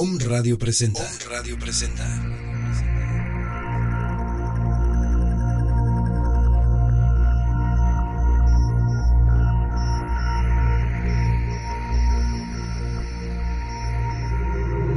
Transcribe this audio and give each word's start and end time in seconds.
Om 0.00 0.16
Radio 0.20 0.56
presenta. 0.56 1.00
Om 1.00 1.28
Radio 1.28 1.58
presenta. 1.58 2.04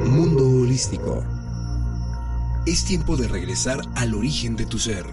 Mundo 0.05 0.47
holístico. 0.61 1.25
Es 2.67 2.85
tiempo 2.85 3.17
de 3.17 3.27
regresar 3.27 3.81
al 3.95 4.13
origen 4.13 4.55
de 4.55 4.67
tu 4.67 4.77
ser. 4.77 5.07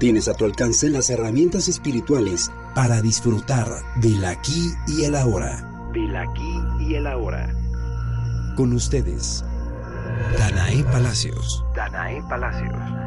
Tienes 0.00 0.28
a 0.28 0.34
tu 0.34 0.46
alcance 0.46 0.88
las 0.88 1.10
herramientas 1.10 1.68
espirituales 1.68 2.50
para 2.74 3.02
disfrutar 3.02 3.68
del 4.00 4.24
aquí 4.24 4.70
y 4.88 5.04
el 5.04 5.14
ahora. 5.14 5.90
Del 5.92 6.16
aquí 6.16 6.54
y 6.80 6.94
el 6.94 7.06
ahora. 7.06 7.65
Con 8.56 8.72
ustedes, 8.72 9.44
Danae 10.38 10.82
Palacios. 10.84 11.62
Danae 11.74 12.22
Palacios. 12.26 13.05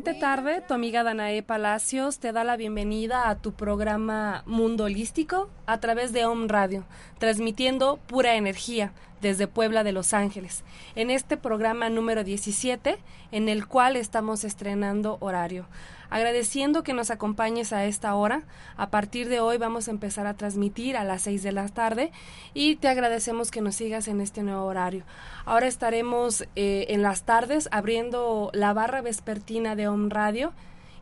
Excelente 0.00 0.18
tarde, 0.18 0.62
tu 0.66 0.72
amiga 0.72 1.02
Danae 1.02 1.42
Palacios 1.42 2.20
te 2.20 2.32
da 2.32 2.42
la 2.42 2.56
bienvenida 2.56 3.28
a 3.28 3.34
tu 3.34 3.52
programa 3.52 4.42
Mundo 4.46 4.84
Holístico 4.84 5.50
a 5.66 5.78
través 5.78 6.14
de 6.14 6.24
Home 6.24 6.48
Radio, 6.48 6.86
transmitiendo 7.18 7.98
pura 8.06 8.34
energía 8.36 8.94
desde 9.20 9.46
Puebla 9.46 9.84
de 9.84 9.92
Los 9.92 10.14
Ángeles, 10.14 10.64
en 10.94 11.10
este 11.10 11.36
programa 11.36 11.88
número 11.90 12.24
17, 12.24 12.98
en 13.32 13.48
el 13.48 13.66
cual 13.66 13.96
estamos 13.96 14.44
estrenando 14.44 15.18
horario 15.20 15.66
agradeciendo 16.10 16.82
que 16.82 16.92
nos 16.92 17.10
acompañes 17.10 17.72
a 17.72 17.84
esta 17.86 18.14
hora. 18.14 18.42
A 18.76 18.90
partir 18.90 19.28
de 19.28 19.40
hoy 19.40 19.56
vamos 19.56 19.88
a 19.88 19.92
empezar 19.92 20.26
a 20.26 20.34
transmitir 20.34 20.96
a 20.96 21.04
las 21.04 21.22
6 21.22 21.42
de 21.42 21.52
la 21.52 21.68
tarde 21.68 22.12
y 22.52 22.76
te 22.76 22.88
agradecemos 22.88 23.50
que 23.50 23.62
nos 23.62 23.76
sigas 23.76 24.08
en 24.08 24.20
este 24.20 24.42
nuevo 24.42 24.64
horario. 24.64 25.04
Ahora 25.46 25.68
estaremos 25.68 26.42
eh, 26.56 26.86
en 26.88 27.02
las 27.02 27.22
tardes 27.22 27.68
abriendo 27.70 28.50
la 28.52 28.72
barra 28.74 29.00
vespertina 29.00 29.76
de 29.76 29.88
Home 29.88 30.10
Radio 30.10 30.52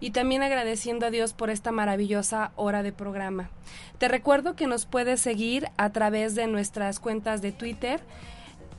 y 0.00 0.10
también 0.10 0.42
agradeciendo 0.42 1.06
a 1.06 1.10
Dios 1.10 1.32
por 1.32 1.50
esta 1.50 1.72
maravillosa 1.72 2.52
hora 2.56 2.82
de 2.82 2.92
programa. 2.92 3.50
Te 3.98 4.08
recuerdo 4.08 4.54
que 4.56 4.66
nos 4.66 4.86
puedes 4.86 5.20
seguir 5.20 5.68
a 5.76 5.90
través 5.90 6.34
de 6.34 6.46
nuestras 6.46 7.00
cuentas 7.00 7.42
de 7.42 7.52
Twitter, 7.52 8.00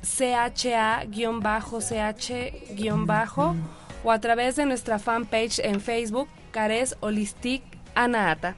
CHA-CH- 0.01 1.05
o 4.03 4.11
a 4.11 4.19
través 4.19 4.55
de 4.55 4.65
nuestra 4.65 4.97
fanpage 4.97 5.59
en 5.59 5.81
Facebook, 5.81 6.29
Cares 6.51 6.95
Holistic 7.01 7.63
Anaata. 7.95 8.55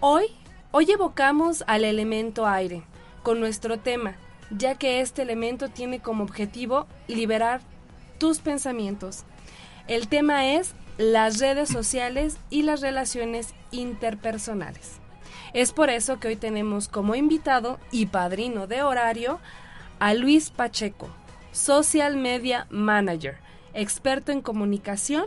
Hoy, 0.00 0.26
hoy 0.70 0.90
evocamos 0.90 1.64
al 1.66 1.84
elemento 1.84 2.46
aire 2.46 2.82
con 3.22 3.40
nuestro 3.40 3.78
tema, 3.78 4.16
ya 4.50 4.74
que 4.74 5.00
este 5.00 5.22
elemento 5.22 5.68
tiene 5.68 6.00
como 6.00 6.24
objetivo 6.24 6.86
liberar 7.08 7.62
tus 8.18 8.40
pensamientos. 8.40 9.24
El 9.88 10.08
tema 10.08 10.46
es 10.46 10.74
las 11.00 11.38
redes 11.38 11.70
sociales 11.70 12.36
y 12.50 12.62
las 12.62 12.82
relaciones 12.82 13.54
interpersonales. 13.70 14.98
Es 15.54 15.72
por 15.72 15.90
eso 15.90 16.20
que 16.20 16.28
hoy 16.28 16.36
tenemos 16.36 16.88
como 16.88 17.14
invitado 17.14 17.80
y 17.90 18.06
padrino 18.06 18.66
de 18.66 18.82
horario 18.82 19.40
a 19.98 20.14
Luis 20.14 20.50
Pacheco, 20.50 21.08
Social 21.52 22.16
Media 22.16 22.66
Manager 22.70 23.38
experto 23.74 24.32
en 24.32 24.40
comunicación 24.40 25.26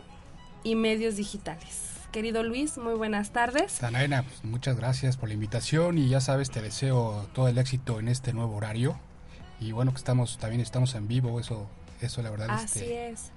y 0.63 0.75
medios 0.75 1.15
digitales. 1.15 1.81
Querido 2.11 2.43
Luis, 2.43 2.77
muy 2.77 2.93
buenas 2.93 3.31
tardes. 3.31 3.79
Danaena, 3.81 4.23
pues, 4.23 4.43
muchas 4.43 4.77
gracias 4.77 5.17
por 5.17 5.29
la 5.29 5.33
invitación 5.33 5.97
y 5.97 6.07
ya 6.07 6.21
sabes, 6.21 6.51
te 6.51 6.61
deseo 6.61 7.27
todo 7.33 7.47
el 7.47 7.57
éxito 7.57 7.99
en 7.99 8.07
este 8.07 8.33
nuevo 8.33 8.55
horario. 8.55 8.99
Y 9.59 9.71
bueno, 9.71 9.91
que 9.91 9.97
estamos 9.97 10.37
también 10.37 10.61
estamos 10.61 10.93
en 10.93 11.07
vivo, 11.07 11.39
eso 11.39 11.67
eso 12.01 12.21
la 12.21 12.29
verdad 12.29 12.49
Así 12.51 12.79
este, 12.79 13.09
es. 13.09 13.31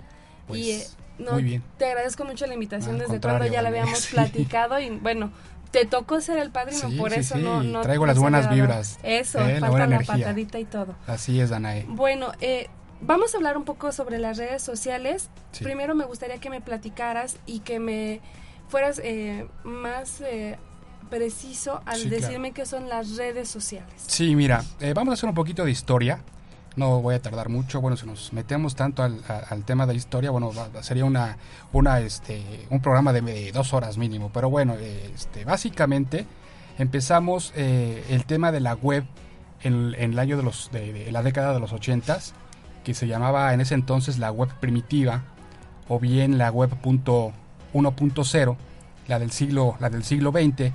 Pues, 0.47 0.61
y 0.61 0.71
eh, 0.73 0.87
no, 1.19 1.33
muy 1.33 1.43
bien. 1.43 1.63
te 1.79 1.87
agradezco 1.87 2.25
mucho 2.25 2.47
la 2.47 2.55
invitación 2.55 2.95
Al 2.97 3.01
desde 3.03 3.21
cuando 3.21 3.47
ya 3.47 3.63
la 3.63 3.69
habíamos 3.69 3.99
Sí. 4.01 4.15
platicado 4.15 4.79
y 4.81 4.91
bueno, 4.91 5.31
te 5.71 5.85
tocó 5.87 6.21
ser 6.21 6.39
el 6.39 6.51
padrino, 6.51 6.89
Sí, 6.91 6.97
por 6.97 7.11
sí, 7.13 7.21
eso 7.21 7.37
no, 7.39 7.63
no 7.63 7.81
traigo 7.83 8.07
las 8.07 8.19
buenas 8.19 8.49
vibras, 8.51 8.99
Eso, 9.03 9.41
eh, 9.41 9.55
la 9.61 9.69
falta 9.69 9.71
buena 9.71 9.87
la 10.01 10.05
patadita 10.07 10.59
y 10.59 10.65
todo. 10.65 10.95
Así 11.07 11.41
es, 11.41 11.51
Danae. 11.51 11.85
Bueno, 11.89 12.33
eh, 12.41 12.69
vamos 13.01 13.35
a 13.35 13.37
hablar 13.39 13.57
un 13.57 13.65
poco 13.65 13.93
sobre 13.93 14.19
las 14.19 14.39
redes 14.39 14.63
sociales. 14.63 15.29
Primero 15.61 15.95
me 15.95 16.05
gustaría 16.05 16.39
que 16.39 16.51
me 16.51 16.61
platicaras 16.61 17.37
y 17.47 17.61
que 17.61 17.79
me 17.81 18.21
fueras 18.69 19.01
eh, 19.03 19.47
más 19.65 20.21
eh, 20.23 20.57
preciso 21.11 21.83
al 21.87 22.01
Sí, 22.01 22.09
claro. 22.09 22.23
decirme 22.23 22.53
qué 22.53 22.67
son 22.67 22.89
las 22.89 23.17
redes 23.17 23.49
sociales. 23.49 23.93
Sí, 24.07 24.35
mira, 24.37 24.65
eh, 24.81 24.93
vamos 24.95 25.13
a 25.13 25.15
hacer 25.15 25.29
un 25.29 25.35
poquito 25.35 25.65
de 25.65 25.71
historia. 25.71 26.21
No 26.77 27.01
voy 27.01 27.15
a 27.15 27.23
tardar 27.23 27.49
mucho. 27.49 27.81
Bueno, 27.81 27.97
si 27.97 28.07
nos 28.07 28.35
metemos 28.35 28.77
tanto 28.77 29.03
al, 29.03 29.23
al 29.49 29.65
tema 29.65 29.87
de 29.87 29.95
historia, 29.95 30.31
bueno, 30.31 30.53
sería 30.83 31.07
una, 31.07 31.39
una, 31.73 32.01
este, 32.01 32.67
un 32.69 32.81
programa 32.81 33.15
de, 33.15 33.51
dos 33.53 33.73
horas 33.73 33.97
mínimo. 33.97 34.31
Pero 34.33 34.51
bueno, 34.51 34.75
eh, 34.79 35.11
este, 35.15 35.47
básicamente 35.47 36.27
empezamos 36.79 37.53
eh, 37.57 38.05
el 38.11 38.27
tema 38.27 38.53
de 38.53 38.61
la 38.61 38.75
web 38.75 39.05
en, 39.63 39.95
en 39.97 40.13
el 40.13 40.19
año 40.19 40.37
de 40.37 40.43
los, 40.43 40.71
de, 40.71 41.11
la 41.11 41.23
década 41.23 41.55
de 41.55 41.61
los 41.61 41.73
ochentas, 41.73 42.35
que 42.85 42.93
se 42.93 43.07
llamaba 43.07 43.55
en 43.55 43.63
ese 43.63 43.75
entonces 43.75 44.19
la 44.19 44.31
web 44.31 44.51
primitiva, 44.61 45.23
o 45.89 45.99
bien 45.99 46.37
la 46.37 46.51
web 46.51 46.71
punto 46.83 47.33
1.0, 47.73 48.57
la 49.09 49.19
del 49.19 49.31
siglo, 49.31 49.77
la 49.81 49.89
del 49.89 50.05
siglo 50.05 50.31
XX, 50.31 50.73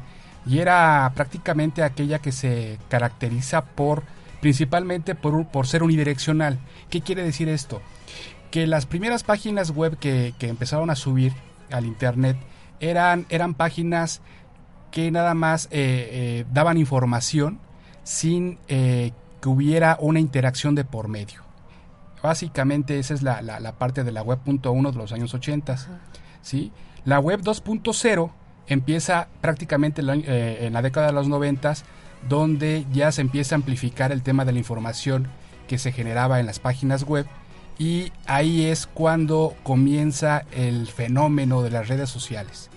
y 0.47 0.57
era 0.57 1.11
prácticamente 1.13 1.84
aquella 1.84 2.17
que 2.19 2.31
se 2.31 2.79
caracteriza 2.90 3.63
por 3.63 4.03
principalmente 4.41 5.16
por, 5.16 5.47
por 5.47 5.68
ser 5.68 5.84
unidireccional. 5.84 6.59
¿Qué 6.90 7.02
quiere 7.02 7.24
decir 7.24 7.47
esto? 7.50 7.81
Que 8.52 8.68
las 8.68 8.85
primeras 8.85 9.24
páginas 9.24 9.72
web 9.72 9.97
que, 9.97 10.34
que 10.38 10.50
empezaron 10.50 10.90
a 10.90 10.96
subir 10.96 11.34
al 11.72 11.85
internet 11.85 12.35
eran, 12.79 13.25
eran 13.29 13.53
páginas 13.53 14.22
que 14.91 15.09
nada 15.12 15.34
más 15.35 15.68
eh, 15.68 15.69
eh, 15.72 16.46
daban 16.52 16.78
información 16.78 17.59
sin 18.03 18.57
eh, 18.68 19.12
que 19.41 19.47
hubiera 19.47 19.96
una 20.02 20.19
interacción 20.19 20.75
de 20.75 20.84
por 20.84 21.08
medio. 21.08 21.41
Básicamente 22.22 23.00
esa 23.00 23.13
es 23.13 23.22
la, 23.23 23.41
la- 23.41 23.59
la 23.59 23.72
parte 23.73 24.03
de 24.03 24.12
la 24.12 24.22
web.1 24.22 24.91
de 24.91 24.97
los 24.97 25.12
años 25.12 25.34
80. 25.34 25.78
¿sí? 26.41 26.72
La 27.06 27.19
web 27.19 27.41
2.0 27.41 28.31
empieza 28.68 29.28
prácticamente 29.41 30.02
en 30.02 30.73
la 30.73 30.81
década 30.81 31.08
de 31.08 31.13
los 31.13 31.28
90, 31.28 31.73
donde 32.29 32.85
ya 32.91 33.11
se 33.11 33.21
empieza 33.21 33.55
a 33.55 33.57
amplificar 33.57 34.11
el 34.11 34.21
tema 34.23 34.45
de 34.45 34.51
la 34.53 34.59
información 34.59 35.27
que 35.67 35.77
se 35.77 35.91
generaba 35.91 36.39
en 36.39 36.45
las 36.45 36.59
páginas 36.59 37.03
web 37.03 37.25
y 37.79 38.11
ahí 38.27 38.65
es 38.65 38.85
cuando 38.87 39.55
comienza 39.63 40.43
el 40.51 40.87
fenómeno 40.87 41.61
de 41.61 41.71
las 41.71 41.87
redes 41.87 42.09
sociales. 42.09 42.69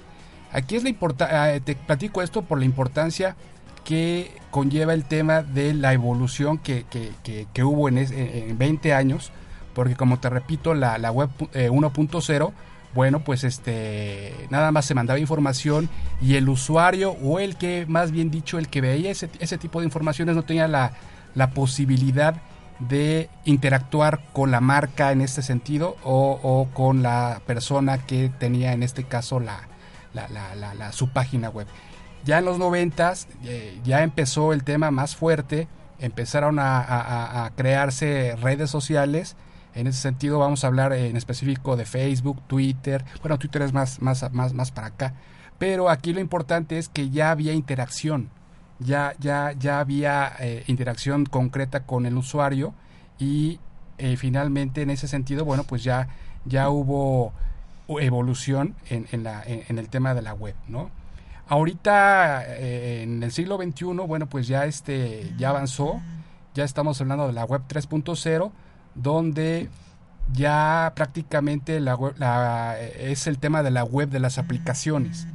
Aquí 0.53 0.77
es 0.77 0.83
la 0.84 0.88
importancia, 0.88 1.60
te 1.60 1.75
platico 1.75 2.22
esto 2.22 2.43
por 2.43 2.59
la 2.59 2.65
importancia 2.65 3.37
que 3.84 4.31
conlleva 4.50 4.94
el 4.94 5.04
tema 5.04 5.43
de 5.43 5.75
la 5.75 5.93
evolución 5.93 6.56
que, 6.59 6.84
que- 6.88 7.12
que- 7.53 7.65
hubo 7.65 7.88
en, 7.88 7.99
en 7.99 8.56
20 8.56 8.94
años, 8.94 9.31
porque 9.75 9.94
como 9.97 10.21
te 10.21 10.31
repito, 10.31 10.72
la, 10.72 10.97
la 10.97 11.10
web 11.10 11.28
eh, 11.53 11.69
1.0, 11.71 12.53
bueno, 12.95 13.25
pues 13.25 13.45
este, 13.45 14.33
nada 14.51 14.71
más 14.71 14.85
se 14.87 14.95
mandaba 14.95 15.19
información 15.19 15.89
y 16.23 16.37
el 16.37 16.49
usuario 16.49 17.13
o 17.23 17.39
el 17.41 17.57
que, 17.57 17.87
más 17.89 18.11
bien 18.13 18.31
dicho, 18.31 18.59
el 18.59 18.69
que 18.69 18.81
veía 18.81 19.11
ese, 19.11 19.29
ese 19.41 19.59
tipo 19.59 19.81
de 19.81 19.87
informaciones 19.87 20.37
no 20.37 20.45
tenía 20.45 20.69
la, 20.69 20.93
la 21.35 21.51
posibilidad 21.51 22.37
de 22.79 23.29
interactuar 23.45 24.21
con 24.33 24.51
la 24.51 24.61
marca 24.61 25.13
en 25.13 25.21
este 25.21 25.43
sentido 25.43 25.97
o, 26.03 26.39
o 26.43 26.69
con 26.75 27.03
la 27.03 27.41
persona 27.47 27.99
que 27.99 28.31
tenía 28.39 28.73
en 28.73 28.83
este 28.83 29.05
caso 29.05 29.41
la, 29.41 29.69
la, 30.13 30.29
la- 30.75 30.93
su 30.93 31.09
página 31.09 31.49
web. 31.51 31.67
Ya 32.25 32.39
en 32.39 32.45
los 32.45 32.59
noventas 32.59 33.29
eh, 33.45 33.79
ya 33.85 34.03
empezó 34.03 34.53
el 34.53 34.65
tema 34.65 34.91
más 34.91 35.15
fuerte, 35.17 35.69
empezaron 35.99 36.59
a- 36.59 36.81
a- 36.81 37.45
a 37.47 37.51
crearse 37.51 38.37
redes 38.41 38.71
sociales. 38.71 39.37
En 39.74 39.86
ese 39.86 40.00
sentido 40.00 40.38
vamos 40.38 40.65
a 40.65 40.68
hablar 40.68 40.92
en 40.92 41.16
específico 41.16 41.76
de 41.76 41.84
Facebook, 41.84 42.41
Twitter. 42.47 43.04
Bueno, 43.21 43.38
Twitter 43.38 43.62
es 43.62 43.72
más, 43.72 44.00
más, 44.00 44.30
más, 44.32 44.53
más 44.54 44.71
para 44.71 44.88
acá. 44.88 45.15
Pero 45.59 45.88
aquí 45.88 46.12
lo 46.12 46.21
importante 46.21 46.78
es 46.78 46.88
que 46.88 47.10
ya 47.10 47.30
había 47.30 47.53
interacción. 47.53 48.30
Ya, 48.78 49.15
ya, 49.18 49.53
ya 49.53 49.80
había 49.80 50.32
eh, 50.41 50.65
interacción 50.66 51.26
concreta 51.26 51.84
con 51.84 52.06
el 52.06 52.16
usuario 52.16 52.74
y 53.18 53.60
eh, 53.98 54.16
finalmente 54.16 54.82
en 54.82 54.91
ese 54.91 55.06
sentido, 55.06 55.44
bueno, 55.44 55.65
pues 55.65 55.84
ya, 55.84 56.09
ya 56.44 56.68
hubo 56.68 57.32
evolución 57.88 58.74
en, 58.88 59.06
en, 59.12 59.22
la, 59.22 59.42
en, 59.47 59.78
el 59.78 59.88
tema 59.88 60.15
de 60.15 60.22
la 60.22 60.34
web, 60.34 60.54
¿no? 60.68 60.91
Ahorita 61.47 62.42
eh, 62.47 63.03
en 63.03 63.22
el 63.22 63.30
siglo 63.30 63.59
XXI, 63.59 63.84
bueno, 64.06 64.26
pues 64.26 64.48
ya 64.48 64.65
este 64.65 65.32
ya 65.36 65.50
avanzó, 65.50 66.00
ya 66.54 66.65
estamos 66.65 67.00
hablando 67.00 67.26
de 67.26 67.34
la 67.34 67.44
web 67.44 67.62
3.0, 67.68 68.50
donde 68.95 69.69
ya 70.33 70.93
prácticamente 70.95 71.81
la, 71.81 71.99
la, 72.19 72.81
es 72.81 73.27
el 73.27 73.39
tema 73.39 73.63
de 73.63 73.71
la 73.71 73.85
web 73.85 74.09
de 74.09 74.21
las 74.21 74.39
aplicaciones 74.39 75.27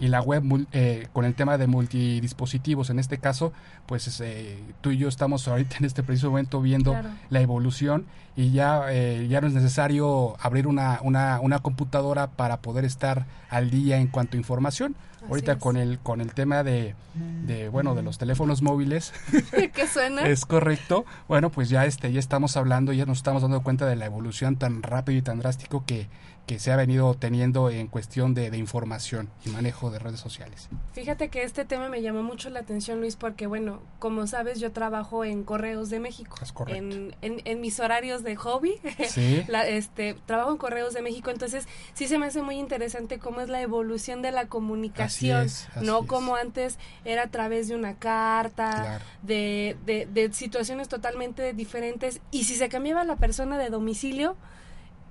y 0.00 0.08
la 0.08 0.20
web 0.20 0.66
eh, 0.72 1.08
con 1.12 1.24
el 1.24 1.34
tema 1.34 1.58
de 1.58 1.66
multidispositivos. 1.66 2.90
En 2.90 2.98
este 2.98 3.18
caso, 3.18 3.52
pues 3.86 4.20
eh, 4.20 4.58
tú 4.80 4.90
y 4.90 4.98
yo 4.98 5.08
estamos 5.08 5.46
ahorita 5.48 5.76
en 5.78 5.84
este 5.84 6.02
preciso 6.02 6.30
momento 6.30 6.60
viendo 6.60 6.96
la 7.30 7.40
evolución 7.40 8.06
y 8.34 8.50
ya, 8.52 8.84
eh, 8.90 9.26
ya 9.28 9.40
no 9.40 9.46
es 9.46 9.52
necesario 9.52 10.36
abrir 10.40 10.66
una, 10.66 11.00
una, 11.02 11.40
una, 11.40 11.58
computadora 11.58 12.28
para 12.28 12.58
poder 12.58 12.84
estar 12.84 13.26
al 13.50 13.70
día 13.70 13.98
en 13.98 14.08
cuanto 14.08 14.36
a 14.36 14.40
información. 14.40 14.96
ahorita 15.28 15.58
con 15.58 15.76
el 15.76 15.98
con 15.98 16.20
el 16.20 16.32
tema 16.32 16.64
de, 16.64 16.94
de, 17.46 17.68
bueno 17.68 17.94
de 17.94 18.02
los 18.02 18.18
teléfonos 18.18 18.60
móviles 18.60 19.12
¿Qué 19.72 19.86
suena? 19.86 20.22
es 20.26 20.44
correcto 20.46 21.04
bueno 21.28 21.50
pues 21.50 21.68
ya 21.68 21.84
este 21.86 22.10
ya 22.10 22.18
estamos 22.18 22.56
hablando 22.56 22.92
ya 22.92 23.06
nos 23.06 23.18
estamos 23.18 23.42
dando 23.42 23.62
cuenta 23.62 23.86
de 23.86 23.94
la 23.94 24.06
evolución 24.06 24.56
tan 24.56 24.82
rápido 24.82 25.18
y 25.18 25.22
tan 25.22 25.38
drástico 25.38 25.84
que 25.86 26.08
que 26.46 26.58
se 26.58 26.72
ha 26.72 26.76
venido 26.76 27.14
teniendo 27.14 27.70
en 27.70 27.86
cuestión 27.86 28.34
de, 28.34 28.52
información 28.56 29.30
y 29.44 29.50
manejo 29.50 29.90
de 29.90 29.98
redes 29.98 30.20
sociales. 30.20 30.68
Fíjate 30.92 31.28
que 31.28 31.44
este 31.44 31.64
tema 31.64 31.88
me 31.88 32.02
llamó 32.02 32.22
mucho 32.22 32.50
la 32.50 32.60
atención, 32.60 33.00
Luis, 33.00 33.16
porque, 33.16 33.46
bueno, 33.46 33.80
como 33.98 34.26
sabes, 34.26 34.58
yo 34.60 34.72
trabajo 34.72 35.24
en 35.24 35.44
Correos 35.44 35.88
de 35.88 36.00
México. 36.00 36.36
Es 36.42 36.52
correcto. 36.52 37.14
En, 37.22 37.40
en, 37.44 37.60
mis 37.60 37.78
horarios 37.80 38.24
de 38.24 38.36
hobby, 38.36 38.74
¿Sí? 39.08 39.44
este, 39.66 40.14
trabajo 40.26 40.50
en 40.50 40.56
Correos 40.58 40.94
de 40.94 41.02
México, 41.02 41.30
entonces 41.30 41.68
sí 41.94 42.08
se 42.08 42.18
me 42.18 42.26
hace 42.26 42.42
muy 42.42 42.56
interesante 42.56 43.18
cómo 43.18 43.40
es 43.40 43.48
la 43.48 43.60
evolución 43.62 44.20
de 44.20 44.32
la 44.32 44.46
comunicación, 44.46 45.46
no 45.80 46.06
como 46.06 46.34
antes 46.34 46.78
era 47.04 47.24
a 47.24 47.30
través 47.30 47.68
de 47.68 47.76
una 47.76 47.94
carta, 47.94 49.00
de, 49.22 49.76
de, 49.86 50.06
de 50.06 50.32
situaciones 50.32 50.88
totalmente 50.88 51.52
diferentes, 51.52 52.20
y 52.32 52.44
si 52.44 52.56
se 52.56 52.68
cambiaba 52.68 53.04
la 53.04 53.16
persona 53.16 53.58
de 53.58 53.70
domicilio, 53.70 54.36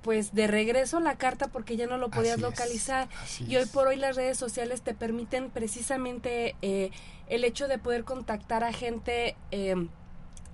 pues 0.02 0.34
de 0.34 0.46
regreso 0.46 1.00
la 1.00 1.16
carta 1.16 1.48
porque 1.48 1.76
ya 1.76 1.86
no 1.86 1.96
lo 1.96 2.10
podías 2.10 2.40
localizar. 2.40 3.08
y 3.46 3.56
hoy 3.56 3.66
por 3.66 3.86
hoy 3.86 3.96
las 3.96 4.16
redes 4.16 4.36
sociales 4.36 4.82
te 4.82 4.94
permiten 4.94 5.50
precisamente 5.50 6.56
eh, 6.62 6.90
el 7.28 7.44
hecho 7.44 7.68
de 7.68 7.78
poder 7.78 8.04
contactar 8.04 8.64
a 8.64 8.72
gente 8.72 9.36
eh, 9.50 9.74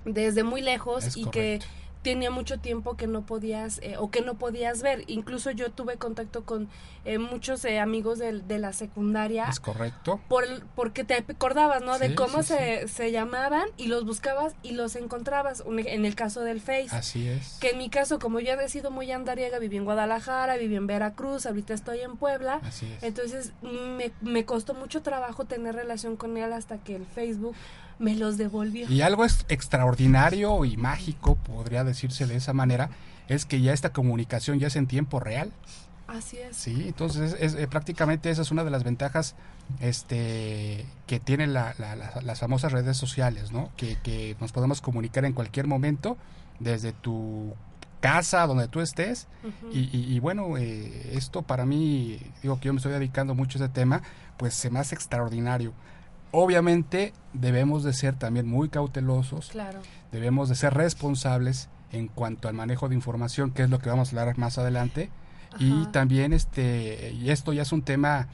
desde 0.04 0.42
muy 0.42 0.60
lejos 0.60 1.16
y 1.16 1.26
que 1.30 1.60
tenía 2.08 2.30
mucho 2.30 2.58
tiempo 2.58 2.96
que 2.96 3.06
no 3.06 3.26
podías 3.26 3.80
eh, 3.82 3.96
o 3.98 4.10
que 4.10 4.22
no 4.22 4.38
podías 4.38 4.80
ver. 4.80 5.04
Incluso 5.08 5.50
yo 5.50 5.70
tuve 5.70 5.98
contacto 5.98 6.42
con 6.46 6.70
eh, 7.04 7.18
muchos 7.18 7.62
eh, 7.66 7.80
amigos 7.80 8.18
de, 8.18 8.40
de, 8.40 8.58
la 8.58 8.72
secundaria. 8.72 9.44
Es 9.44 9.60
correcto. 9.60 10.18
Por 10.26 10.46
porque 10.74 11.04
te 11.04 11.16
acordabas, 11.16 11.82
¿no? 11.82 11.98
de 11.98 12.14
cómo 12.14 12.42
se, 12.42 12.88
se, 12.88 13.12
llamaban 13.12 13.68
y 13.76 13.88
los 13.88 14.06
buscabas 14.06 14.54
y 14.62 14.70
los 14.70 14.96
encontrabas. 14.96 15.62
en 15.66 16.06
el 16.06 16.14
caso 16.14 16.40
del 16.40 16.62
Face. 16.62 16.88
Así 16.92 17.28
es. 17.28 17.58
Que 17.60 17.72
en 17.72 17.78
mi 17.78 17.90
caso, 17.90 18.18
como 18.18 18.40
yo 18.40 18.54
he 18.54 18.68
sido 18.70 18.90
muy 18.90 19.12
andariega, 19.12 19.58
viví 19.58 19.76
en 19.76 19.84
Guadalajara, 19.84 20.56
viví 20.56 20.76
en 20.76 20.86
Veracruz, 20.86 21.44
ahorita 21.44 21.74
estoy 21.74 22.00
en 22.00 22.16
Puebla. 22.16 22.62
Así 22.62 22.90
es. 22.90 23.02
Entonces 23.02 23.52
me, 23.60 24.12
me 24.22 24.46
costó 24.46 24.72
mucho 24.72 25.02
trabajo 25.02 25.44
tener 25.44 25.74
relación 25.74 26.16
con 26.16 26.38
él 26.38 26.54
hasta 26.54 26.78
que 26.78 26.96
el 26.96 27.04
Facebook 27.04 27.54
me 27.98 28.14
los 28.14 28.38
devolvió. 28.38 28.88
Y 28.90 29.02
algo 29.02 29.24
es 29.24 29.44
extraordinario 29.48 30.64
y 30.64 30.76
mágico, 30.76 31.36
podría 31.36 31.84
decirse 31.84 32.26
de 32.26 32.36
esa 32.36 32.52
manera, 32.52 32.90
es 33.28 33.44
que 33.44 33.60
ya 33.60 33.72
esta 33.72 33.92
comunicación 33.92 34.58
ya 34.58 34.68
es 34.68 34.76
en 34.76 34.86
tiempo 34.86 35.20
real. 35.20 35.52
Así 36.06 36.38
es. 36.38 36.56
Sí, 36.56 36.84
entonces 36.86 37.36
es, 37.38 37.54
eh, 37.54 37.68
prácticamente 37.68 38.30
esa 38.30 38.40
es 38.40 38.50
una 38.50 38.64
de 38.64 38.70
las 38.70 38.82
ventajas 38.82 39.34
este, 39.80 40.86
que 41.06 41.20
tienen 41.20 41.52
las 41.52 42.38
famosas 42.38 42.72
redes 42.72 42.96
sociales, 42.96 43.52
¿no? 43.52 43.70
Que, 43.76 43.96
que, 44.02 44.34
nos 44.40 44.52
podemos 44.52 44.80
comunicar 44.80 45.26
en 45.26 45.34
cualquier 45.34 45.66
momento 45.66 46.16
desde 46.60 46.92
tu 46.92 47.54
casa, 48.00 48.46
donde 48.46 48.68
tú 48.68 48.80
estés. 48.80 49.26
y, 49.70 50.18
bueno, 50.20 50.56
eh, 50.56 51.10
esto 51.12 51.42
para 51.42 51.66
mí, 51.66 52.18
digo 52.42 52.58
que 52.58 52.66
yo 52.66 52.72
me 52.72 52.78
estoy 52.78 52.92
dedicando 52.92 53.34
mucho 53.34 53.58
a 53.58 53.64
ese 53.64 53.72
tema, 53.72 54.02
pues 54.36 54.54
se 54.54 54.70
me 54.70 54.78
hace 54.78 54.94
extraordinario. 54.94 55.72
Obviamente 56.30 57.12
debemos 57.32 57.84
de 57.84 57.92
ser 57.92 58.14
también 58.14 58.46
muy 58.46 58.68
cautelosos, 58.68 59.48
claro. 59.50 59.80
debemos 60.12 60.48
de 60.48 60.54
ser 60.54 60.74
responsables 60.74 61.68
en 61.92 62.08
cuanto 62.08 62.48
al 62.48 62.54
manejo 62.54 62.88
de 62.88 62.94
información, 62.94 63.50
que 63.50 63.62
es 63.62 63.70
lo 63.70 63.78
que 63.78 63.88
vamos 63.88 64.08
a 64.08 64.20
hablar 64.20 64.38
más 64.38 64.58
adelante. 64.58 65.10
Y 65.58 65.86
también 65.86 66.34
este, 66.34 67.12
y 67.12 67.30
esto 67.30 67.54
ya 67.54 67.62
es 67.62 67.72
un 67.72 67.82
tema 67.82 68.28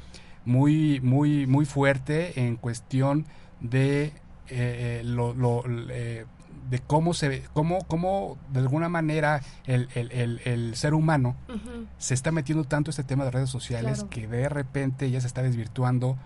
muy, 0.44 1.00
muy, 1.00 1.46
muy 1.46 1.64
fuerte 1.64 2.41
en 2.41 2.56
cuestión 2.56 3.25
de 3.61 4.06
eh, 4.06 4.12
eh, 4.49 5.02
lo, 5.05 5.32
lo 5.32 5.62
eh, 5.91 6.26
de 6.69 6.79
cómo 6.81 7.14
se 7.14 7.43
cómo, 7.52 7.85
cómo 7.87 8.38
de 8.52 8.61
alguna 8.61 8.88
manera 8.88 9.43
el, 9.67 9.88
el, 9.94 10.41
el, 10.44 10.76
ser 10.76 10.94
humano 10.94 11.37
se 11.99 12.14
está 12.14 12.31
metiendo 12.32 12.64
tanto 12.64 12.91
este 12.91 13.05
tema 13.05 13.25
de 13.25 13.31
redes 13.31 13.50
sociales 13.50 14.05
que 14.11 14.26
de 14.26 14.49
repente 14.49 15.11
ya 15.11 15.20
se 15.20 15.26
está 15.26 15.43
desvirtuando 15.43 16.17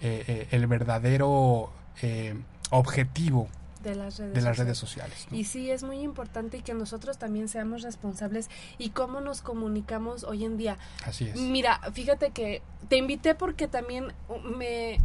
eh, 0.00 0.24
eh, 0.28 0.48
el 0.50 0.66
verdadero 0.66 1.72
eh, 2.02 2.34
objetivo 2.70 3.48
de 3.82 3.94
las 3.94 4.18
redes, 4.18 4.34
de 4.34 4.40
las 4.40 4.56
sociales. 4.56 4.58
redes 4.58 4.78
sociales. 4.78 5.26
Y 5.30 5.44
sí, 5.44 5.70
es 5.70 5.82
muy 5.84 6.00
importante 6.00 6.60
que 6.60 6.74
nosotros 6.74 7.18
también 7.18 7.48
seamos 7.48 7.82
responsables 7.82 8.50
y 8.78 8.90
cómo 8.90 9.20
nos 9.20 9.42
comunicamos 9.42 10.24
hoy 10.24 10.44
en 10.44 10.56
día. 10.56 10.76
Así 11.04 11.28
es. 11.28 11.36
Mira, 11.36 11.80
fíjate 11.92 12.30
que 12.30 12.62
te 12.88 12.96
invité 12.96 13.34
porque 13.34 13.68
también 13.68 14.12
me... 14.56 14.98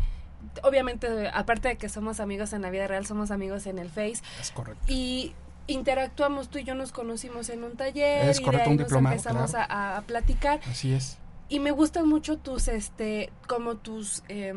Obviamente, 0.63 1.29
aparte 1.31 1.67
de 1.67 1.77
que 1.77 1.87
somos 1.87 2.19
amigos 2.19 2.53
en 2.53 2.63
la 2.63 2.71
vida 2.71 2.87
real, 2.87 3.05
somos 3.05 3.29
amigos 3.29 3.67
en 3.67 3.77
el 3.77 3.89
Face. 3.89 4.23
Es 4.39 4.49
correcto. 4.51 4.83
Y 4.87 5.35
interactuamos, 5.67 6.49
tú 6.49 6.57
y 6.57 6.63
yo 6.63 6.73
nos 6.73 6.91
conocimos 6.91 7.49
en 7.49 7.63
un 7.63 7.77
taller 7.77 8.27
es 8.27 8.39
y 8.39 8.43
correcto, 8.43 8.69
de 8.69 8.75
ahí 8.75 8.77
un 8.77 8.83
nos 8.83 9.11
empezamos 9.11 9.51
claro. 9.51 9.71
a, 9.71 9.97
a 9.97 10.01
platicar. 10.01 10.59
Así 10.65 10.93
es. 10.93 11.19
Y 11.51 11.59
me 11.59 11.71
gustan 11.71 12.07
mucho 12.07 12.37
tus, 12.37 12.69
este, 12.69 13.29
como 13.45 13.75
tus 13.75 14.23
eh, 14.29 14.53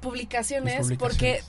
publicaciones, 0.00 0.76
publicaciones, 0.76 0.98
porque 0.98 1.42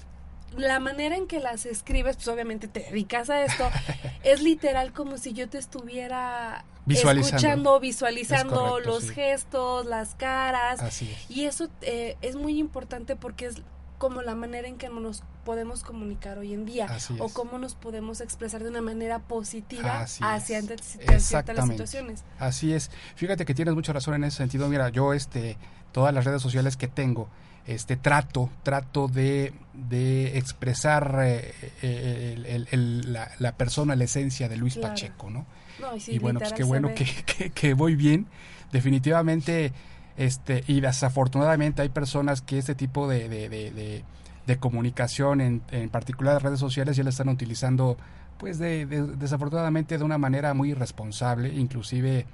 la 0.57 0.81
manera 0.81 1.15
en 1.15 1.25
que 1.25 1.39
las 1.39 1.65
escribes, 1.65 2.17
pues 2.17 2.27
obviamente 2.27 2.67
te 2.67 2.81
dedicas 2.81 3.29
a 3.29 3.45
esto, 3.45 3.69
es 4.23 4.41
literal 4.41 4.91
como 4.91 5.17
si 5.17 5.31
yo 5.31 5.47
te 5.47 5.57
estuviera 5.57 6.65
Visualizando. 6.85 7.37
escuchando, 7.37 7.79
visualizando 7.79 8.55
Es 8.55 8.59
correcto, 8.71 8.89
los 8.89 9.03
sí. 9.05 9.13
gestos, 9.13 9.85
las 9.85 10.15
caras. 10.15 10.81
Así 10.81 11.09
es. 11.09 11.31
Y 11.31 11.45
eso 11.45 11.69
eh, 11.81 12.17
es 12.21 12.35
muy 12.35 12.59
importante 12.59 13.15
porque 13.15 13.45
es 13.45 13.61
como 13.99 14.23
la 14.23 14.33
manera 14.33 14.67
en 14.67 14.77
que 14.77 14.89
nos 14.89 15.21
podemos 15.45 15.83
comunicar 15.83 16.39
hoy 16.39 16.53
en 16.53 16.65
día 16.65 16.85
Así 16.85 17.15
o 17.19 17.27
es. 17.27 17.33
cómo 17.33 17.59
nos 17.59 17.75
podemos 17.75 18.21
expresar 18.21 18.63
de 18.63 18.69
una 18.69 18.81
manera 18.81 19.19
positiva 19.19 20.01
Así 20.01 20.23
hacia 20.25 20.57
ante- 20.57 20.77
ciertas 20.81 21.13
Exactamente. 21.15 21.73
situaciones. 21.73 22.23
Así 22.39 22.73
es. 22.73 22.89
Fíjate 23.15 23.45
que 23.45 23.53
tienes 23.53 23.75
mucha 23.75 23.93
razón 23.93 24.15
en 24.15 24.23
ese 24.23 24.37
sentido. 24.37 24.67
Mira, 24.69 24.89
yo 24.89 25.13
este 25.13 25.57
todas 25.91 26.13
las 26.13 26.25
redes 26.25 26.41
sociales 26.41 26.77
que 26.77 26.87
tengo, 26.87 27.29
este 27.67 27.97
trato 27.97 28.49
trato 28.63 29.07
de, 29.07 29.53
de 29.73 30.37
expresar 30.37 31.19
eh, 31.23 31.53
eh, 31.81 32.33
el- 32.37 32.45
el- 32.45 32.67
el- 32.71 33.13
la, 33.13 33.31
la 33.37 33.55
persona, 33.57 33.95
la 33.95 34.05
esencia 34.05 34.47
de 34.49 34.57
Luis 34.57 34.75
Claro. 34.75 34.89
Pacheco, 34.89 35.29
¿no? 35.29 35.45
No, 35.79 35.95
y, 35.95 35.99
sí, 35.99 36.11
y 36.13 36.19
bueno, 36.19 36.39
pues 36.39 36.53
qué 36.53 36.63
bueno 36.63 36.89
que, 36.95 37.51
que 37.53 37.73
voy 37.73 37.95
bien. 37.95 38.27
Definitivamente, 38.71 39.71
este, 40.19 40.63
y 40.67 40.81
desafortunadamente 40.81 41.81
hay 41.81 41.89
personas 41.89 42.41
que 42.41 42.57
este 42.59 42.75
tipo 42.75 43.07
de, 43.07 43.27
de, 43.29 43.49
de, 43.49 43.71
de- 43.71 44.03
de 44.45 44.57
comunicación, 44.57 45.41
en, 45.41 45.61
en 45.71 45.89
particular 45.89 46.33
las 46.35 46.43
redes 46.43 46.59
sociales, 46.59 46.95
ya 46.97 47.03
la 47.03 47.11
están 47.11 47.29
utilizando, 47.29 47.97
pues 48.39 48.57
de, 48.59 48.85
de- 48.87 49.03
desafortunadamente 49.15 49.97
de 49.97 50.03
una 50.03 50.17
manera 50.17 50.53
muy 50.55 50.71
irresponsable, 50.71 51.53
inclusive, 51.53 52.25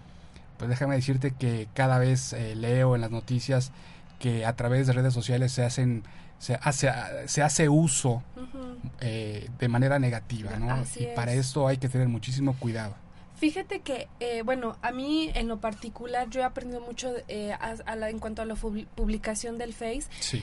pues 0.57 0.69
déjame 0.69 0.95
decirte 0.95 1.31
que 1.31 1.67
cada 1.73 1.99
vez 1.99 2.31
eh, 2.33 2.55
leo 2.55 2.95
en 2.95 3.01
las 3.01 3.11
noticias 3.11 3.71
que 4.19 4.45
a 4.45 4.55
través 4.55 4.87
de 4.87 4.93
redes 4.93 5.13
sociales 5.13 5.51
se 5.51 5.63
hacen 5.65 6.03
se 6.39 6.55
hace 6.61 6.89
se 7.27 7.41
hace 7.43 7.67
uso 7.69 8.23
eh, 9.01 9.49
de 9.59 9.67
manera 9.67 9.99
negativa, 9.99 10.51
¿no? 10.57 10.71
Así 10.71 11.03
y 11.03 11.15
para 11.15 11.33
es. 11.33 11.47
esto 11.47 11.67
hay 11.67 11.77
que 11.77 11.89
tener 11.89 12.07
muchísimo 12.07 12.53
cuidado. 12.59 12.95
Fíjate 13.37 13.81
que, 13.81 14.07
eh, 14.19 14.41
bueno, 14.43 14.77
a 14.81 14.91
mí 14.91 15.29
en 15.35 15.47
lo 15.47 15.59
particular 15.59 16.29
yo 16.29 16.41
he 16.41 16.43
aprendido 16.43 16.81
mucho 16.81 17.13
eh, 17.27 17.51
a- 17.53 17.75
a 17.85 17.95
la- 17.95 18.09
en 18.09 18.19
cuanto 18.19 18.41
a 18.41 18.45
la 18.45 18.55
publi- 18.55 18.87
publicación 18.95 19.57
del 19.57 19.73
Face. 19.73 20.05
Sí. 20.19 20.41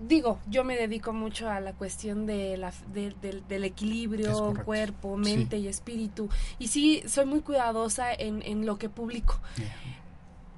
Digo, 0.00 0.40
yo 0.48 0.64
me 0.64 0.76
dedico 0.76 1.12
mucho 1.12 1.48
a 1.48 1.60
la 1.60 1.72
cuestión 1.72 2.26
de 2.26 2.56
la, 2.56 2.72
de- 2.92 3.14
del- 3.22 3.46
del 3.46 3.64
equilibrio, 3.64 4.52
cuerpo, 4.64 5.16
mente 5.16 5.56
y 5.58 5.68
espíritu. 5.68 6.28
Y 6.58 6.68
sí, 6.68 7.02
soy 7.06 7.26
muy 7.26 7.40
cuidadosa 7.40 8.12
en, 8.12 8.42
en 8.42 8.66
lo 8.66 8.76
que 8.76 8.88
publico. 8.88 9.40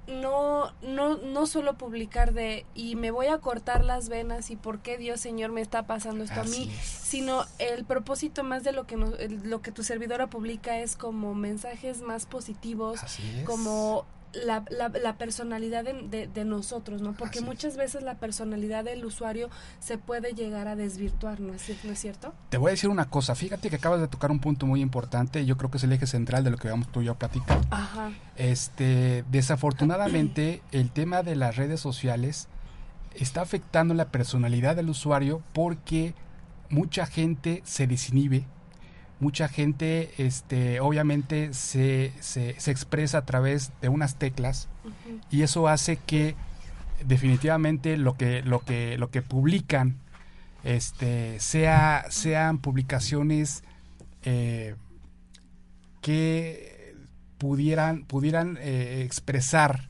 No, 0.06 0.72
no, 0.82 1.16
no 1.16 1.46
solo 1.46 1.76
publicar 1.76 2.32
de 2.32 2.64
y 2.75 2.96
me 2.96 3.10
voy 3.10 3.26
a 3.26 3.38
cortar 3.38 3.84
las 3.84 4.08
venas 4.08 4.50
y 4.50 4.56
por 4.56 4.80
qué 4.80 4.98
Dios 4.98 5.20
Señor 5.20 5.50
me 5.50 5.60
está 5.60 5.86
pasando 5.86 6.25
esto 6.25 6.40
a 6.40 6.44
mí, 6.44 6.70
sino 6.82 7.44
el 7.58 7.84
propósito 7.84 8.44
más 8.44 8.62
de 8.64 8.72
lo 8.72 8.86
que 8.86 8.96
lo 8.96 9.62
que 9.62 9.72
tu 9.72 9.82
servidora 9.82 10.28
publica 10.28 10.78
es 10.78 10.96
como 10.96 11.34
mensajes 11.34 12.02
más 12.02 12.26
positivos, 12.26 13.00
como 13.44 14.06
la, 14.33 14.64
la, 14.71 15.16
personalidad 15.16 15.85
de, 15.85 16.26
de, 16.26 16.45
nosotros, 16.45 17.00
¿no? 17.00 17.14
Porque 17.14 17.40
muchas 17.40 17.76
veces 17.76 18.02
la 18.02 18.16
personalidad 18.16 18.85
del 18.85 19.04
usuario 19.04 19.49
se 19.80 19.99
puede 19.99 20.35
llegar 20.35 20.68
a 20.68 20.76
desvirtuar, 20.76 21.40
¿no 21.40 21.54
es, 21.54 21.85
¿no 21.85 21.92
es 21.92 21.99
cierto? 21.99 22.35
Te 22.50 22.59
voy 22.59 22.71
a 22.71 22.73
decir 22.73 22.90
una 22.90 23.09
cosa, 23.09 23.35
fíjate 23.35 23.71
que 23.71 23.76
acabas 23.76 24.00
de 24.00 24.09
tocar 24.09 24.30
un 24.30 24.40
punto 24.40 24.66
muy 24.66 24.80
importante, 24.80 25.45
yo 25.47 25.56
creo 25.56 25.71
que 25.71 25.78
es 25.78 25.85
el 25.85 25.92
eje 25.92 26.06
central 26.06 26.45
de 26.45 26.50
lo 26.50 26.59
que 26.59 26.68
vamos 26.68 26.88
tú 26.92 27.02
y 27.02 27.06
yo 27.06 27.12
a 27.12 27.18
platicar. 27.18 27.61
Ajá. 27.71 28.12
Este, 28.37 29.25
desafortunadamente, 29.30 30.62
el 30.73 30.90
tema 30.90 31.23
de 31.23 31.37
las 31.37 31.56
redes 31.56 31.80
sociales 31.80 32.49
está 33.14 33.40
afectando 33.40 33.95
la 33.95 34.11
personalidad 34.11 34.76
del 34.76 34.90
usuario 34.90 35.42
porque 35.52 36.14
mucha 36.68 37.06
gente 37.06 37.62
se 37.64 37.87
desinhibe 37.87 38.47
mucha 39.18 39.49
gente 39.49 40.11
este 40.18 40.80
obviamente 40.80 41.54
se, 41.54 42.12
se, 42.20 42.50
expresa 42.70 43.18
a 43.18 43.25
través 43.25 43.73
de 43.80 43.88
unas 43.88 44.16
teclas 44.16 44.68
y 45.30 45.42
eso 45.42 45.68
hace 45.68 45.96
que 45.96 46.35
definitivamente 47.04 47.96
lo 47.96 48.16
que 48.16 48.42
lo 48.42 48.61
que 48.61 48.99
lo 48.99 49.11
que 49.11 49.23
publican 49.23 49.96
este 50.64 51.40
sea 51.40 52.06
sean 52.11 52.58
publicaciones 52.58 53.64
eh, 54.25 54.75
que 56.02 56.94
pudieran 57.38 58.04
pudieran 58.04 58.58
eh, 58.61 59.02
expresar 59.04 59.88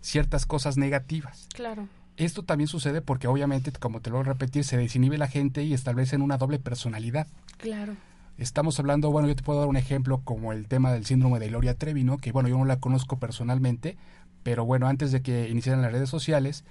ciertas 0.00 0.46
cosas 0.46 0.76
negativas. 0.76 1.48
Claro. 1.54 1.88
Esto 2.16 2.42
también 2.42 2.68
sucede 2.68 3.00
porque 3.00 3.28
obviamente 3.28 3.72
como 3.72 4.00
te 4.00 4.10
lo 4.10 4.16
voy 4.16 4.26
a 4.26 4.32
repetir 4.32 4.64
se 4.64 4.76
desinhibe 4.76 5.16
la 5.16 5.28
gente 5.28 5.62
y 5.62 5.72
establecen 5.72 6.20
una 6.20 6.36
doble 6.36 6.58
personalidad. 6.58 7.26
Claro 7.58 7.96
Estamos 8.38 8.78
hablando, 8.78 9.10
bueno, 9.10 9.26
yo 9.26 9.34
te 9.34 9.42
puedo 9.42 9.58
dar 9.58 9.68
un 9.68 9.76
ejemplo 9.76 10.20
como 10.22 10.52
el 10.52 10.68
tema 10.68 10.92
del 10.92 11.04
síndrome 11.04 11.40
de 11.40 11.48
Gloria 11.48 11.74
Trevi, 11.74 12.04
¿no? 12.04 12.18
Que 12.18 12.30
bueno, 12.30 12.48
yo 12.48 12.56
no 12.56 12.64
la 12.64 12.78
conozco 12.78 13.18
personalmente, 13.18 13.96
pero 14.44 14.64
bueno, 14.64 14.86
antes 14.86 15.10
de 15.10 15.22
que 15.22 15.48
iniciaran 15.48 15.82
las 15.82 15.90
redes 15.90 16.08
sociales, 16.08 16.64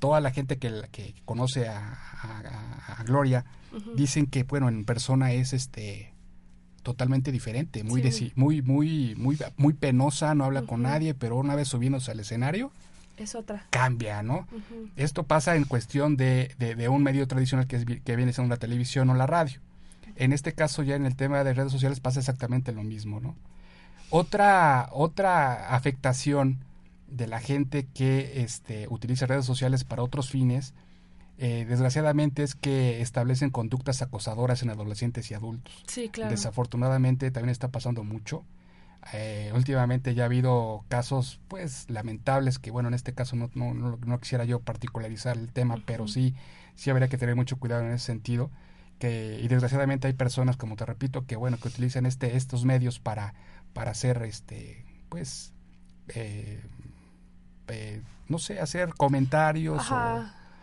toda 0.00 0.20
la 0.20 0.32
gente 0.32 0.58
que, 0.58 0.72
que 0.90 1.14
conoce 1.24 1.68
a, 1.68 1.98
Gloria 3.06 3.44
dicen 3.94 4.26
que, 4.26 4.42
bueno, 4.42 4.68
en 4.68 4.84
persona 4.84 5.32
es 5.32 5.52
este 5.52 6.12
totalmente 6.82 7.32
diferente, 7.32 7.84
muy 7.84 8.02
muy 8.34 8.62
muy 8.62 9.14
muy 9.16 9.38
muy 9.56 9.72
penosa, 9.72 10.34
no 10.34 10.44
habla 10.44 10.62
con 10.62 10.82
nadie, 10.82 11.14
pero 11.14 11.36
una 11.36 11.54
vez 11.54 11.68
subiéndose 11.68 12.10
al 12.10 12.20
escenario 12.20 12.72
es 13.16 13.34
otra. 13.34 13.66
Cambia, 13.70 14.22
¿no? 14.22 14.48
Esto 14.96 15.22
pasa 15.22 15.54
en 15.54 15.64
cuestión 15.64 16.16
de, 16.16 16.54
de, 16.58 16.88
un 16.88 17.02
medio 17.02 17.26
tradicional 17.28 17.66
que, 17.66 17.76
es, 17.76 17.84
que 17.84 18.16
viene 18.16 18.32
siendo 18.32 18.52
la 18.52 18.58
televisión 18.58 19.08
o 19.10 19.14
la 19.14 19.26
radio. 19.26 19.60
En 20.16 20.32
este 20.32 20.52
caso 20.52 20.82
ya 20.82 20.96
en 20.96 21.06
el 21.06 21.16
tema 21.16 21.42
de 21.44 21.54
redes 21.54 21.72
sociales 21.72 22.00
pasa 22.00 22.20
exactamente 22.20 22.72
lo 22.72 22.82
mismo, 22.82 23.20
¿no? 23.20 23.36
Otra, 24.10 24.88
otra 24.92 25.74
afectación 25.74 26.64
de 27.08 27.26
la 27.26 27.40
gente 27.40 27.86
que 27.94 28.42
este, 28.42 28.86
utiliza 28.88 29.26
redes 29.26 29.44
sociales 29.44 29.84
para 29.84 30.02
otros 30.02 30.30
fines, 30.30 30.74
eh, 31.38 31.66
desgraciadamente 31.68 32.42
es 32.42 32.54
que 32.54 33.00
establecen 33.00 33.50
conductas 33.50 34.02
acosadoras 34.02 34.62
en 34.62 34.70
adolescentes 34.70 35.30
y 35.30 35.34
adultos. 35.34 35.82
Sí, 35.86 36.08
claro. 36.08 36.30
Desafortunadamente 36.30 37.30
también 37.30 37.50
está 37.50 37.68
pasando 37.68 38.04
mucho. 38.04 38.44
Eh, 39.12 39.52
últimamente 39.54 40.14
ya 40.14 40.22
ha 40.22 40.26
habido 40.26 40.84
casos, 40.88 41.40
pues, 41.48 41.90
lamentables 41.90 42.58
que, 42.58 42.70
bueno, 42.70 42.88
en 42.88 42.94
este 42.94 43.12
caso 43.12 43.36
no, 43.36 43.50
no, 43.54 43.74
no, 43.74 44.20
quisiera 44.20 44.44
yo 44.44 44.60
particularizar 44.60 45.36
el 45.36 45.52
tema, 45.52 45.76
pero 45.84 46.08
sí, 46.08 46.34
sí 46.74 46.90
habría 46.90 47.08
que 47.08 47.18
tener 47.18 47.36
mucho 47.36 47.58
cuidado 47.58 47.82
en 47.82 47.92
ese 47.92 48.06
sentido 48.06 48.50
que 49.04 49.38
y 49.42 49.48
desgraciadamente 49.48 50.06
hay 50.06 50.14
personas 50.14 50.56
como 50.56 50.76
te 50.76 50.86
repito 50.86 51.26
que 51.26 51.36
bueno 51.36 51.58
que 51.58 51.68
utilizan 51.68 52.06
este 52.06 52.36
estos 52.36 52.64
medios 52.64 53.00
para 53.00 53.34
para 53.74 53.90
hacer 53.90 54.22
este 54.22 54.82
pues 55.10 55.52
eh, 56.08 56.62
eh, 57.68 58.02
no 58.28 58.38
sé 58.38 58.60
hacer 58.60 58.94
comentarios 58.94 59.82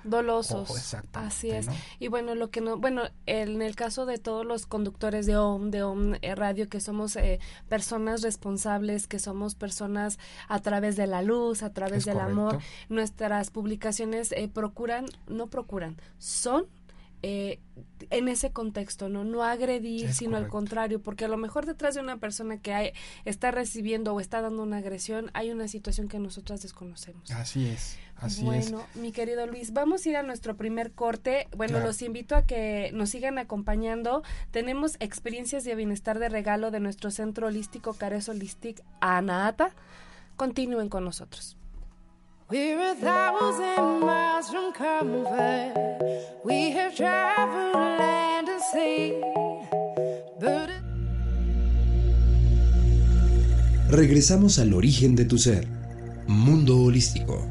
dolosos. 0.03 0.95
Así 1.13 1.51
es. 1.51 1.67
Y 2.00 2.07
bueno, 2.07 2.33
lo 2.33 2.50
que 2.50 2.60
no, 2.60 2.77
bueno, 2.77 3.03
en 3.27 3.62
el 3.62 3.75
caso 3.75 4.07
de 4.07 4.17
todos 4.17 4.43
los 4.43 4.65
conductores 4.65 5.27
de 5.27 5.38
OM, 5.38 5.69
de 5.69 5.83
OM 5.83 6.15
eh, 6.24 6.33
Radio, 6.33 6.67
que 6.69 6.79
somos 6.79 7.19
personas 7.69 8.24
responsables, 8.24 9.05
que 9.05 9.19
somos 9.19 9.53
personas 9.53 10.17
a 10.48 10.57
través 10.57 10.95
de 10.95 11.05
la 11.05 11.21
luz, 11.21 11.62
a 11.62 11.71
través 11.71 12.05
del 12.05 12.19
amor, 12.19 12.57
nuestras 12.89 13.51
publicaciones 13.51 14.33
procuran, 14.55 15.05
no 15.27 15.45
procuran, 15.45 15.98
son 16.17 16.65
eh, 17.23 17.59
en 18.09 18.27
ese 18.27 18.51
contexto, 18.51 19.09
¿no? 19.09 19.23
No 19.23 19.43
agredir, 19.43 20.11
sino 20.13 20.37
al 20.37 20.47
contrario, 20.47 21.01
porque 21.01 21.25
a 21.25 21.27
lo 21.27 21.37
mejor 21.37 21.65
detrás 21.65 21.93
de 21.95 22.01
una 22.01 22.17
persona 22.17 22.57
que 22.57 22.73
hay, 22.73 22.91
está 23.25 23.51
recibiendo 23.51 24.13
o 24.13 24.19
está 24.19 24.41
dando 24.41 24.63
una 24.63 24.77
agresión, 24.77 25.29
hay 25.33 25.51
una 25.51 25.67
situación 25.67 26.07
que 26.07 26.19
nosotras 26.19 26.61
desconocemos. 26.61 27.29
Así 27.31 27.67
es, 27.67 27.97
así 28.17 28.41
es. 28.41 28.45
Bueno, 28.45 28.85
mi 28.95 29.11
querido 29.11 29.45
Luis, 29.45 29.71
vamos 29.71 30.05
a 30.05 30.09
ir 30.09 30.17
a 30.17 30.23
nuestro 30.23 30.57
primer 30.57 30.91
corte. 30.91 31.47
Bueno, 31.55 31.79
los 31.79 32.01
invito 32.01 32.35
a 32.35 32.45
que 32.45 32.91
nos 32.93 33.11
sigan 33.11 33.37
acompañando. 33.37 34.23
Tenemos 34.49 34.97
experiencias 34.99 35.63
de 35.63 35.75
bienestar 35.75 36.17
de 36.17 36.29
regalo 36.29 36.71
de 36.71 36.79
nuestro 36.79 37.11
centro 37.11 37.47
holístico 37.47 37.93
Cares 37.93 38.27
Holistic 38.29 38.81
Anaata. 38.99 39.73
Continúen 40.37 40.89
con 40.89 41.05
nosotros. 41.05 41.55
We're 42.51 42.81
a 42.81 42.96
thousand 42.96 44.01
miles 44.01 44.50
from 44.50 44.74
comfort. 44.74 45.72
We 46.43 46.72
have 46.72 46.93
traveled 46.93 47.75
land 47.75 48.50
and 48.50 48.62
sea. 48.74 49.13
Regresamos 53.89 54.60
al 54.60 54.74
origen 54.74 55.15
de 55.15 55.24
tu 55.24 55.38
ser. 55.38 55.65
Mundo 56.27 56.77
holístico. 56.77 57.50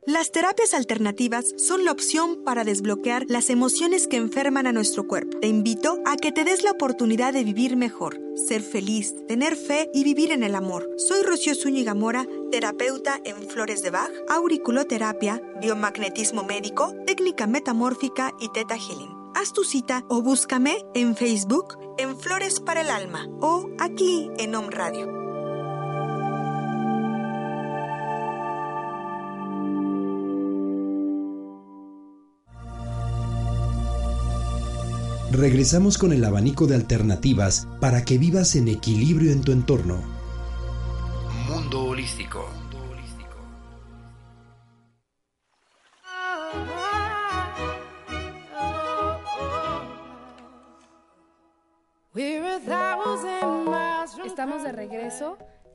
Las 0.09 0.33
terapias 0.33 0.73
alternativas 0.73 1.53
son 1.59 1.85
la 1.85 1.93
opción 1.93 2.43
para 2.43 2.65
desbloquear 2.65 3.27
las 3.29 3.50
emociones 3.50 4.07
que 4.07 4.17
enferman 4.17 4.67
a 4.67 4.73
nuestro 4.73 5.07
cuerpo. 5.07 5.38
Te 5.38 5.49
invito 5.49 5.99
a 6.07 6.17
que 6.17 6.33
te 6.33 6.45
des 6.45 6.62
la 6.65 6.71
oportunidad 6.71 7.35
de 7.35 7.45
vivir 7.45 7.77
mejor, 7.77 8.19
ser 8.35 8.62
feliz, 8.62 9.15
tener 9.27 9.55
fe 9.55 9.91
y 9.93 10.05
vivir 10.05 10.33
en 10.33 10.45
el 10.45 10.55
amor. 10.55 10.88
Soy 10.97 11.23
Rocío 11.25 11.55
Zúñiga 11.55 11.93
Mora, 11.93 12.27
terapeuta 12.50 13.21
en 13.23 13.37
flores 13.50 13.83
de 13.83 13.91
Bach, 13.91 14.11
auriculoterapia, 14.31 15.43
biomagnetismo 15.61 16.43
médico, 16.43 16.95
técnica 17.07 17.47
metamórfica 17.47 18.33
y 18.41 18.50
teta 18.50 18.79
healing. 18.79 19.15
Haz 19.35 19.53
tu 19.53 19.62
cita 19.62 20.07
o 20.09 20.23
búscame 20.23 20.87
en 20.95 21.17
Facebook 21.17 21.77
en 21.99 22.19
Flores 22.19 22.61
para 22.61 22.81
el 22.81 22.88
Alma 22.88 23.29
o 23.43 23.69
aquí 23.79 24.31
en 24.38 24.55
Home 24.55 24.71
Radio. 24.71 25.18
Regresamos 35.31 35.99
con 35.99 36.13
el 36.13 36.25
abanico 36.25 36.67
de 36.67 36.75
alternativas 36.75 37.69
para 37.81 38.03
que 38.03 38.17
vivas 38.17 38.57
en 38.57 38.69
equilibrio 38.69 39.31
en 39.31 39.43
tu 39.43 39.53
entorno. 39.53 40.01
Mundo 41.47 41.85
holístico. 41.85 42.49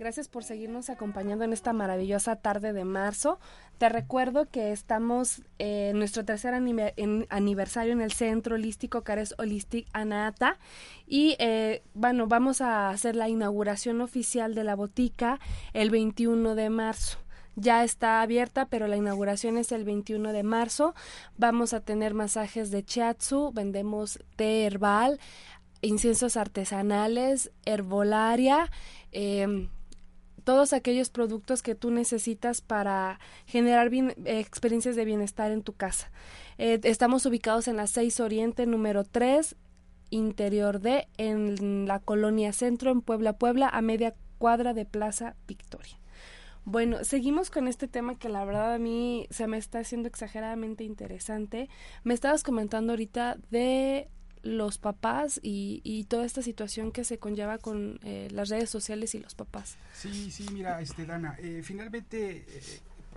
Gracias 0.04 0.28
por 0.28 0.44
seguirnos 0.44 0.90
acompañando 0.90 1.46
en 1.46 1.54
esta 1.54 1.72
maravillosa 1.72 2.36
tarde 2.36 2.74
de 2.74 2.84
marzo. 2.84 3.40
Te 3.78 3.88
recuerdo 3.88 4.50
que 4.50 4.74
estamos 4.74 5.44
en 5.60 5.98
nuestro 5.98 6.26
tercer 6.26 6.54
aniversario 6.54 7.94
en 7.94 8.02
el 8.02 8.12
Centro 8.12 8.56
Holístico 8.56 9.04
Cares 9.04 9.34
Holistic 9.38 9.88
Anata 9.94 10.60
y 11.08 11.38
eh, 11.40 11.84
bueno, 11.94 12.28
vamos 12.28 12.60
a 12.60 12.90
hacer 12.90 13.16
la 13.16 13.30
inauguración 13.30 14.02
oficial 14.02 14.56
de 14.56 14.66
la 14.66 14.76
botica 14.76 15.40
el 15.72 15.90
21 15.90 16.56
de 16.56 16.70
marzo 16.70 17.20
ya 17.56 17.86
está 17.86 18.22
abierta, 18.22 18.66
pero 18.66 18.88
la 18.88 18.98
inauguración 18.98 19.58
es 19.58 19.72
el 19.72 19.86
21 19.86 20.34
de 20.34 20.42
marzo. 20.42 20.96
Vamos 21.38 21.74
a 21.74 21.82
tener 21.82 22.16
masajes 22.16 22.72
de 22.72 22.84
chiatsu, 22.84 23.52
vendemos 23.54 24.20
té 24.36 24.66
herbal, 24.66 25.20
inciensos 25.82 26.36
artesanales, 26.36 27.52
herbolaria, 27.64 28.72
eh, 29.12 29.70
todos 30.44 30.74
aquellos 30.74 31.10
productos 31.10 31.62
que 31.62 31.76
tú 31.76 31.92
necesitas 31.92 32.62
para 32.62 33.20
generar 33.46 33.92
experiencias 34.26 34.96
de 34.96 35.06
bienestar 35.06 35.52
en 35.52 35.64
tu 35.64 35.74
casa. 35.74 36.12
Eh, 36.58 36.80
estamos 36.84 37.26
ubicados 37.26 37.68
en 37.68 37.78
la 37.78 37.88
6 37.88 38.20
Oriente 38.20 38.66
número 38.66 39.04
3, 39.04 39.56
interior 40.10 40.80
de, 40.80 41.08
en 41.18 41.88
la 41.88 42.00
colonia 42.00 42.54
Centro, 42.54 42.92
en 42.92 43.02
Puebla, 43.02 43.34
Puebla, 43.34 43.70
a 43.70 43.82
media 43.82 44.14
cuadra 44.38 44.74
de 44.74 44.86
Plaza 44.86 45.36
Victoria. 45.48 46.00
Bueno, 46.66 47.04
seguimos 47.04 47.50
con 47.50 47.68
este 47.68 47.90
tema 47.90 48.18
que 48.18 48.30
la 48.30 48.46
verdad 48.46 48.74
a 48.74 48.80
mí 48.80 49.28
se 49.30 49.48
me 49.48 49.58
está 49.58 49.80
haciendo 49.80 50.08
exageradamente 50.08 50.86
interesante. 50.86 51.70
Me 52.04 52.14
estabas 52.14 52.44
comentando 52.44 52.94
ahorita 52.94 53.38
de 53.52 54.10
los 54.44 54.78
papás 54.78 55.40
y, 55.42 55.80
y, 55.86 56.04
toda 56.04 56.26
esta 56.26 56.42
situación 56.42 56.92
que 56.92 57.06
se 57.06 57.18
conlleva 57.18 57.58
con 57.58 58.00
eh, 58.04 58.28
las 58.32 58.50
redes 58.50 58.70
sociales 58.70 59.16
y 59.16 59.20
los 59.20 59.36
papás. 59.36 59.78
Sí, 59.94 60.32
sí, 60.32 60.46
mira, 60.52 60.82
este 60.82 61.06
Dana, 61.06 61.38
eh, 61.40 61.62
finalmente, 61.64 62.46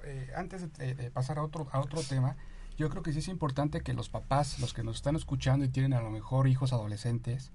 eh, 0.05 0.31
antes 0.37 0.73
de, 0.79 1.11
pasar 1.11 1.39
a 1.39 1.43
otro, 1.43 1.69
a 1.73 1.81
otro 1.81 2.01
tema, 2.03 2.37
yo 2.79 2.89
creo 2.91 3.03
que 3.03 3.13
sí 3.13 3.19
es 3.19 3.29
importante 3.29 3.81
que 3.81 3.93
los 3.93 4.09
papás, 4.09 4.61
los 4.61 4.73
que 4.73 4.85
nos 4.85 4.97
están 4.97 5.17
escuchando 5.17 5.65
y 5.65 5.69
tienen 5.69 5.95
a 5.95 6.01
lo 6.01 6.11
mejor 6.11 6.47
hijos 6.47 6.73
adolescentes, 6.73 7.51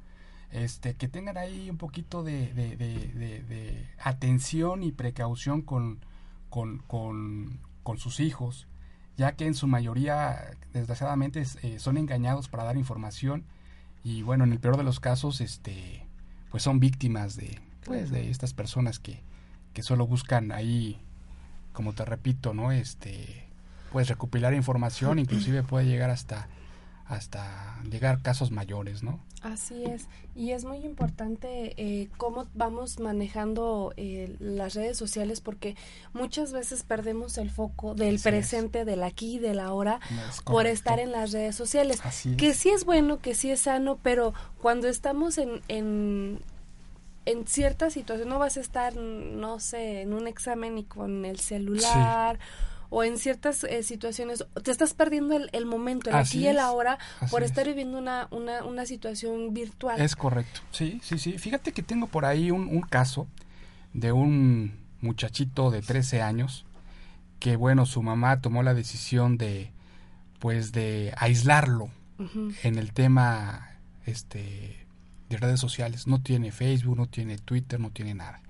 este, 0.52 0.96
que 0.96 1.08
tengan 1.08 1.38
ahí 1.38 1.70
un 1.70 1.78
poquito 1.78 2.24
de, 2.24 2.54
de, 2.54 2.76
de 2.76 3.90
atención 4.00 4.84
y 4.84 4.92
precaución 4.92 5.62
con, 5.62 6.00
con, 6.50 6.80
con, 6.80 7.62
con 7.84 7.98
sus 7.98 8.20
hijos, 8.20 8.68
ya 9.16 9.32
que 9.38 9.46
en 9.46 9.54
su 9.54 9.68
mayoría, 9.68 10.58
desgraciadamente, 10.74 11.46
son 11.80 11.98
engañados 11.98 12.50
para 12.50 12.66
dar 12.66 12.76
información 12.76 13.46
y 14.04 14.22
bueno, 14.24 14.44
en 14.44 14.52
el 14.52 14.60
peor 14.60 14.78
de 14.78 14.84
los 14.84 15.00
casos, 15.00 15.42
este, 15.42 16.06
pues 16.50 16.64
son 16.64 16.80
víctimas 16.80 17.36
de, 17.36 17.60
pues, 17.86 18.12
de 18.12 18.30
estas 18.30 18.54
personas 18.54 19.00
que, 19.00 19.22
que 19.74 19.84
solo 19.84 20.08
buscan 20.08 20.52
ahí, 20.52 21.00
como 21.74 21.94
te 21.94 22.06
repito, 22.06 22.54
¿no? 22.54 22.72
Este, 22.72 23.48
pues 23.92 24.08
recopilar 24.08 24.54
información, 24.54 25.20
inclusive 25.20 25.64
puede 25.64 25.86
llegar 25.86 26.10
hasta 26.10 26.48
hasta 27.12 27.82
llegar 27.90 28.22
casos 28.22 28.52
mayores, 28.52 29.04
¿no? 29.04 29.20
Así 29.42 29.84
es, 29.86 30.08
y 30.36 30.52
es 30.52 30.66
muy 30.66 30.86
importante 30.86 31.74
eh, 31.78 32.10
cómo 32.18 32.46
vamos 32.54 33.00
manejando 33.00 33.92
eh, 33.98 34.36
las 34.40 34.76
redes 34.76 34.98
sociales 34.98 35.42
porque 35.42 35.76
muchas 36.14 36.54
veces 36.54 36.84
perdemos 36.84 37.40
el 37.40 37.50
foco 37.50 37.96
del 37.96 38.20
presente, 38.20 38.86
del 38.86 39.02
aquí, 39.02 39.40
del 39.40 39.60
ahora, 39.60 40.00
por 40.46 40.68
estar 40.68 41.00
en 41.00 41.12
las 41.12 41.32
redes 41.32 41.56
sociales. 41.56 42.00
que 42.38 42.54
sí 42.54 42.70
es 42.70 42.86
bueno, 42.86 43.20
que 43.20 43.34
sí 43.34 43.50
es 43.50 43.62
sano, 43.62 43.98
pero 44.04 44.36
cuando 44.62 44.88
estamos 44.88 45.40
en, 45.40 45.62
en, 45.68 46.42
en 47.26 47.48
cierta 47.48 47.90
situación 47.90 48.30
no 48.30 48.38
vas 48.38 48.58
a 48.58 48.60
estar, 48.60 48.96
no 48.96 49.60
sé, 49.60 50.02
en 50.02 50.14
un 50.14 50.28
examen 50.28 50.78
y 50.78 50.84
con 50.84 51.26
el 51.26 51.40
celular 51.40 52.38
o 52.92 53.04
en 53.04 53.18
ciertas 53.18 53.64
eh, 53.64 53.84
situaciones 53.84 54.46
te 54.62 54.70
estás 54.70 54.94
perdiendo 54.94 55.36
el, 55.36 55.66
momento, 55.66 56.10
el 56.10 56.18
aquí 56.18 56.40
y 56.40 56.48
el 56.48 56.60
ahora 56.60 57.00
por 57.32 57.42
estar 57.42 57.66
viviendo 57.66 57.98
una, 57.98 58.28
una, 58.32 58.66
una, 58.66 58.86
situación 58.86 59.54
virtual. 59.54 60.00
Es 60.00 60.16
correcto, 60.16 60.60
sí, 60.72 61.00
sí, 61.02 61.18
sí. 61.18 61.38
Fíjate 61.38 61.72
que 61.72 61.84
tengo 61.84 62.08
por 62.08 62.26
ahí 62.26 62.52
un, 62.52 62.68
un 62.68 62.82
caso 62.82 63.28
de 63.94 64.12
un 64.12 64.74
muchachito 65.00 65.72
de 65.72 65.82
13 65.82 66.22
años 66.22 66.66
que, 67.40 67.56
bueno, 67.56 67.86
su 67.86 68.04
mamá 68.04 68.42
tomó 68.42 68.62
la 68.62 68.74
decisión 68.74 69.38
de, 69.38 69.72
pues, 70.40 70.74
de 70.74 71.14
aislarlo 71.18 71.90
en 72.62 72.78
el 72.78 72.92
tema, 72.92 73.78
este, 74.06 74.86
de 75.30 75.38
redes 75.38 75.62
sociales. 75.62 76.08
No 76.08 76.22
tiene 76.22 76.52
Facebook, 76.52 76.98
no 76.98 77.08
tiene 77.08 77.38
Twitter, 77.38 77.80
no 77.80 77.90
tiene 77.90 78.14
nada 78.14 78.42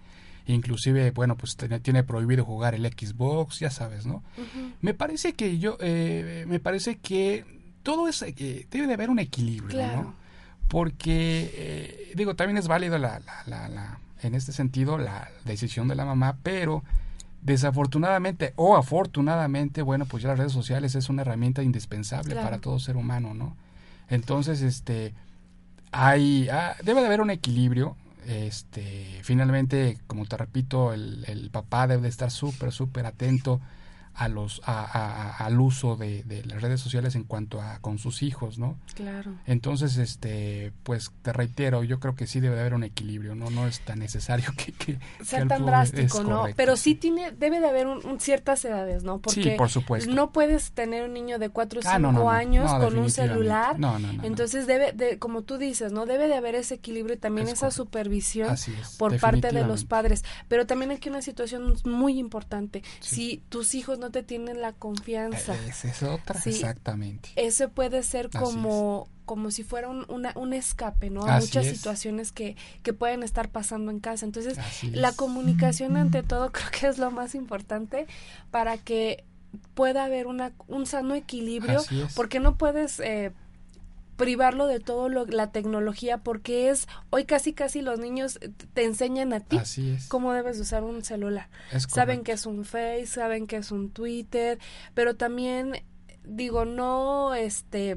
inclusive, 0.54 1.12
bueno, 1.12 1.36
pues 1.36 1.58
tiene, 1.82 2.04
prohibido 2.04 2.46
jugar 2.46 2.76
el 2.76 2.86
Xbox, 2.86 3.60
ya 3.60 3.70
sabes, 3.70 4.06
¿no? 4.06 4.24
Me 4.82 4.94
parece 4.94 5.34
que 5.34 5.60
yo, 5.60 5.78
eh, 5.80 6.46
me 6.48 6.60
parece 6.60 6.98
que 6.98 7.46
todo 7.84 8.08
es, 8.08 8.22
eh, 8.22 8.68
debe 8.70 8.88
de 8.88 8.94
haber 8.94 9.10
un 9.10 9.20
equilibrio, 9.20 9.88
¿no? 9.88 10.16
Porque, 10.68 11.52
eh, 11.54 12.12
digo, 12.16 12.36
también 12.36 12.58
es 12.58 12.68
válido 12.68 12.98
la, 12.98 13.20
la, 13.46 13.68
la, 13.68 14.00
en 14.22 14.36
este 14.36 14.52
sentido 14.52 14.98
la 14.98 15.30
decisión 15.44 15.88
de 15.88 15.96
la 15.96 16.06
mamá, 16.06 16.38
pero 16.44 16.84
desafortunadamente 17.42 18.54
o 18.56 18.78
afortunadamente, 18.78 19.82
bueno, 19.82 20.06
pues 20.06 20.24
ya 20.24 20.30
las 20.30 20.38
redes 20.38 20.54
sociales 20.54 20.96
es 20.96 21.10
una 21.10 21.24
herramienta 21.24 21.64
indispensable 21.64 22.36
para 22.36 22.60
todo 22.60 22.80
ser 22.80 22.96
humano, 22.96 23.34
¿no? 23.34 23.56
Entonces, 24.10 24.62
este, 24.62 25.14
hay, 25.92 26.48
ah, 26.50 26.76
debe 26.84 27.02
de 27.02 27.08
haber 27.08 27.22
un 27.22 27.32
equilibrio 27.32 27.96
este, 28.28 29.20
finalmente, 29.24 29.98
como 30.08 30.26
te 30.26 30.38
repito, 30.38 30.94
el, 30.94 31.24
el 31.28 31.50
papá 31.50 31.88
debe 31.88 32.08
estar 32.08 32.32
súper, 32.32 32.72
súper 32.72 33.06
atento 33.06 33.62
a 34.14 34.28
los 34.28 34.62
a, 34.66 35.38
al 35.38 35.60
uso 35.60 35.96
de, 35.96 36.24
de, 36.24 36.44
las 36.46 36.62
redes 36.62 36.82
sociales 36.82 37.16
en 37.16 37.24
cuanto 37.24 37.62
a 37.62 37.80
con 37.80 37.98
sus 37.98 38.24
hijos 38.24 38.58
no 38.58 38.78
claro. 38.96 39.34
Entonces 39.46 39.98
este 39.98 40.74
pues 40.84 41.12
te 41.22 41.34
reitero 41.34 41.84
yo 41.84 42.00
creo 42.00 42.16
que 42.16 42.28
sí 42.28 42.40
debe 42.40 42.60
haber 42.60 42.74
un 42.74 42.84
equilibrio 42.84 43.36
no 43.36 43.50
no 43.50 43.68
es 43.68 43.80
tan 43.82 44.00
necesario 44.00 44.52
que, 44.58 44.72
que 44.74 45.00
sea 45.24 45.48
tan 45.48 45.66
drástico 45.66 46.24
no 46.24 46.46
pero 46.56 46.78
sí. 46.78 46.96
tiene 46.96 47.32
debe 47.32 47.60
de 47.60 47.68
haber 47.68 47.88
un, 47.88 48.20
ciertas 48.20 48.64
edades 48.66 49.04
no 49.04 49.20
porque 49.20 49.56
por 49.58 49.70
supuesto. 49.70 50.12
no 50.12 50.32
puedes 50.32 50.72
tener 50.72 51.04
un 51.04 51.14
niño 51.14 51.40
de 51.40 51.50
4 51.50 51.80
o 51.80 51.84
5 51.84 52.30
ah, 52.30 52.38
años 52.38 52.72
con 52.74 52.98
un 52.98 53.10
celular. 53.10 53.78
Entonces 54.24 54.68
debe 54.68 54.92
de 54.92 55.20
como 55.20 55.44
tú 55.44 55.58
dices 55.58 55.92
no 55.92 56.06
debe 56.06 56.28
de 56.28 56.36
haber 56.36 56.56
ese 56.56 56.76
equilibrio 56.76 57.16
y 57.16 57.18
también 57.18 57.48
esa 57.48 57.72
supervisión 57.72 58.56
por 58.98 59.18
parte 59.20 59.52
de 59.52 59.66
los 59.66 59.86
padres. 59.86 60.24
Pero 60.48 60.66
también 60.66 60.92
aquí 60.92 61.10
una 61.10 61.22
situación 61.22 61.76
muy 61.86 62.20
importante. 62.20 62.84
Si 63.00 63.44
tus 63.50 63.76
hijos 63.76 64.00
no 64.02 64.12
te 64.12 64.24
tienen 64.24 64.60
la 64.60 64.74
confianza. 64.74 65.56
Esa 65.68 65.88
es 65.88 66.04
otra, 66.04 66.42
exactamente. 66.46 67.30
Eso 67.38 67.70
puede 67.70 68.04
ser 68.04 68.30
como 68.30 69.08
como 69.26 69.50
si 69.50 69.64
fuera 69.64 69.88
un, 69.88 70.06
una, 70.10 70.34
un 70.36 70.52
escape, 70.52 71.10
¿no? 71.10 71.26
A 71.26 71.40
muchas 71.40 71.66
situaciones 71.66 72.34
que, 72.34 72.58
que 72.84 72.92
pueden 72.92 73.24
estar 73.24 73.48
pasando 73.48 73.90
en 73.90 74.02
casa. 74.02 74.26
Entonces, 74.26 74.58
la 74.92 75.14
comunicación 75.14 75.96
ante 75.96 76.22
todo 76.22 76.52
creo 76.52 76.70
que 76.70 76.88
es 76.88 76.98
lo 76.98 77.12
más 77.12 77.34
importante 77.34 78.08
para 78.50 78.78
que 78.78 79.24
pueda 79.74 80.04
haber 80.04 80.28
una, 80.28 80.52
un 80.68 80.86
sano 80.86 81.16
equilibrio, 81.16 81.82
porque 82.14 82.42
no 82.42 82.58
puedes 82.58 83.00
eh, 83.00 83.32
privarlo 84.22 84.68
de 84.68 84.80
todo 84.80 85.10
lo, 85.10 85.26
la 85.26 85.52
tecnología 85.52 86.20
porque 86.20 86.70
es 86.70 86.88
hoy 87.10 87.26
casi 87.26 87.54
casi 87.54 87.82
los 87.82 87.98
niños 87.98 88.40
te 88.76 88.84
enseñan 88.84 89.34
a 89.34 89.40
ti 89.40 89.58
cómo 90.10 90.32
debes 90.32 90.60
usar 90.60 90.84
un 90.84 91.04
celular. 91.04 91.50
saben 91.88 92.24
que 92.24 92.34
es 92.34 92.46
un 92.46 92.64
Face, 92.64 93.08
saben 93.08 93.48
que 93.48 93.58
es 93.58 93.72
un 93.72 93.90
Twitter, 93.90 94.60
pero 94.94 95.16
también 95.16 95.84
digo 96.24 96.66
no 96.66 97.34
este 97.34 97.96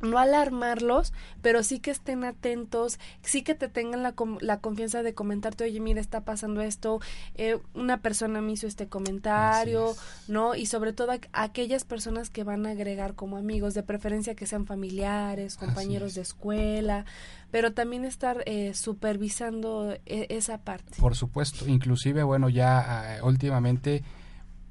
no 0.00 0.18
alarmarlos, 0.18 1.12
pero 1.42 1.62
sí 1.62 1.78
que 1.78 1.90
estén 1.90 2.24
atentos, 2.24 2.98
sí 3.22 3.42
que 3.42 3.54
te 3.54 3.68
tengan 3.68 4.02
la, 4.02 4.14
la 4.40 4.60
confianza 4.60 5.02
de 5.02 5.14
comentarte, 5.14 5.64
oye, 5.64 5.80
mira, 5.80 6.00
está 6.00 6.22
pasando 6.22 6.60
esto, 6.60 7.00
eh, 7.34 7.58
una 7.74 8.00
persona 8.00 8.40
me 8.40 8.52
hizo 8.52 8.66
este 8.66 8.88
comentario, 8.88 9.94
¿no? 10.28 10.54
Y 10.54 10.66
sobre 10.66 10.92
todo 10.92 11.12
aquellas 11.32 11.84
personas 11.84 12.30
que 12.30 12.44
van 12.44 12.66
a 12.66 12.70
agregar 12.70 13.14
como 13.14 13.36
amigos, 13.36 13.74
de 13.74 13.82
preferencia 13.82 14.34
que 14.34 14.46
sean 14.46 14.66
familiares, 14.66 15.56
compañeros 15.56 16.14
de 16.14 16.22
escuela, 16.22 17.04
pero 17.50 17.72
también 17.72 18.04
estar 18.04 18.42
eh, 18.46 18.74
supervisando 18.74 19.96
e, 20.06 20.26
esa 20.30 20.58
parte. 20.58 20.98
Por 20.98 21.14
supuesto, 21.14 21.66
inclusive, 21.66 22.22
bueno, 22.22 22.48
ya 22.48 23.16
ah, 23.16 23.24
últimamente 23.24 24.04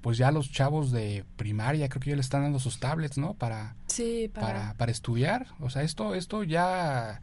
pues 0.06 0.20
ya 0.20 0.30
los 0.30 0.52
chavos 0.52 0.91
de 0.91 1.26
primaria 1.36 1.89
creo 1.89 2.00
que 2.00 2.12
ya 2.12 2.15
le 2.15 2.22
están 2.22 2.44
dando 2.44 2.60
sus 2.60 2.80
tablets, 2.80 3.18
¿no? 3.18 3.34
Para, 3.34 3.76
sí, 3.88 4.30
para... 4.32 4.76
para, 4.76 4.91
estudiar. 4.91 5.48
O 5.62 5.72
sea, 5.72 5.82
esto, 5.82 6.13
esto 6.13 6.44
ya 6.44 7.22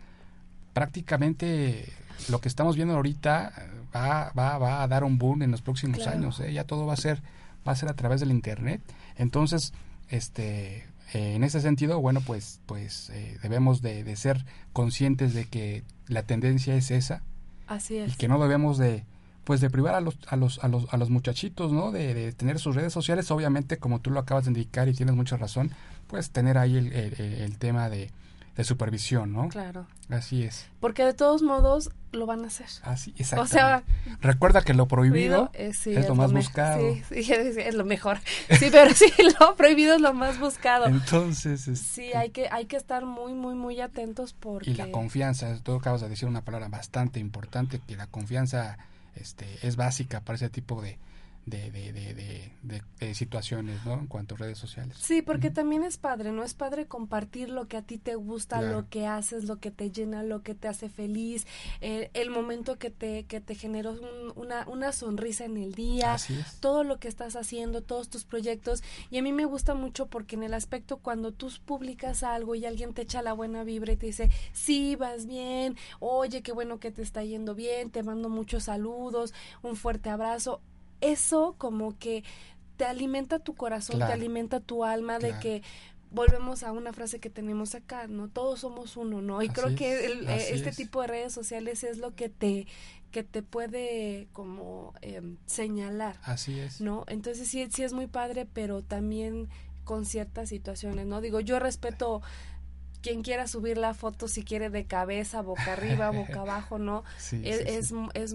prácticamente 0.73 1.93
lo 2.29 2.41
que 2.41 2.49
estamos 2.49 2.75
viendo 2.75 2.97
ahorita 2.97 3.53
va, 3.95 4.33
va, 4.37 4.59
va 4.59 4.83
a 4.83 4.89
dar 4.89 5.05
un 5.05 5.17
boom 5.17 5.43
en 5.43 5.53
los 5.53 5.63
próximos 5.63 6.09
años. 6.09 6.41
¿eh? 6.41 6.53
Ya 6.53 6.65
todo 6.65 6.85
va 6.85 6.95
a 6.95 6.97
ser, 6.97 7.23
va 7.65 7.71
a 7.71 7.77
ser 7.77 7.89
a 7.89 7.95
través 7.95 8.19
del 8.19 8.33
internet. 8.33 8.81
Entonces, 9.17 9.73
este, 10.09 10.79
eh, 11.15 11.35
en 11.37 11.45
ese 11.45 11.61
sentido, 11.61 12.01
bueno, 12.01 12.21
pues, 12.21 12.59
pues 12.67 13.11
eh, 13.11 13.39
debemos 13.45 13.81
de, 13.81 14.03
de, 14.03 14.17
ser 14.17 14.45
conscientes 14.73 15.35
de 15.35 15.45
que 15.45 15.85
la 16.09 16.25
tendencia 16.25 16.75
es 16.75 16.91
esa. 16.91 17.23
Así 17.69 17.99
es. 17.99 18.15
Y 18.15 18.17
que 18.17 18.27
no 18.27 18.41
debemos 18.41 18.77
de, 18.77 19.05
pues 19.45 19.61
de 19.61 19.71
privar 19.71 19.95
a 19.95 20.01
los, 20.01 20.19
a 20.29 20.37
los, 20.37 20.63
a 20.63 20.69
los, 20.69 20.93
a 20.93 20.97
los 20.97 21.11
muchachitos, 21.11 21.73
¿no? 21.73 21.91
De, 21.91 22.33
tener 22.33 22.59
sus 22.59 22.75
redes 22.75 22.93
sociales, 22.93 23.31
obviamente, 23.31 23.79
como 23.79 24.01
tú 24.01 24.11
lo 24.11 24.21
acabas 24.21 24.45
de 24.45 24.51
indicar 24.51 24.89
y 24.89 24.95
tienes 24.95 25.15
mucha 25.15 25.37
razón, 25.37 25.73
pues 26.07 26.31
tener 26.31 26.59
ahí 26.59 26.77
el, 26.77 26.93
el, 26.93 27.59
tema 27.59 27.89
de, 27.89 28.11
de, 28.57 28.65
supervisión, 28.65 29.33
¿no? 29.33 29.49
Claro. 29.49 29.87
Así 30.11 30.45
es. 30.45 30.67
Porque 30.79 31.05
de 31.05 31.15
todos 31.15 31.43
modos 31.43 31.91
lo 32.13 32.27
van 32.27 32.45
a 32.45 32.49
hacer. 32.49 32.67
Así, 32.83 33.15
exacto. 33.17 33.43
O 33.43 33.47
sea, 33.47 33.83
recuerda 34.21 34.63
que 34.63 34.75
lo 34.75 34.87
prohibido 34.87 35.51
es, 35.55 35.87
lo 35.87 36.15
más 36.15 36.33
buscado. 36.33 36.95
Sí, 37.09 37.25
sí, 37.25 37.33
es 37.33 37.75
lo 37.75 37.85
mejor. 37.85 38.19
Sí, 38.59 38.69
pero 38.71 38.95
sí, 38.95 39.07
lo 39.41 39.57
prohibido 39.57 39.95
es 39.95 40.01
lo 40.01 40.15
más 40.15 40.39
buscado. 40.39 40.87
Entonces, 40.87 41.67
este... 41.67 41.85
sí, 41.85 42.13
hay 42.13 42.31
que, 42.31 42.49
hay 42.49 42.67
que 42.67 42.77
estar 42.77 43.07
muy, 43.07 43.33
muy, 43.33 43.55
muy 43.55 43.81
atentos 43.81 44.35
porque... 44.35 44.71
Y 44.71 44.75
la 44.75 44.93
confianza, 44.93 45.59
tú 45.63 45.75
acabas 45.75 46.03
de 46.03 46.09
decir 46.09 46.29
una 46.29 46.45
palabra 46.45 46.69
bastante 46.69 47.19
importante, 47.19 47.81
que 47.81 47.97
la 47.97 48.07
confianza 48.07 48.79
este, 49.17 49.47
es 49.63 49.77
básica 49.77 50.21
para 50.21 50.37
ese 50.37 50.49
tipo 50.49 50.81
de, 50.83 50.99
de, 51.45 51.73
de, 51.73 51.93
de, 51.93 52.83
de, 53.01 53.15
situaciones, 53.15 53.85
¿no? 53.85 53.95
En 53.95 54.07
cuanto 54.07 54.37
a 54.37 54.39
redes 54.39 54.59
sociales. 54.59 54.97
Sí, 55.01 55.23
porque 55.23 55.51
también 55.51 55.83
es 55.83 55.99
padre, 55.99 56.31
¿no? 56.31 56.45
Es 56.45 56.55
padre 56.55 56.87
compartir 56.87 57.51
lo 57.51 57.67
que 57.67 57.77
a 57.77 57.83
ti 57.83 57.99
te 57.99 58.15
gusta, 58.15 58.63
lo 58.63 58.89
que 58.89 59.07
haces, 59.07 59.45
lo 59.45 59.59
que 59.59 59.73
te 59.73 59.91
llena, 59.91 60.23
lo 60.23 60.43
que 60.43 60.55
te 60.55 60.69
hace 60.69 60.89
feliz, 60.89 61.47
eh, 61.81 62.11
el 62.15 62.31
momento 62.31 62.79
que 62.79 62.91
te, 62.91 63.25
que 63.25 63.41
te 63.41 63.57
generó 63.57 63.99
una, 64.37 64.69
una 64.69 64.93
sonrisa 64.93 65.45
en 65.45 65.57
el 65.57 65.75
día, 65.75 66.17
todo 66.61 66.85
lo 66.85 67.01
que 67.01 67.09
estás 67.09 67.35
haciendo, 67.35 67.83
todos 67.83 68.09
tus 68.09 68.25
proyectos. 68.25 68.83
Y 69.11 69.19
a 69.19 69.23
mí 69.23 69.33
me 69.33 69.45
gusta 69.45 69.75
mucho 69.75 70.07
porque 70.07 70.37
en 70.37 70.45
el 70.45 70.55
aspecto 70.55 70.99
cuando 70.99 71.33
tú 71.33 71.51
publicas 71.65 72.23
algo 72.23 72.55
y 72.55 72.67
alguien 72.67 72.95
te 72.95 73.03
echa 73.03 73.21
la 73.21 73.33
buena 73.33 73.65
vibra 73.65 73.93
y 73.93 73.97
te 73.97 74.07
dice, 74.07 74.31
sí, 74.53 74.95
vas 74.95 75.27
bien, 75.27 75.77
oye, 75.99 76.43
qué 76.43 76.53
bueno 76.53 76.79
que 76.79 76.93
te 76.93 77.03
está 77.03 77.25
yendo 77.25 77.57
bien, 77.57 77.91
te 77.91 78.05
mando 78.05 78.29
muchos 78.29 78.65
saludos, 78.65 79.35
un 79.63 79.75
fuerte 79.75 80.09
abrazo 80.09 80.61
eso 81.03 81.55
como 81.59 81.99
que 81.99 82.25
te 82.79 82.87
alimenta 82.87 83.39
tu 83.39 83.55
corazón, 83.55 83.99
te 83.99 84.05
alimenta 84.13 84.61
tu 84.61 84.85
alma 84.85 85.19
de 85.19 85.39
que 85.39 85.63
volvemos 86.11 86.63
a 86.63 86.73
una 86.73 86.93
frase 86.93 87.21
que 87.21 87.31
tenemos 87.31 87.75
acá, 87.75 88.07
¿no? 88.07 88.29
Todos 88.29 88.61
somos 88.61 88.97
uno, 88.97 89.21
¿no? 89.23 89.43
Y 89.43 89.49
creo 89.49 89.75
que 89.75 90.25
este 90.49 90.73
tipo 90.73 91.03
de 91.03 91.09
redes 91.09 91.33
sociales 91.33 91.85
es 91.85 91.99
lo 91.99 92.15
que 92.15 92.29
te 92.29 92.67
que 93.11 93.23
te 93.23 93.43
puede 93.43 94.29
como 94.33 94.95
em, 95.03 95.37
señalar. 95.45 96.19
Así 96.23 96.59
es. 96.59 96.81
¿No? 96.81 97.05
Entonces 97.09 97.47
sí, 97.47 97.69
sí 97.71 97.83
es 97.83 97.93
muy 97.93 98.07
padre, 98.07 98.49
pero 98.51 98.83
también 98.83 99.51
con 99.85 100.07
ciertas 100.07 100.49
situaciones, 100.49 101.07
¿no? 101.07 101.21
Digo, 101.21 101.41
yo 101.41 101.59
respeto 101.59 102.23
quien 103.03 103.23
quiera 103.23 103.47
subir 103.47 103.77
la 103.77 103.95
foto 103.95 104.29
si 104.29 104.45
quiere 104.45 104.71
de 104.71 104.87
cabeza, 104.87 105.43
boca 105.43 105.75
arriba, 105.75 106.11
boca 106.11 106.41
abajo, 106.41 106.79
¿no? 106.79 107.05
Sí, 107.19 107.43
es, 107.45 107.61
es, 107.61 107.95
es, 108.15 108.35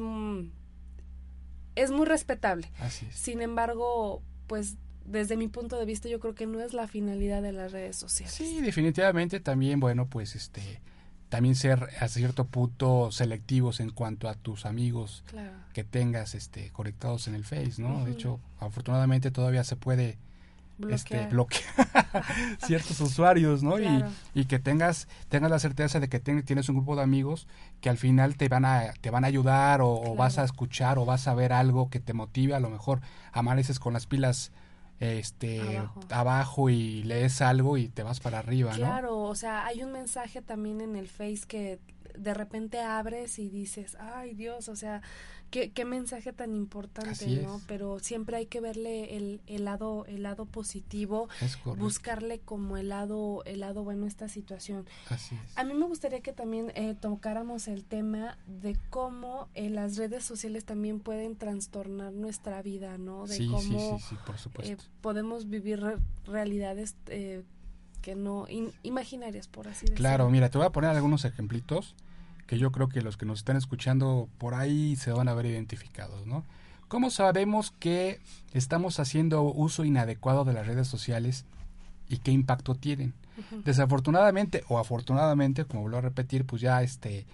es 1.77 1.91
muy 1.91 2.05
respetable. 2.05 2.69
Sin 3.11 3.41
embargo, 3.41 4.21
pues 4.47 4.75
desde 5.05 5.37
mi 5.37 5.47
punto 5.47 5.77
de 5.77 5.85
vista 5.85 6.09
yo 6.09 6.19
creo 6.19 6.35
que 6.35 6.47
no 6.47 6.59
es 6.59 6.73
la 6.73 6.87
finalidad 6.87 7.41
de 7.41 7.53
las 7.53 7.71
redes 7.71 7.95
sociales. 7.95 8.33
Sí, 8.33 8.59
definitivamente 8.61 9.39
también, 9.39 9.79
bueno, 9.79 10.07
pues 10.07 10.35
este 10.35 10.81
también 11.29 11.55
ser 11.55 11.89
a 11.99 12.07
cierto 12.07 12.45
punto 12.45 13.11
selectivos 13.11 13.79
en 13.79 13.89
cuanto 13.89 14.29
a 14.29 14.35
tus 14.35 14.65
amigos 14.65 15.23
que 15.73 15.83
tengas 15.83 16.35
este 16.35 16.71
conectados 16.71 17.27
en 17.27 17.35
el 17.35 17.43
Face, 17.43 17.81
¿no? 17.81 18.05
De 18.05 18.11
hecho, 18.11 18.39
afortunadamente 18.59 19.29
todavía 19.29 19.63
se 19.63 19.75
puede 19.75 20.17
este, 20.89 21.27
bloquear 21.27 21.63
ciertos 22.65 22.99
usuarios, 23.01 23.63
¿no? 23.63 23.79
Y, 23.79 24.03
y, 24.33 24.45
que 24.45 24.59
tengas, 24.59 25.07
tengas 25.29 25.49
la 25.49 25.59
certeza 25.59 25.99
de 25.99 26.07
que 26.07 26.19
tienes 26.19 26.69
un 26.69 26.75
grupo 26.75 26.95
de 26.95 27.01
amigos 27.01 27.47
que 27.81 27.89
al 27.89 27.97
final 27.97 28.37
te 28.37 28.47
van 28.47 28.65
a, 28.65 28.93
te 29.01 29.09
van 29.09 29.23
a 29.23 29.27
ayudar 29.27 29.81
o, 29.81 30.15
vas 30.15 30.37
a 30.37 30.43
escuchar 30.43 30.97
o 30.99 31.05
vas 31.05 31.27
a 31.27 31.33
ver 31.33 31.53
algo 31.53 31.89
que 31.89 31.99
te 31.99 32.13
motive, 32.13 32.53
a 32.53 32.59
lo 32.59 32.69
mejor 32.69 33.01
amaneces 33.31 33.79
con 33.79 33.93
las 33.93 34.05
pilas 34.07 34.51
este 34.99 35.81
abajo. 36.09 36.69
y 36.69 37.03
lees 37.03 37.41
algo 37.41 37.77
y 37.77 37.89
te 37.89 38.03
vas 38.03 38.19
para 38.19 38.39
arriba, 38.39 38.71
¿no? 38.71 38.77
Claro, 38.77 39.19
o 39.19 39.35
sea, 39.35 39.65
hay 39.65 39.83
un 39.83 39.91
mensaje 39.91 40.41
también 40.41 40.81
en 40.81 40.95
el 40.95 41.07
Face 41.07 41.41
que 41.47 41.79
de 42.17 42.33
repente 42.33 42.79
abres 42.79 43.39
y 43.39 43.49
dices, 43.49 43.95
ay 43.99 44.33
Dios, 44.33 44.69
o 44.69 44.75
sea, 44.75 45.01
qué, 45.49 45.71
qué 45.71 45.85
mensaje 45.85 46.33
tan 46.33 46.55
importante, 46.55 47.27
¿no? 47.41 47.61
Pero 47.67 47.99
siempre 47.99 48.37
hay 48.37 48.45
que 48.45 48.61
verle 48.61 49.15
el, 49.17 49.41
el 49.47 49.65
lado, 49.65 50.05
el 50.07 50.23
lado 50.23 50.45
positivo, 50.45 51.29
buscarle 51.77 52.39
como 52.39 52.77
el 52.77 52.89
lado, 52.89 53.43
el 53.45 53.61
lado 53.61 53.83
bueno 53.83 54.05
a 54.05 54.07
esta 54.07 54.27
situación. 54.27 54.85
A 55.55 55.63
mí 55.63 55.73
me 55.73 55.85
gustaría 55.85 56.21
que 56.21 56.33
también 56.33 56.71
eh, 56.75 56.95
tocáramos 56.99 57.67
el 57.67 57.83
tema 57.85 58.37
de 58.47 58.77
cómo 58.89 59.49
eh, 59.53 59.69
las 59.69 59.97
redes 59.97 60.23
sociales 60.23 60.65
también 60.65 60.99
pueden 60.99 61.35
trastornar 61.35 62.13
nuestra 62.13 62.61
vida, 62.61 62.97
¿no? 62.97 63.25
De 63.27 63.47
cómo 63.47 63.99
eh, 64.63 64.77
podemos 65.01 65.49
vivir 65.49 65.81
realidades 66.25 66.95
que 68.01 68.15
no 68.15 68.47
imaginarias, 68.83 69.47
por 69.47 69.67
así 69.67 69.81
decirlo. 69.81 69.97
Claro, 69.97 70.29
mira, 70.29 70.49
te 70.49 70.57
voy 70.57 70.67
a 70.67 70.71
poner 70.71 70.91
algunos 70.91 71.25
ejemplitos 71.25 71.95
que 72.47 72.57
yo 72.57 72.71
creo 72.71 72.89
que 72.89 73.01
los 73.01 73.17
que 73.17 73.25
nos 73.25 73.39
están 73.39 73.57
escuchando 73.57 74.29
por 74.37 74.55
ahí 74.55 74.95
se 74.95 75.11
van 75.11 75.27
a 75.27 75.33
ver 75.33 75.45
identificados, 75.45 76.25
¿no? 76.25 76.45
¿Cómo 76.87 77.09
sabemos 77.09 77.73
que 77.79 78.21
estamos 78.53 78.99
haciendo 78.99 79.43
uso 79.43 79.83
inadecuado 79.83 80.45
de 80.45 80.53
las 80.53 80.65
redes 80.65 80.87
sociales 80.87 81.45
y 82.07 82.19
qué 82.19 82.31
impacto 82.31 82.75
tienen? 82.75 83.13
Desafortunadamente 83.65 84.63
o 84.69 84.79
afortunadamente, 84.79 85.65
como 85.65 85.81
vuelvo 85.81 85.97
a 85.97 86.01
repetir, 86.01 86.45
pues 86.45 86.61
ya 86.61 86.81
este 86.81 87.25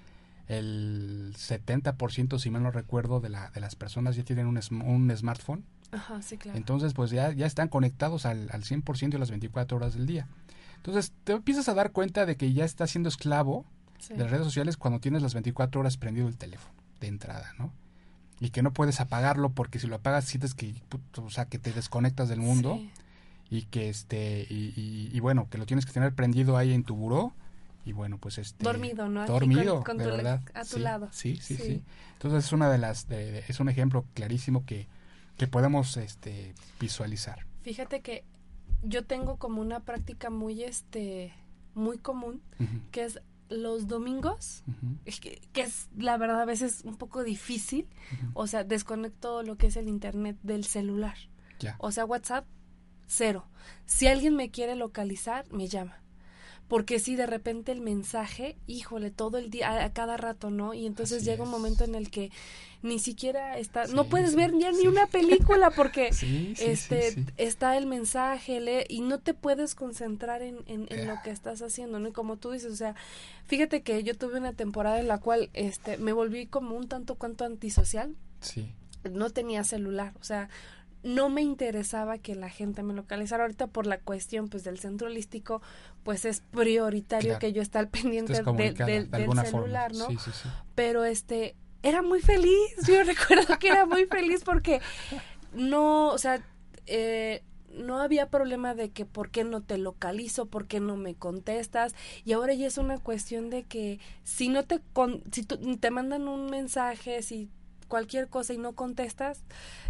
el 0.47 1.33
70%, 1.37 2.37
si 2.37 2.49
mal 2.49 2.63
no 2.63 2.71
recuerdo, 2.71 3.21
de, 3.21 3.29
la, 3.29 3.49
de 3.51 3.61
las 3.61 3.75
personas 3.75 4.15
ya 4.15 4.23
tienen 4.23 4.47
un, 4.47 4.59
un 4.81 5.15
smartphone. 5.15 5.63
Ajá, 5.91 6.21
sí, 6.21 6.37
claro. 6.37 6.57
Entonces, 6.57 6.93
pues 6.93 7.11
ya, 7.11 7.31
ya 7.31 7.45
están 7.45 7.69
conectados 7.69 8.25
al, 8.25 8.49
al 8.51 8.63
100% 8.63 9.09
de 9.11 9.19
las 9.19 9.29
24 9.29 9.77
horas 9.77 9.93
del 9.93 10.05
día. 10.05 10.27
Entonces, 10.77 11.13
te 11.23 11.31
empiezas 11.31 11.69
a 11.69 11.73
dar 11.73 11.91
cuenta 11.91 12.25
de 12.25 12.35
que 12.35 12.51
ya 12.51 12.65
estás 12.65 12.91
siendo 12.91 13.07
esclavo 13.07 13.65
de 14.09 14.17
las 14.17 14.31
redes 14.31 14.45
sociales 14.45 14.77
cuando 14.77 14.99
tienes 14.99 15.21
las 15.21 15.33
24 15.33 15.81
horas 15.81 15.97
prendido 15.97 16.27
el 16.27 16.37
teléfono 16.37 16.73
de 16.99 17.07
entrada, 17.07 17.53
¿no? 17.57 17.71
Y 18.39 18.49
que 18.49 18.61
no 18.61 18.73
puedes 18.73 18.99
apagarlo 18.99 19.51
porque 19.51 19.79
si 19.79 19.87
lo 19.87 19.95
apagas 19.95 20.25
sientes 20.25 20.53
que, 20.53 20.75
o 21.17 21.29
sea, 21.29 21.45
que 21.45 21.59
te 21.59 21.71
desconectas 21.71 22.29
del 22.29 22.39
mundo 22.39 22.79
y 23.49 23.63
que 23.63 23.89
este 23.89 24.45
y, 24.49 25.19
bueno, 25.19 25.47
que 25.49 25.57
lo 25.57 25.65
tienes 25.65 25.85
que 25.85 25.91
tener 25.91 26.13
prendido 26.13 26.57
ahí 26.57 26.73
en 26.73 26.83
tu 26.83 26.95
buró 26.95 27.33
y 27.85 27.91
bueno, 27.91 28.17
pues 28.17 28.37
este 28.37 28.63
dormido, 28.63 29.09
¿no? 29.09 29.25
Dormido, 29.25 29.83
de 29.85 30.05
verdad. 30.05 30.41
a 30.53 30.63
tu 30.63 30.79
lado. 30.79 31.09
Sí, 31.11 31.37
sí, 31.37 31.57
sí, 31.57 31.83
Entonces 32.13 32.45
es 32.45 32.53
una 32.53 32.69
de 32.69 32.77
las 32.77 33.07
es 33.09 33.59
un 33.59 33.69
ejemplo 33.69 34.05
clarísimo 34.13 34.65
que 34.65 34.87
que 35.37 35.47
podemos 35.47 35.97
este 35.97 36.53
visualizar. 36.79 37.45
Fíjate 37.61 38.01
que 38.01 38.23
yo 38.83 39.05
tengo 39.05 39.37
como 39.37 39.61
una 39.61 39.79
práctica 39.81 40.29
muy 40.29 40.63
este 40.63 41.33
muy 41.75 41.97
común 41.97 42.41
que 42.91 43.05
es 43.05 43.19
los 43.53 43.87
domingos, 43.87 44.63
que, 45.21 45.41
es 45.55 45.89
la 45.97 46.17
verdad 46.17 46.41
a 46.41 46.45
veces 46.45 46.81
un 46.83 46.95
poco 46.95 47.23
difícil, 47.23 47.87
o 48.33 48.47
sea, 48.47 48.63
desconecto 48.63 49.43
lo 49.43 49.57
que 49.57 49.67
es 49.67 49.77
el 49.77 49.87
internet 49.87 50.37
del 50.43 50.65
celular. 50.65 51.17
O 51.77 51.91
sea, 51.91 52.03
WhatsApp, 52.03 52.45
cero. 53.07 53.45
Si 53.85 54.07
alguien 54.07 54.35
me 54.35 54.51
quiere 54.51 54.75
localizar, 54.75 55.49
me 55.51 55.67
llama 55.69 56.02
porque 56.67 56.99
si 56.99 57.15
de 57.15 57.25
repente 57.25 57.71
el 57.71 57.81
mensaje, 57.81 58.57
híjole, 58.67 59.11
todo 59.11 59.37
el 59.37 59.49
día, 59.49 59.83
a, 59.83 59.93
cada 59.93 60.17
rato, 60.17 60.49
¿no? 60.49 60.73
Y 60.73 60.85
entonces 60.85 61.23
llega 61.23 61.43
un 61.43 61.49
momento 61.49 61.83
en 61.83 61.95
el 61.95 62.09
que 62.09 62.31
ni 62.81 62.99
siquiera 62.99 63.57
está, 63.57 63.87
no 63.87 64.05
puedes 64.05 64.35
ver 64.35 64.51
ya 64.57 64.71
ni 64.71 64.87
una 64.87 65.07
película 65.07 65.71
porque 65.71 66.09
este 66.59 67.15
está 67.37 67.77
el 67.77 67.85
mensaje 67.85 68.59
lee, 68.59 68.85
y 68.89 69.01
no 69.01 69.19
te 69.19 69.33
puedes 69.33 69.75
concentrar 69.75 70.41
en, 70.41 70.57
en, 70.67 71.07
lo 71.07 71.15
que 71.23 71.31
estás 71.31 71.61
haciendo, 71.61 71.99
¿no? 71.99 72.09
Y 72.09 72.11
como 72.11 72.37
tú 72.37 72.51
dices, 72.51 72.71
o 72.71 72.75
sea, 72.75 72.95
fíjate 73.45 73.83
que 73.83 74.03
yo 74.03 74.15
tuve 74.17 74.37
una 74.37 74.53
temporada 74.53 74.99
en 74.99 75.07
la 75.07 75.19
cual 75.19 75.49
este 75.53 75.97
me 75.97 76.11
volví 76.11 76.47
como 76.47 76.75
un 76.75 76.87
tanto 76.87 77.15
cuanto 77.15 77.45
antisocial. 77.45 78.15
Sí. 78.41 78.69
No 79.09 79.29
tenía 79.29 79.63
celular, 79.63 80.13
o 80.19 80.23
sea, 80.23 80.49
no 81.03 81.29
me 81.29 81.41
interesaba 81.41 82.17
que 82.17 82.35
la 82.35 82.49
gente 82.49 82.81
me 82.81 82.93
localizara. 82.93 83.43
Ahorita 83.43 83.67
por 83.67 83.85
la 83.85 83.99
cuestión 83.99 84.47
pues 84.47 84.63
del 84.63 84.79
centro 84.79 85.07
holístico 85.07 85.61
pues 86.03 86.25
es 86.25 86.41
prioritario 86.51 87.39
que 87.39 87.53
yo 87.53 87.61
esté 87.61 87.77
al 87.77 87.89
pendiente 87.89 88.33
del 88.33 89.45
celular 89.45 89.93
no 89.93 90.07
pero 90.75 91.03
este 91.03 91.55
era 91.83 92.01
muy 92.01 92.21
feliz. 92.21 92.75
Yo 92.87 93.03
recuerdo 93.03 93.59
que 93.59 93.67
era 93.67 93.85
muy 93.85 94.05
feliz 94.05 94.43
porque 94.43 94.81
no 95.53 96.07
o 96.07 96.17
sea 96.17 96.41
eh, 96.85 97.43
no 97.73 97.99
había 97.99 98.29
problema 98.29 98.75
de 98.75 98.91
que 98.91 99.05
por 99.05 99.29
qué 99.29 99.43
no 99.43 99.61
te 99.61 99.77
localizo, 99.77 100.45
por 100.45 100.67
qué 100.67 100.79
no 100.79 100.95
me 100.95 101.15
contestas. 101.15 101.95
Y 102.23 102.33
ahora 102.33 102.53
ya 102.53 102.67
es 102.67 102.77
una 102.77 102.99
cuestión 102.99 103.49
de 103.49 103.63
que 103.63 103.99
si 104.23 104.47
no 104.47 104.63
te 104.63 104.79
si 105.31 105.43
te 105.43 105.91
mandan 105.91 106.27
un 106.27 106.49
mensaje, 106.49 107.21
si 107.21 107.49
cualquier 107.85 108.27
cosa 108.27 108.53
y 108.53 108.57
no 108.57 108.73
contestas, 108.73 109.41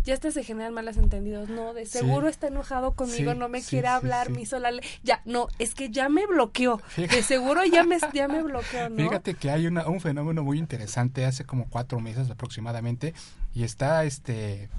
ya 0.03 0.13
hasta 0.13 0.31
se 0.31 0.43
generan 0.43 0.73
malos 0.73 0.97
entendidos. 0.97 1.49
No, 1.49 1.73
de 1.73 1.85
seguro 1.85 2.27
está 2.27 2.47
enojado 2.47 2.93
conmigo, 2.93 3.33
no 3.33 3.49
me 3.49 3.61
quiere 3.61 3.87
hablar, 3.87 4.29
me 4.29 4.41
hizo 4.41 4.59
la 4.59 4.71
Ya, 5.03 5.21
no, 5.25 5.47
es 5.59 5.75
que 5.75 5.89
ya 5.89 6.09
me 6.09 6.25
bloqueó. 6.25 6.81
De 6.97 7.23
seguro 7.23 7.63
ya 7.65 7.83
me, 7.83 7.97
ya 8.13 8.27
me 8.27 8.43
bloqueó, 8.43 8.89
¿no? 8.89 8.97
Fíjate 8.97 9.35
que 9.35 9.49
hay 9.49 9.67
una, 9.67 9.87
un 9.87 10.01
fenómeno 10.01 10.43
muy 10.43 10.57
interesante 10.57 11.25
hace 11.25 11.45
como 11.45 11.67
cuatro 11.69 11.99
meses 11.99 12.29
aproximadamente 12.29 13.13
y 13.53 13.63
está 13.63 14.03
este 14.03 14.69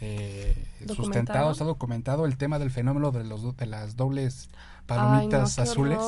eh, 0.00 0.66
sustentado, 0.94 1.52
está 1.52 1.64
documentado 1.64 2.26
el 2.26 2.36
tema 2.36 2.58
del 2.58 2.70
fenómeno 2.70 3.12
de, 3.12 3.24
los, 3.24 3.56
de 3.56 3.66
las 3.66 3.96
dobles 3.96 4.48
palomitas 4.86 5.58
azules. 5.58 5.98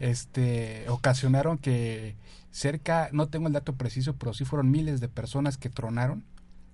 Este, 0.00 0.84
ocasionaron 0.88 1.58
que 1.58 2.16
cerca, 2.50 3.08
no 3.12 3.28
tengo 3.28 3.46
el 3.46 3.52
dato 3.52 3.74
preciso, 3.74 4.16
pero 4.16 4.34
sí 4.34 4.44
fueron 4.44 4.70
miles 4.70 5.00
de 5.00 5.08
personas 5.08 5.56
que 5.56 5.68
tronaron 5.68 6.24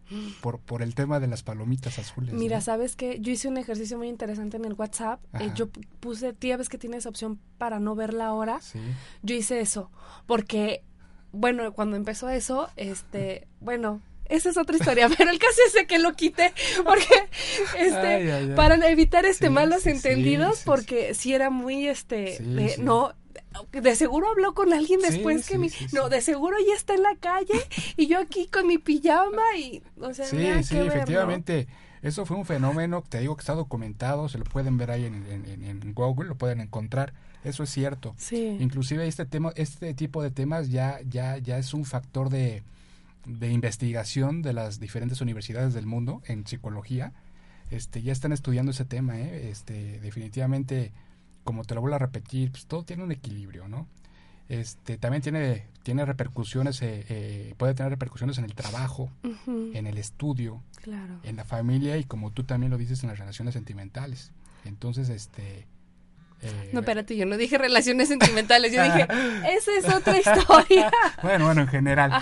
por, 0.42 0.60
por 0.60 0.82
el 0.82 0.94
tema 0.94 1.20
de 1.20 1.26
las 1.26 1.42
palomitas 1.42 1.98
azules. 1.98 2.34
Mira, 2.34 2.60
¿sabes 2.60 2.96
que 2.96 3.20
Yo 3.20 3.32
hice 3.32 3.48
un 3.48 3.56
ejercicio 3.56 3.98
muy 3.98 4.08
interesante 4.08 4.56
en 4.56 4.64
el 4.64 4.74
WhatsApp. 4.74 5.20
Eh, 5.40 5.50
yo 5.54 5.68
puse, 6.00 6.32
tía, 6.32 6.56
ves 6.56 6.68
que 6.68 6.78
tienes 6.78 7.06
opción 7.06 7.38
para 7.58 7.80
no 7.80 7.94
ver 7.94 8.14
la 8.14 8.32
hora. 8.32 8.60
Yo 9.22 9.34
hice 9.34 9.60
eso, 9.60 9.90
porque, 10.26 10.82
bueno, 11.32 11.72
cuando 11.72 11.96
empezó 11.96 12.28
eso, 12.28 12.68
este, 12.76 13.48
bueno, 13.60 14.00
esa 14.28 14.50
es 14.50 14.56
otra 14.56 14.76
historia, 14.76 15.08
pero 15.16 15.30
el 15.30 15.38
caso 15.38 15.60
es 15.66 15.86
que 15.86 15.98
lo 15.98 16.14
quité 16.14 16.52
porque 16.84 17.28
este 17.78 18.54
para 18.54 18.76
evitar 18.88 19.24
este 19.26 19.50
malos 19.50 19.86
entendidos 19.86 20.62
porque 20.64 21.14
si 21.14 21.34
era 21.34 21.50
muy 21.50 21.86
este 21.88 22.38
no 22.78 23.12
de 23.72 23.94
seguro 23.94 24.28
habló 24.30 24.54
con 24.54 24.72
alguien 24.72 25.00
después 25.00 25.46
que 25.48 25.58
mi 25.58 25.70
no 25.92 26.08
de 26.08 26.20
seguro 26.20 26.56
ya 26.66 26.74
está 26.74 26.94
en 26.94 27.02
la 27.02 27.16
calle 27.16 27.54
y 27.96 28.06
yo 28.06 28.18
aquí 28.18 28.46
con 28.46 28.66
mi 28.66 28.78
pijama 28.78 29.42
y 29.58 29.82
o 30.00 30.12
sea 30.14 30.26
sí 30.26 30.38
sí 30.62 30.78
efectivamente. 30.78 31.68
Eso 32.02 32.26
fue 32.26 32.36
un 32.36 32.44
fenómeno 32.44 33.02
te 33.08 33.20
digo 33.20 33.34
que 33.34 33.40
está 33.40 33.54
documentado 33.54 34.28
se 34.28 34.36
lo 34.36 34.44
pueden 34.44 34.76
ver 34.76 34.90
ahí 34.90 35.06
en, 35.06 35.14
en, 35.24 35.94
Google 35.94 36.28
lo 36.28 36.34
pueden 36.34 36.60
encontrar 36.60 37.14
eso 37.44 37.62
es 37.62 37.70
cierto. 37.70 38.14
Sí. 38.18 38.58
inclusive 38.60 39.06
este 39.06 39.24
tema 39.24 39.52
este 39.56 39.94
tipo 39.94 40.22
de 40.22 40.30
temas 40.30 40.70
ya 40.70 41.00
ya 41.08 41.38
ya 41.38 41.56
es 41.56 41.72
un 41.72 41.86
factor 41.86 42.28
de 42.28 42.62
de 43.24 43.50
investigación 43.50 44.42
de 44.42 44.52
las 44.52 44.80
diferentes 44.80 45.20
universidades 45.20 45.74
del 45.74 45.86
mundo 45.86 46.22
en 46.26 46.46
psicología 46.46 47.12
este 47.70 48.02
ya 48.02 48.12
están 48.12 48.32
estudiando 48.32 48.72
ese 48.72 48.84
tema 48.84 49.18
¿eh? 49.18 49.50
este 49.50 50.00
definitivamente 50.00 50.92
como 51.44 51.64
te 51.64 51.74
lo 51.74 51.82
vuelvo 51.82 51.96
a 51.96 52.00
repetir, 52.00 52.50
pues 52.50 52.66
todo 52.66 52.82
tiene 52.84 53.04
un 53.04 53.12
equilibrio, 53.12 53.68
¿no? 53.68 53.86
Este, 54.48 54.98
también 54.98 55.22
tiene, 55.22 55.66
tiene 55.82 56.04
repercusiones, 56.04 56.82
eh, 56.82 57.04
eh, 57.08 57.54
puede 57.56 57.74
tener 57.74 57.90
repercusiones 57.90 58.36
en 58.38 58.44
el 58.44 58.54
trabajo, 58.54 59.10
en 59.46 59.86
el 59.86 59.96
estudio, 59.96 60.62
en 61.22 61.36
la 61.36 61.44
familia 61.44 61.96
y 61.96 62.04
como 62.04 62.30
tú 62.30 62.44
también 62.44 62.70
lo 62.70 62.76
dices, 62.76 63.02
en 63.02 63.10
las 63.10 63.18
relaciones 63.18 63.54
sentimentales. 63.54 64.32
Entonces, 64.64 65.08
este, 65.08 65.66
eh, 66.44 66.70
no, 66.72 66.80
espérate, 66.80 67.16
yo 67.16 67.26
no 67.26 67.36
dije 67.36 67.58
relaciones 67.58 68.08
sentimentales, 68.08 68.72
yo 68.72 68.82
dije, 68.84 69.06
esa 69.48 69.72
es 69.78 69.88
otra 69.92 70.18
historia. 70.18 70.90
bueno, 71.22 71.46
bueno, 71.46 71.62
en 71.62 71.68
general. 71.68 72.12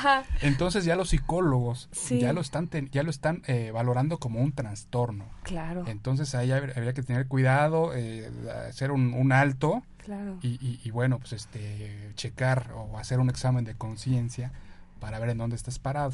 Entonces 0.40 0.85
ya 0.85 0.96
los 0.96 1.11
psicólogos 1.11 1.88
ya 2.11 2.32
lo 2.32 2.40
están, 2.40 2.68
ya 2.90 3.02
lo 3.02 3.11
están 3.11 3.42
eh, 3.46 3.70
valorando 3.72 4.18
como 4.18 4.40
un 4.40 4.52
trastorno. 4.52 5.26
Claro. 5.42 5.85
Entonces 5.87 6.35
ahí 6.35 6.52
habría 6.52 6.92
que 6.92 7.02
tener 7.02 7.26
cuidado, 7.26 7.92
eh, 7.94 8.30
hacer 8.68 8.90
un, 8.92 9.32
alto. 9.32 9.82
Claro. 9.98 10.38
Y, 10.42 10.80
y, 10.82 10.90
bueno, 10.90 11.20
pues 11.20 11.32
este, 11.32 12.11
checar 12.16 12.72
o 12.74 12.98
hacer 12.98 13.20
un 13.20 13.30
examen 13.30 13.64
de 13.64 13.74
conciencia 13.74 14.50
para 14.98 15.18
ver 15.20 15.30
en 15.30 15.38
dónde 15.38 15.56
estás 15.56 15.78
parado. 15.78 16.12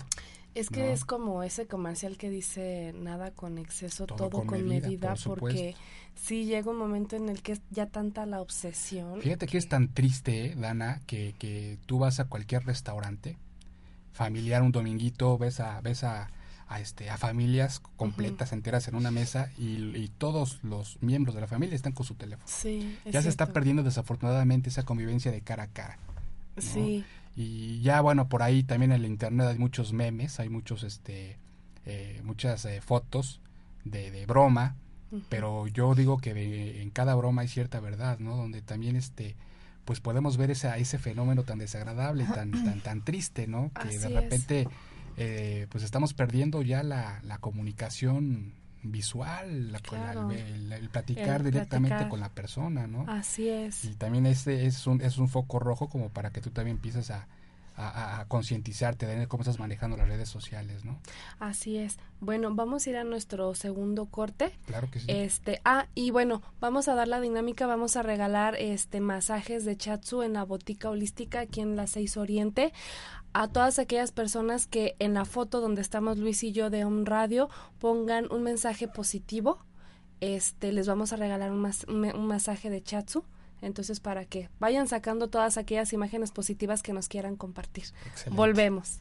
Es 0.60 0.70
que 0.70 0.92
es 0.92 1.04
como 1.04 1.42
ese 1.42 1.66
comercial 1.66 2.16
que 2.16 2.30
dice 2.30 2.94
nada 2.96 3.30
con 3.30 3.58
exceso, 3.58 4.06
todo, 4.06 4.44
con, 4.44 4.66
medida, 4.66 5.14
porque 5.24 5.74
sí 6.14 6.44
llega 6.44 6.70
un 6.70 6.78
momento 6.78 7.16
en 7.16 7.28
el 7.28 7.42
que 7.42 7.52
es 7.52 7.62
ya 7.70 7.86
tanta 7.86 8.26
la 8.26 8.40
obsesión. 8.40 9.20
Fíjate 9.20 9.46
que 9.46 9.58
es 9.58 9.68
tan 9.68 9.92
triste, 9.94 10.54
Dana, 10.56 11.00
que, 11.06 11.34
que 11.38 11.78
tú 11.86 11.98
vas 11.98 12.20
a 12.20 12.24
cualquier 12.24 12.64
restaurante 12.64 13.36
familiar 14.18 14.62
un 14.62 14.72
dominguito, 14.72 15.38
ves 15.38 15.60
a, 15.60 15.80
ves 15.80 16.02
a, 16.02 16.28
a 16.66 16.80
este, 16.80 17.08
a 17.08 17.16
familias 17.16 17.80
completas, 17.96 18.52
enteras 18.52 18.88
en 18.88 18.96
una 18.96 19.12
mesa 19.12 19.50
y, 19.56 20.08
todos 20.18 20.58
los 20.64 21.00
miembros 21.00 21.36
de 21.36 21.40
la 21.40 21.46
familia 21.46 21.76
están 21.76 21.92
con 21.92 22.04
su 22.04 22.14
teléfono. 22.16 22.46
Sí, 22.48 22.98
ya 23.04 23.22
se 23.22 23.28
está 23.28 23.46
perdiendo 23.46 23.84
desafortunadamente 23.84 24.68
esa 24.68 24.82
convivencia 24.82 25.30
de 25.30 25.40
cara 25.40 25.64
a 25.64 25.66
cara. 25.68 25.98
Sí. 26.56 27.04
Y 27.40 27.80
ya 27.82 28.00
bueno, 28.00 28.28
por 28.28 28.42
ahí 28.42 28.64
también 28.64 28.90
en 28.90 29.04
el 29.04 29.06
internet 29.06 29.46
hay 29.46 29.58
muchos 29.58 29.92
memes, 29.92 30.40
hay 30.40 30.48
muchos 30.48 30.82
este 30.82 31.38
eh, 31.86 32.20
muchas 32.24 32.64
eh, 32.64 32.80
fotos 32.80 33.40
de, 33.84 34.10
de 34.10 34.26
broma, 34.26 34.74
pero 35.28 35.68
yo 35.68 35.94
digo 35.94 36.18
que 36.18 36.82
en 36.82 36.90
cada 36.90 37.14
broma 37.14 37.42
hay 37.42 37.48
cierta 37.48 37.78
verdad, 37.78 38.18
¿no? 38.18 38.36
Donde 38.36 38.60
también 38.60 38.96
este 38.96 39.36
pues 39.84 40.00
podemos 40.00 40.36
ver 40.36 40.50
ese, 40.50 40.68
ese 40.80 40.98
fenómeno 40.98 41.44
tan 41.44 41.58
desagradable, 41.58 42.24
tan 42.24 42.50
tan 42.50 42.80
tan 42.80 43.04
triste, 43.04 43.46
¿no? 43.46 43.70
Que 43.82 43.96
de 44.00 44.08
repente 44.08 44.68
eh, 45.16 45.68
pues 45.70 45.84
estamos 45.84 46.14
perdiendo 46.14 46.62
ya 46.62 46.82
la, 46.82 47.20
la 47.22 47.38
comunicación 47.38 48.52
visual, 48.82 49.74
el, 49.74 50.88
platicar 50.90 51.42
directamente 51.42 52.08
con 52.08 52.20
la 52.20 52.28
persona, 52.28 52.86
¿no? 52.86 53.04
Así 53.08 53.48
es. 53.48 53.84
Y 53.84 53.94
también 53.94 54.26
este 54.26 54.66
es 54.66 54.86
un, 54.86 55.00
es 55.00 55.18
un 55.18 55.28
foco 55.28 55.58
rojo 55.58 55.88
como 55.88 56.10
para 56.10 56.30
que 56.30 56.40
tú 56.40 56.50
también 56.50 56.76
empieces 56.76 57.10
a, 57.10 57.26
a, 57.78 58.24
concientizarte 58.28 59.06
de 59.06 59.26
cómo 59.28 59.42
estás 59.42 59.58
manejando 59.58 59.96
las 59.96 60.08
redes 60.08 60.28
sociales, 60.28 60.84
¿no? 60.84 60.98
Así 61.38 61.78
es. 61.78 61.98
Bueno, 62.20 62.52
vamos 62.54 62.86
a 62.86 62.90
ir 62.90 62.96
a 62.96 63.04
nuestro 63.04 63.54
segundo 63.54 64.06
corte. 64.06 64.52
Claro 64.66 64.90
que 64.90 64.98
sí. 64.98 65.06
Este, 65.08 65.60
ah, 65.64 65.86
y 65.94 66.10
bueno, 66.10 66.42
vamos 66.60 66.88
a 66.88 66.94
dar 66.94 67.06
la 67.06 67.20
dinámica, 67.20 67.66
vamos 67.66 67.96
a 67.96 68.02
regalar 68.02 68.56
este 68.56 69.00
masajes 69.00 69.64
de 69.64 69.76
chatsu 69.76 70.22
en 70.22 70.32
la 70.32 70.44
botica 70.44 70.90
holística 70.90 71.40
aquí 71.40 71.60
en 71.60 71.76
la 71.76 71.86
6 71.86 72.16
Oriente 72.16 72.72
a 73.38 73.46
todas 73.46 73.78
aquellas 73.78 74.10
personas 74.10 74.66
que 74.66 74.96
en 74.98 75.14
la 75.14 75.24
foto 75.24 75.60
donde 75.60 75.80
estamos 75.80 76.18
Luis 76.18 76.42
y 76.42 76.50
yo 76.50 76.70
de 76.70 76.84
un 76.84 77.06
radio 77.06 77.48
pongan 77.78 78.26
un 78.32 78.42
mensaje 78.42 78.88
positivo. 78.88 79.58
Este, 80.20 80.72
les 80.72 80.88
vamos 80.88 81.12
a 81.12 81.16
regalar 81.16 81.52
un, 81.52 81.64
un 81.88 82.26
masaje 82.26 82.68
de 82.68 82.82
chatsu 82.82 83.24
entonces, 83.60 84.00
para 84.00 84.24
que 84.24 84.48
vayan 84.60 84.86
sacando 84.86 85.28
todas 85.28 85.56
aquellas 85.56 85.92
imágenes 85.92 86.30
positivas 86.30 86.82
que 86.82 86.92
nos 86.92 87.08
quieran 87.08 87.36
compartir. 87.36 87.84
Volvemos. 88.30 89.00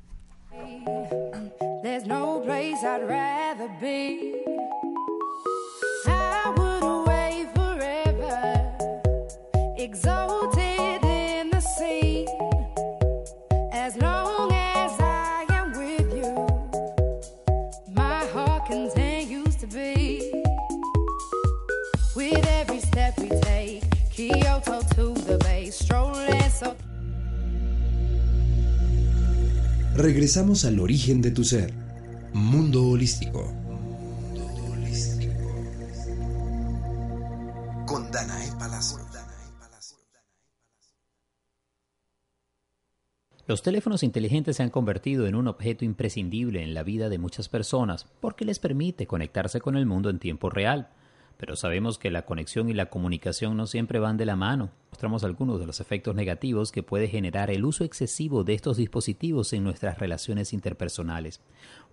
Regresamos 29.97 30.63
al 30.63 30.79
origen 30.79 31.23
de 31.23 31.31
tu 31.31 31.43
ser. 31.43 31.73
Mundo 32.31 32.87
holístico. 32.87 33.51
Con 37.87 38.11
Danae 38.11 38.51
Palacio. 38.59 38.99
Los 43.47 43.63
teléfonos 43.63 44.03
inteligentes 44.03 44.57
se 44.57 44.61
han 44.61 44.69
convertido 44.69 45.25
en 45.25 45.33
un 45.33 45.47
objeto 45.47 45.83
imprescindible 45.83 46.61
en 46.61 46.75
la 46.75 46.83
vida 46.83 47.09
de 47.09 47.17
muchas 47.17 47.49
personas 47.49 48.05
porque 48.21 48.45
les 48.45 48.59
permite 48.59 49.07
conectarse 49.07 49.61
con 49.61 49.75
el 49.75 49.87
mundo 49.87 50.11
en 50.11 50.19
tiempo 50.19 50.51
real 50.51 50.89
pero 51.37 51.55
sabemos 51.55 51.99
que 51.99 52.11
la 52.11 52.23
conexión 52.23 52.69
y 52.69 52.73
la 52.73 52.87
comunicación 52.87 53.55
no 53.55 53.67
siempre 53.67 53.99
van 53.99 54.17
de 54.17 54.25
la 54.25 54.35
mano. 54.35 54.71
Mostramos 54.89 55.23
algunos 55.23 55.59
de 55.59 55.67
los 55.67 55.79
efectos 55.79 56.15
negativos 56.15 56.71
que 56.71 56.81
puede 56.81 57.07
generar 57.07 57.51
el 57.51 57.63
uso 57.63 57.83
excesivo 57.83 58.43
de 58.43 58.55
estos 58.55 58.77
dispositivos 58.77 59.53
en 59.53 59.63
nuestras 59.63 59.99
relaciones 59.99 60.51
interpersonales. 60.51 61.41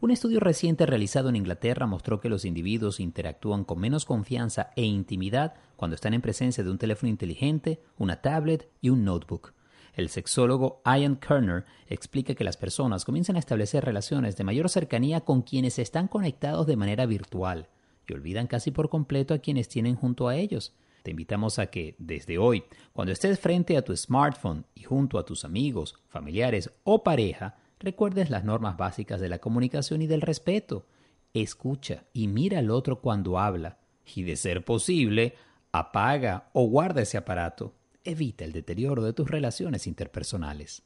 Un 0.00 0.10
estudio 0.10 0.40
reciente 0.40 0.86
realizado 0.86 1.28
en 1.28 1.36
Inglaterra 1.36 1.86
mostró 1.86 2.20
que 2.20 2.30
los 2.30 2.46
individuos 2.46 3.00
interactúan 3.00 3.64
con 3.64 3.78
menos 3.78 4.06
confianza 4.06 4.70
e 4.76 4.82
intimidad 4.82 5.54
cuando 5.76 5.94
están 5.94 6.14
en 6.14 6.22
presencia 6.22 6.64
de 6.64 6.70
un 6.70 6.78
teléfono 6.78 7.10
inteligente, 7.10 7.80
una 7.98 8.22
tablet 8.22 8.70
y 8.80 8.88
un 8.88 9.04
notebook. 9.04 9.52
El 9.94 10.08
sexólogo 10.08 10.80
Ian 10.84 11.16
Kerner 11.16 11.66
explica 11.86 12.34
que 12.34 12.42
las 12.42 12.56
personas 12.56 13.04
comienzan 13.04 13.36
a 13.36 13.38
establecer 13.38 13.84
relaciones 13.84 14.36
de 14.36 14.42
mayor 14.42 14.68
cercanía 14.68 15.20
con 15.20 15.42
quienes 15.42 15.78
están 15.78 16.08
conectados 16.08 16.66
de 16.66 16.76
manera 16.76 17.06
virtual 17.06 17.68
y 18.06 18.12
olvidan 18.12 18.46
casi 18.46 18.70
por 18.70 18.88
completo 18.88 19.34
a 19.34 19.38
quienes 19.38 19.68
tienen 19.68 19.96
junto 19.96 20.28
a 20.28 20.36
ellos. 20.36 20.74
Te 21.02 21.10
invitamos 21.10 21.58
a 21.58 21.66
que, 21.66 21.96
desde 21.98 22.38
hoy, 22.38 22.64
cuando 22.92 23.12
estés 23.12 23.38
frente 23.38 23.76
a 23.76 23.82
tu 23.82 23.94
smartphone 23.96 24.64
y 24.74 24.84
junto 24.84 25.18
a 25.18 25.24
tus 25.24 25.44
amigos, 25.44 25.96
familiares 26.08 26.70
o 26.82 27.02
pareja, 27.02 27.58
recuerdes 27.78 28.30
las 28.30 28.44
normas 28.44 28.76
básicas 28.76 29.20
de 29.20 29.28
la 29.28 29.38
comunicación 29.38 30.00
y 30.00 30.06
del 30.06 30.22
respeto. 30.22 30.86
Escucha 31.34 32.04
y 32.12 32.28
mira 32.28 32.60
al 32.60 32.70
otro 32.70 33.00
cuando 33.00 33.38
habla 33.38 33.78
y, 34.14 34.22
de 34.22 34.36
ser 34.36 34.64
posible, 34.64 35.34
apaga 35.72 36.48
o 36.52 36.66
guarda 36.68 37.02
ese 37.02 37.18
aparato. 37.18 37.74
Evita 38.02 38.44
el 38.44 38.52
deterioro 38.52 39.02
de 39.02 39.12
tus 39.12 39.30
relaciones 39.30 39.86
interpersonales. 39.86 40.82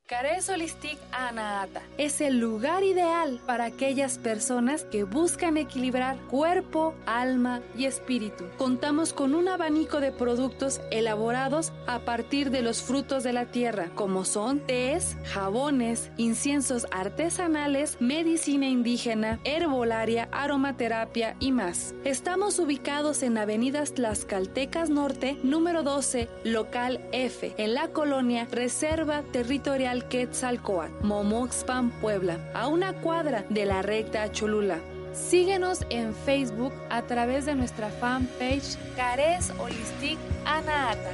Cares 0.05 0.49
Holistic 0.49 0.99
Anaata 1.13 1.81
es 1.97 2.19
el 2.19 2.37
lugar 2.37 2.83
ideal 2.83 3.39
para 3.45 3.63
aquellas 3.63 4.17
personas 4.17 4.83
que 4.83 5.05
buscan 5.05 5.55
equilibrar 5.55 6.17
cuerpo, 6.29 6.93
alma 7.05 7.61
y 7.77 7.85
espíritu. 7.85 8.43
Contamos 8.57 9.13
con 9.13 9.33
un 9.33 9.47
abanico 9.47 10.01
de 10.01 10.11
productos 10.11 10.81
elaborados 10.91 11.71
a 11.87 11.99
partir 11.99 12.51
de 12.51 12.61
los 12.61 12.83
frutos 12.83 13.23
de 13.23 13.31
la 13.31 13.45
tierra, 13.45 13.91
como 13.95 14.25
son 14.25 14.59
tés, 14.59 15.15
jabones, 15.23 16.11
inciensos 16.17 16.85
artesanales, 16.91 17.95
medicina 18.01 18.67
indígena, 18.67 19.39
herbolaria, 19.45 20.27
aromaterapia 20.33 21.37
y 21.39 21.53
más. 21.53 21.95
Estamos 22.03 22.59
ubicados 22.59 23.23
en 23.23 23.37
Avenidas 23.37 23.93
Tlaxcaltecas 23.93 24.89
Norte, 24.89 25.37
número 25.43 25.81
12, 25.81 26.27
local 26.43 26.99
F, 27.13 27.53
en 27.57 27.73
la 27.73 27.87
colonia 27.87 28.49
Reserva 28.51 29.23
Territorial 29.31 29.92
Quetzalcoatl, 30.01 31.05
Momoxpan, 31.05 31.91
Puebla, 32.01 32.39
a 32.55 32.67
una 32.67 32.93
cuadra 32.93 33.45
de 33.49 33.65
la 33.65 33.83
recta 33.83 34.31
Cholula. 34.31 34.79
Síguenos 35.13 35.85
en 35.91 36.15
Facebook 36.15 36.73
a 36.89 37.03
través 37.03 37.45
de 37.45 37.53
nuestra 37.53 37.89
fanpage 37.89 38.77
Cares 38.95 39.51
Holistic 39.59 40.17
Anaata. 40.45 41.11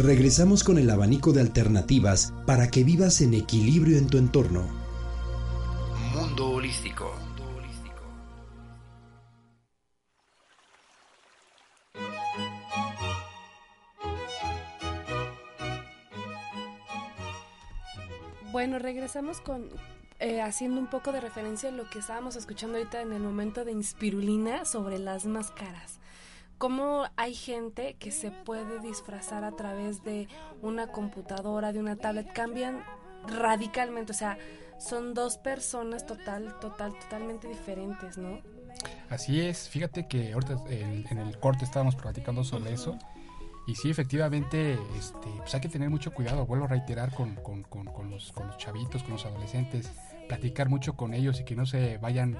Regresamos 0.00 0.64
con 0.64 0.78
el 0.78 0.88
abanico 0.88 1.32
de 1.32 1.42
alternativas 1.42 2.32
para 2.46 2.70
que 2.70 2.84
vivas 2.84 3.20
en 3.20 3.34
equilibrio 3.34 3.98
en 3.98 4.06
tu 4.06 4.16
entorno. 4.16 4.64
Mundo 6.14 6.52
Holístico. 6.52 7.12
Bueno, 18.60 18.78
regresamos 18.78 19.40
con 19.40 19.70
eh, 20.18 20.42
haciendo 20.42 20.82
un 20.82 20.86
poco 20.86 21.12
de 21.12 21.20
referencia 21.22 21.70
a 21.70 21.72
lo 21.72 21.88
que 21.88 22.00
estábamos 22.00 22.36
escuchando 22.36 22.76
ahorita 22.76 23.00
en 23.00 23.14
el 23.14 23.22
momento 23.22 23.64
de 23.64 23.72
Inspirulina 23.72 24.66
sobre 24.66 24.98
las 24.98 25.24
máscaras. 25.24 25.98
Cómo 26.58 27.06
hay 27.16 27.32
gente 27.32 27.96
que 27.98 28.10
se 28.10 28.30
puede 28.30 28.78
disfrazar 28.80 29.44
a 29.44 29.52
través 29.52 30.04
de 30.04 30.28
una 30.60 30.88
computadora, 30.88 31.72
de 31.72 31.80
una 31.80 31.96
tablet, 31.96 32.30
cambian 32.34 32.84
radicalmente, 33.26 34.12
o 34.12 34.14
sea, 34.14 34.36
son 34.78 35.14
dos 35.14 35.38
personas 35.38 36.04
total, 36.04 36.60
total, 36.60 36.92
totalmente 36.98 37.48
diferentes, 37.48 38.18
¿no? 38.18 38.42
Así 39.08 39.40
es, 39.40 39.70
fíjate 39.70 40.06
que 40.06 40.34
ahorita 40.34 40.58
en 40.68 41.16
el 41.16 41.38
corte 41.38 41.64
estábamos 41.64 41.96
platicando 41.96 42.44
sobre 42.44 42.74
eso 42.74 42.98
y 43.70 43.76
sí, 43.76 43.88
efectivamente, 43.88 44.76
este, 44.98 45.28
pues 45.38 45.54
hay 45.54 45.60
que 45.60 45.68
tener 45.68 45.90
mucho 45.90 46.12
cuidado, 46.12 46.44
vuelvo 46.44 46.64
a 46.64 46.68
reiterar 46.68 47.14
con, 47.14 47.36
con, 47.36 47.62
con, 47.62 47.86
con, 47.86 48.10
los, 48.10 48.32
con 48.32 48.48
los 48.48 48.58
chavitos, 48.58 49.04
con 49.04 49.12
los 49.12 49.24
adolescentes, 49.24 49.92
platicar 50.26 50.68
mucho 50.68 50.96
con 50.96 51.14
ellos 51.14 51.38
y 51.38 51.44
que 51.44 51.54
no 51.54 51.66
se 51.66 51.98
vayan 51.98 52.36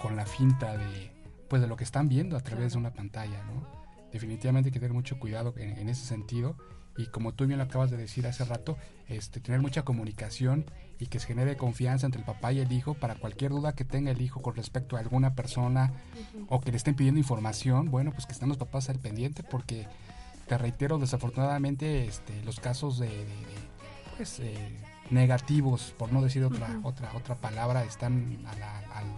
con 0.00 0.16
la 0.16 0.24
finta 0.24 0.78
de, 0.78 1.12
pues, 1.48 1.60
de 1.60 1.68
lo 1.68 1.76
que 1.76 1.84
están 1.84 2.08
viendo 2.08 2.34
a 2.34 2.40
través 2.40 2.72
de 2.72 2.78
una 2.78 2.94
pantalla, 2.94 3.44
¿no? 3.44 3.66
Definitivamente 4.10 4.68
hay 4.68 4.72
que 4.72 4.80
tener 4.80 4.94
mucho 4.94 5.18
cuidado 5.18 5.52
en, 5.58 5.76
en 5.76 5.90
ese 5.90 6.06
sentido 6.06 6.56
y 6.96 7.06
como 7.06 7.34
tú 7.34 7.46
bien 7.46 7.58
lo 7.58 7.64
acabas 7.64 7.90
de 7.90 7.98
decir 7.98 8.26
hace 8.26 8.44
rato, 8.46 8.78
este, 9.08 9.40
tener 9.40 9.60
mucha 9.60 9.82
comunicación 9.82 10.64
y 10.98 11.08
que 11.08 11.18
se 11.18 11.26
genere 11.26 11.58
confianza 11.58 12.06
entre 12.06 12.20
el 12.20 12.24
papá 12.24 12.52
y 12.52 12.60
el 12.60 12.72
hijo 12.72 12.94
para 12.94 13.16
cualquier 13.16 13.50
duda 13.50 13.74
que 13.74 13.84
tenga 13.84 14.12
el 14.12 14.22
hijo 14.22 14.40
con 14.40 14.54
respecto 14.54 14.96
a 14.96 15.00
alguna 15.00 15.34
persona 15.34 15.92
o 16.48 16.60
que 16.60 16.70
le 16.70 16.78
estén 16.78 16.94
pidiendo 16.94 17.18
información, 17.18 17.90
bueno, 17.90 18.12
pues 18.12 18.24
que 18.24 18.32
estén 18.32 18.48
los 18.48 18.56
papás 18.56 18.88
al 18.88 18.98
pendiente 18.98 19.42
porque 19.42 19.86
te 20.46 20.58
reitero, 20.58 20.98
desafortunadamente 20.98 22.04
este, 22.04 22.42
los 22.44 22.60
casos 22.60 22.98
de, 22.98 23.26
pues, 24.16 24.40
eh, 24.40 24.78
negativos, 25.10 25.94
por 25.98 26.12
no 26.12 26.22
decir 26.22 26.44
otra 26.44 26.80
otra 26.82 27.12
otra 27.14 27.34
palabra, 27.36 27.84
están 27.84 28.44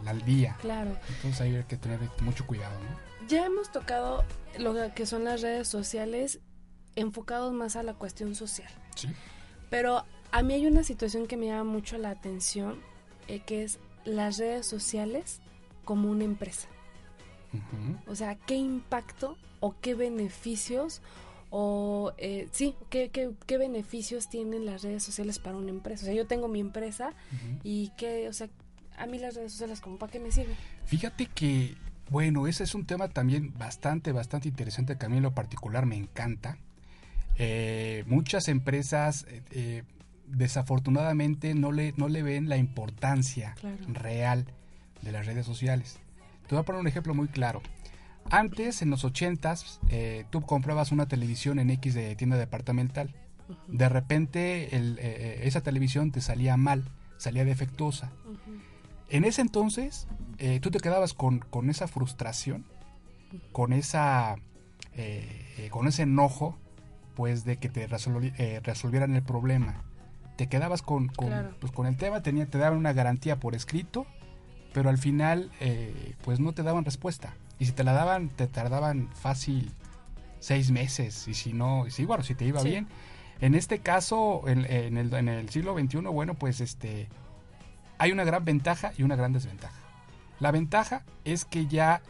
al, 0.06 0.24
día. 0.24 0.56
Claro. 0.60 0.96
Entonces 1.08 1.40
hay 1.40 1.64
que 1.64 1.76
tener 1.76 2.00
mucho 2.20 2.46
cuidado, 2.46 2.78
¿no? 2.80 3.26
Ya 3.28 3.46
hemos 3.46 3.72
tocado 3.72 4.24
lo 4.58 4.74
que 4.94 5.06
son 5.06 5.24
las 5.24 5.42
redes 5.42 5.68
sociales 5.68 6.40
enfocados 6.94 7.52
más 7.52 7.76
a 7.76 7.82
la 7.82 7.94
cuestión 7.94 8.34
social. 8.34 8.70
Sí. 8.94 9.08
Pero 9.68 10.04
a 10.30 10.42
mí 10.42 10.54
hay 10.54 10.66
una 10.66 10.82
situación 10.82 11.26
que 11.26 11.36
me 11.36 11.46
llama 11.46 11.64
mucho 11.64 11.98
la 11.98 12.10
atención, 12.10 12.80
eh, 13.28 13.40
que 13.40 13.64
es 13.64 13.78
las 14.04 14.38
redes 14.38 14.66
sociales 14.66 15.40
como 15.84 16.10
una 16.10 16.24
empresa. 16.24 16.68
O 18.06 18.14
sea, 18.14 18.34
¿qué 18.34 18.56
impacto 18.56 19.36
o 19.60 19.74
qué 19.80 19.94
beneficios 19.94 21.02
o 21.50 22.12
eh, 22.18 22.48
sí, 22.52 22.74
¿qué, 22.90 23.10
qué, 23.10 23.58
beneficios 23.58 24.28
tienen 24.28 24.66
las 24.66 24.82
redes 24.82 25.02
sociales 25.02 25.38
para 25.38 25.56
una 25.56 25.70
empresa? 25.70 26.02
O 26.02 26.06
sea, 26.06 26.14
yo 26.14 26.26
tengo 26.26 26.48
mi 26.48 26.60
empresa 26.60 27.12
y 27.62 27.92
que, 27.96 28.28
o 28.28 28.32
sea, 28.32 28.48
a 28.98 29.06
mí 29.06 29.18
las 29.18 29.34
redes 29.34 29.52
sociales, 29.52 29.80
¿como 29.80 29.96
para 29.96 30.10
qué 30.10 30.18
me 30.18 30.32
sirven? 30.32 30.56
Fíjate 30.86 31.26
que, 31.26 31.76
bueno, 32.10 32.46
ese 32.46 32.64
es 32.64 32.74
un 32.74 32.84
tema 32.84 33.08
también 33.08 33.54
bastante, 33.56 34.12
bastante 34.12 34.48
interesante 34.48 34.96
que 34.96 35.06
a 35.06 35.08
mí 35.08 35.18
en 35.18 35.22
lo 35.22 35.34
particular 35.34 35.86
me 35.86 35.96
encanta. 35.96 36.58
Eh, 37.38 38.04
muchas 38.06 38.48
empresas 38.48 39.26
eh, 39.50 39.82
desafortunadamente 40.26 41.54
no 41.54 41.70
le, 41.70 41.92
no 41.96 42.08
le 42.08 42.22
ven 42.22 42.48
la 42.48 42.56
importancia 42.56 43.54
real 43.88 44.46
de 45.02 45.12
las 45.12 45.26
redes 45.26 45.46
sociales. 45.46 45.98
Te 46.46 46.54
voy 46.54 46.62
a 46.62 46.64
poner 46.64 46.80
un 46.80 46.86
ejemplo 46.86 47.14
muy 47.14 47.28
claro. 47.28 47.62
Antes, 48.30 48.82
en 48.82 48.90
los 48.90 49.04
80s, 49.04 49.78
eh, 49.88 50.24
tú 50.30 50.42
comprabas 50.42 50.92
una 50.92 51.06
televisión 51.06 51.58
en 51.58 51.70
X 51.70 51.94
de 51.94 52.14
tienda 52.16 52.36
departamental. 52.36 53.14
De 53.68 53.88
repente, 53.88 54.76
eh, 54.76 54.96
eh, 54.98 55.40
esa 55.44 55.60
televisión 55.60 56.10
te 56.10 56.20
salía 56.20 56.56
mal, 56.56 56.90
salía 57.16 57.44
defectuosa. 57.44 58.10
En 59.08 59.24
ese 59.24 59.42
entonces, 59.42 60.08
tú 60.60 60.70
te 60.70 60.80
quedabas 60.80 61.14
con, 61.14 61.44
esa 61.70 61.86
frustración, 61.86 62.64
con, 63.52 63.72
esa, 63.72 64.36
con 65.70 65.86
ese 65.86 66.02
enojo, 66.02 66.58
pues 67.14 67.44
de 67.44 67.56
que 67.56 67.68
te 67.68 67.86
resolvieran 67.86 69.14
el 69.14 69.22
problema. 69.22 69.84
Te 70.36 70.48
quedabas 70.48 70.82
con, 70.82 71.06
pues, 71.60 71.72
con 71.72 71.86
el 71.86 71.96
tema, 71.96 72.22
tenía, 72.22 72.46
te 72.46 72.58
daban 72.58 72.78
una 72.78 72.92
garantía 72.92 73.38
por 73.38 73.54
escrito, 73.54 74.06
pero 74.76 74.90
al 74.90 74.98
final, 74.98 75.50
pues 76.20 76.38
no 76.38 76.52
te 76.52 76.62
daban 76.62 76.84
respuesta. 76.84 77.32
Y 77.58 77.64
si 77.64 77.72
te 77.72 77.82
la 77.82 77.94
daban, 77.94 78.28
te 78.28 78.46
tardaban 78.46 79.08
fácil 79.14 79.72
seis 80.38 80.70
meses. 80.70 81.26
Y 81.28 81.32
si 81.32 81.54
no, 81.54 81.86
si 81.88 82.04
bueno, 82.04 82.22
si 82.22 82.34
te 82.34 82.44
iba 82.44 82.62
bien. 82.62 82.86
En 83.40 83.54
este 83.54 83.78
caso, 83.78 84.42
en, 84.46 84.66
el, 84.66 85.14
en 85.14 85.28
el 85.28 85.48
siglo 85.48 85.74
XXI, 85.78 86.00
bueno, 86.00 86.34
pues 86.34 86.60
este 86.60 87.08
hay 87.96 88.12
una 88.12 88.24
gran 88.24 88.44
ventaja 88.44 88.92
y 88.98 89.02
una 89.02 89.16
gran 89.16 89.32
desventaja. 89.32 89.80
La 90.40 90.50
ventaja 90.50 91.04
es 91.24 91.46
que 91.46 91.66
ya 91.66 92.02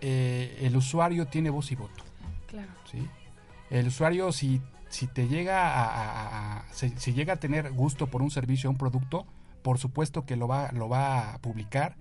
eh, 0.00 0.58
el 0.60 0.76
usuario 0.76 1.26
tiene 1.26 1.50
voz 1.50 1.72
y 1.72 1.74
voto. 1.74 2.04
Claro. 2.46 2.70
¿sí? 2.88 3.04
El 3.68 3.88
usuario, 3.88 4.30
si, 4.30 4.62
si 4.90 5.08
te 5.08 5.26
llega 5.26 5.72
a, 5.74 6.66
si, 6.70 7.12
llega 7.14 7.32
a 7.32 7.36
tener 7.38 7.72
gusto 7.72 8.06
por 8.06 8.22
un 8.22 8.30
servicio 8.30 8.70
o 8.70 8.72
un 8.74 8.78
producto, 8.78 9.26
por 9.62 9.78
supuesto 9.78 10.24
que 10.24 10.36
lo 10.36 10.46
va, 10.46 10.70
lo 10.70 10.88
va 10.88 11.34
a 11.34 11.38
publicar 11.38 11.96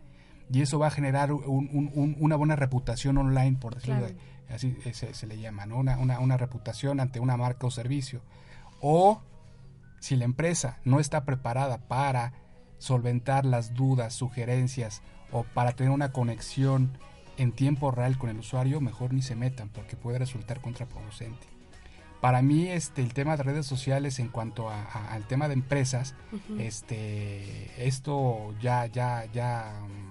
y 0.52 0.62
eso 0.62 0.80
va 0.80 0.88
a 0.88 0.92
generar 0.92 1.32
una 1.32 2.36
buena 2.36 2.56
reputación 2.56 3.18
online, 3.18 3.58
por 3.60 3.76
decirlo 3.76 4.08
así 4.54 4.76
se, 4.94 5.28
le 5.28 5.40
llama, 5.40 5.66
¿no? 5.66 5.78
Una, 5.78 5.98
una, 5.98 6.38
reputación 6.38 7.00
ante 7.00 7.20
una 7.20 7.38
marca 7.38 7.68
o 7.68 7.72
servicio. 7.72 8.22
O 8.82 9.22
Si 10.00 10.16
la 10.16 10.26
empresa 10.26 10.80
no 10.84 11.00
está 11.00 11.26
preparada 11.26 11.78
para 11.88 12.34
solventar 12.80 13.46
las 13.46 13.74
dudas, 13.76 14.14
sugerencias 14.14 15.04
o 15.32 15.44
para 15.44 15.74
tener 15.74 15.92
una 15.94 16.12
conexión 16.12 16.98
en 17.38 17.52
tiempo 17.52 17.92
real 17.92 18.18
con 18.18 18.30
el 18.30 18.40
usuario, 18.40 18.82
mejor 18.82 19.14
ni 19.14 19.22
se 19.22 19.36
metan 19.36 19.70
porque 19.70 19.96
puede 19.96 20.20
resultar 20.20 20.60
contraproducente. 20.60 21.48
Para 22.20 22.42
mí, 22.44 22.68
este, 22.68 23.02
el 23.02 23.14
tema 23.14 23.36
de 23.36 23.44
redes 23.44 23.66
sociales 23.66 24.20
en 24.20 24.28
cuanto 24.28 24.70
al 24.70 25.26
tema 25.28 25.48
de 25.48 25.56
empresas, 25.56 26.14
este, 26.60 27.88
esto 27.88 28.54
ya, 28.62 28.86
ya, 28.86 29.26
ya, 29.34 29.74
mm, 29.82 30.11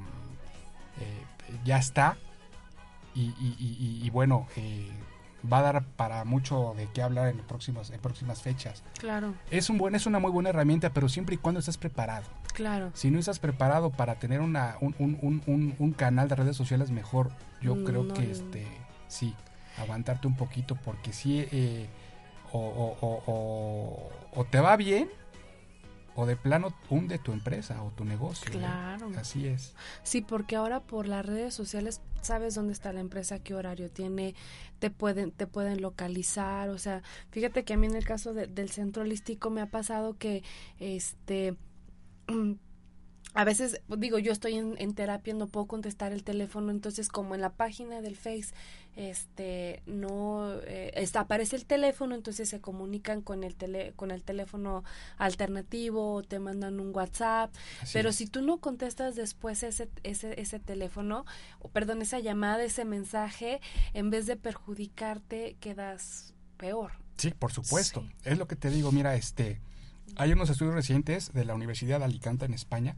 eh, 1.01 1.25
ya 1.65 1.79
está. 1.79 2.17
Y, 3.15 4.09
bueno, 4.11 4.47
eh, 4.57 4.89
va 5.51 5.59
a 5.59 5.63
dar 5.63 5.85
para 5.85 6.25
mucho 6.25 6.75
de 6.77 6.89
qué 6.93 7.03
hablar 7.03 7.29
en, 7.29 7.39
próximas 7.39 7.91
en 7.91 8.01
próximas 8.01 8.41
fechas. 8.41 8.85
Claro. 8.99 9.35
Es, 9.51 9.69
un 9.69 9.79
buen, 9.79 9.95
es 9.95 10.07
una 10.07 10.21
muy 10.21 10.31
buena 10.31 10.51
herramienta, 10.51 10.91
pero 10.91 11.09
siempre 11.09 11.35
y 11.35 11.39
cuando 11.39 11.59
estés 11.59 11.77
preparado. 11.77 12.27
Claro. 12.55 12.91
Si 12.95 13.11
no 13.11 13.19
estás 13.19 13.39
preparado 13.39 13.91
para 13.91 14.17
tener 14.17 14.41
una, 14.41 14.77
un, 14.81 14.95
un, 14.99 15.43
un, 15.47 15.75
un 15.79 15.93
canal 15.93 16.29
de 16.29 16.37
redes 16.37 16.57
sociales 16.57 16.91
mejor, 16.91 17.31
yo 17.61 17.75
mm, 17.75 17.85
creo 17.85 18.09
que 18.15 18.31
este 18.31 18.67
sí, 19.11 19.35
aguantarte 19.79 20.27
un 20.27 20.37
poquito 20.37 20.77
porque 20.77 21.13
sí, 21.13 21.47
eh, 21.53 21.89
o, 22.53 22.59
o, 22.59 23.23
o, 23.27 24.11
o, 24.35 24.45
te 24.45 24.61
va 24.61 24.77
bien 24.77 25.09
o 26.21 26.27
de 26.27 26.37
plano 26.37 26.75
hunde 26.91 27.19
tu 27.19 27.33
empresa 27.33 27.83
o 27.83 27.91
tu 27.93 28.05
negocio. 28.05 28.51
Claro. 28.53 29.11
Así 29.17 29.47
es. 29.47 29.75
Sí, 30.03 30.21
porque 30.21 30.57
ahora 30.57 30.81
por 30.81 31.09
las 31.09 31.25
redes 31.25 31.55
sociales 31.55 32.03
sabes 32.21 32.55
dónde 32.55 32.75
está 32.75 32.93
la 32.93 33.01
empresa, 33.01 33.39
qué 33.39 33.55
horario 33.55 33.91
tiene, 33.91 34.35
te 34.81 34.91
pueden 34.91 35.31
te 35.31 35.47
pueden 35.47 35.81
localizar, 35.81 36.69
o 36.69 36.77
sea, 36.77 37.03
fíjate 37.31 37.65
que 37.65 37.73
a 37.73 37.77
mí 37.79 37.87
en 37.87 37.97
el 37.97 38.05
caso 38.05 38.35
del 38.35 38.71
centro 38.71 39.03
holístico 39.03 39.49
me 39.49 39.63
ha 39.63 39.71
pasado 39.71 40.19
que 40.19 40.43
este 40.79 41.57
a 43.35 43.45
veces 43.45 43.81
digo 43.97 44.19
yo 44.19 44.33
estoy 44.33 44.57
en, 44.57 44.95
terapia 44.95 45.33
no 45.33 45.47
puedo 45.47 45.67
contestar 45.67 46.13
el 46.13 46.23
teléfono 46.23 46.71
entonces 46.71 47.09
como 47.09 47.35
en 47.35 47.41
la 47.41 47.55
página 47.55 48.03
del 48.03 48.17
Face 48.17 48.53
este 48.97 49.83
no 49.87 50.55
eh, 50.63 50.93
está, 50.97 51.21
aparece 51.21 51.57
el 51.57 51.65
teléfono 51.65 52.15
entonces 52.15 52.49
se 52.49 52.61
comunican 52.61 53.23
con 53.23 53.45
el 53.45 53.55
tele, 53.55 53.93
con 53.97 54.11
el 54.11 54.23
teléfono 54.23 54.85
alternativo 55.17 56.15
o 56.15 56.23
te 56.23 56.39
mandan 56.39 56.81
un 56.81 56.95
WhatsApp 56.95 57.55
pero 57.93 58.13
si 58.13 58.27
tú 58.27 58.43
no 58.43 58.59
contestas 58.59 59.15
después 59.15 59.63
ese 59.63 59.89
ese 60.03 60.41
ese 60.41 60.59
teléfono 60.59 61.25
o 61.61 61.69
perdón 61.69 62.03
esa 62.03 62.19
llamada 62.19 62.63
ese 62.65 62.85
mensaje 62.85 63.61
en 63.95 64.11
vez 64.11 64.27
de 64.27 64.37
perjudicarte 64.37 65.57
quedas 65.61 66.35
peor. 66.57 66.93
Sí 67.17 67.33
por 67.39 67.53
supuesto. 67.53 68.05
Es 68.25 68.39
lo 68.39 68.49
que 68.49 68.57
te 68.57 68.71
digo 68.71 68.93
mira 68.93 69.15
este 69.15 69.61
hay 70.17 70.33
unos 70.33 70.51
estudios 70.51 70.75
recientes 70.75 71.33
de 71.33 71.45
la 71.45 71.55
Universidad 71.55 72.01
de 72.01 72.07
Alicante 72.07 72.45
en 72.45 72.55
España, 72.55 72.97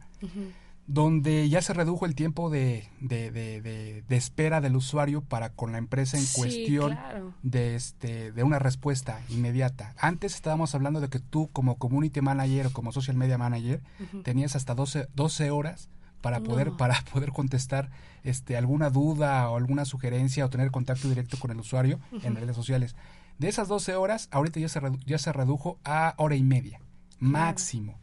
donde 0.87 1.49
ya 1.49 1.62
se 1.62 1.74
redujo 1.74 2.07
el 2.07 2.14
tiempo 2.14 2.51
de, 2.51 2.89
de, 3.01 3.30
de, 3.30 3.61
de, 4.07 4.16
espera 4.16 4.61
del 4.61 4.76
usuario 4.76 5.22
para 5.22 5.51
con 5.51 5.72
la 5.72 5.78
empresa 5.78 6.18
en 6.18 6.24
cuestión 6.35 6.99
de, 7.43 7.76
este, 7.76 8.33
de 8.33 8.43
una 8.43 8.59
respuesta 8.59 9.20
inmediata. 9.28 9.95
Antes 9.99 10.35
estábamos 10.35 10.74
hablando 10.74 11.01
de 11.01 11.09
que 11.09 11.20
tú 11.20 11.51
como 11.53 11.78
community 11.78 12.20
manager 12.20 12.66
o 12.66 12.72
como 12.72 12.93
social 12.93 13.16
media 13.16 13.39
manager 13.39 13.80
tenías 14.24 14.57
hasta 14.57 14.74
12, 14.74 15.09
12 15.14 15.51
horas 15.51 15.89
para 16.20 16.41
poder 16.41 16.72
para 16.72 17.03
poder 17.12 17.30
contestar 17.33 17.91
este 18.22 18.57
alguna 18.57 18.91
duda 18.91 19.49
o 19.51 19.57
alguna 19.57 19.85
sugerencia 19.85 20.45
o 20.45 20.51
tener 20.51 20.70
contacto 20.70 21.09
directo 21.09 21.39
con 21.39 21.51
el 21.51 21.59
usuario 21.59 22.01
en 22.22 22.35
redes 22.35 22.57
sociales. 22.57 22.97
De 23.39 23.49
esas 23.49 23.66
12 23.68 23.97
horas, 23.97 24.28
ahorita 24.30 24.61
ya 24.61 24.68
se, 24.68 24.80
ya 25.07 25.18
se 25.18 25.33
redujo 25.33 25.78
a 25.85 26.14
hora 26.18 26.37
y 26.37 26.43
media 26.43 26.80
máximo 27.18 27.99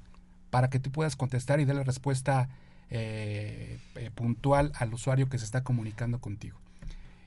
para 0.50 0.70
que 0.70 0.80
tú 0.80 0.92
puedas 0.92 1.16
contestar 1.16 1.60
y 1.60 1.66
darle 1.66 1.84
respuesta 1.84 2.50
eh, 2.90 3.80
eh, 3.96 4.12
puntual 4.14 4.72
al 4.76 4.94
usuario 4.94 5.30
que 5.30 5.38
se 5.38 5.46
está 5.46 5.64
comunicando 5.64 6.20
contigo. 6.20 6.58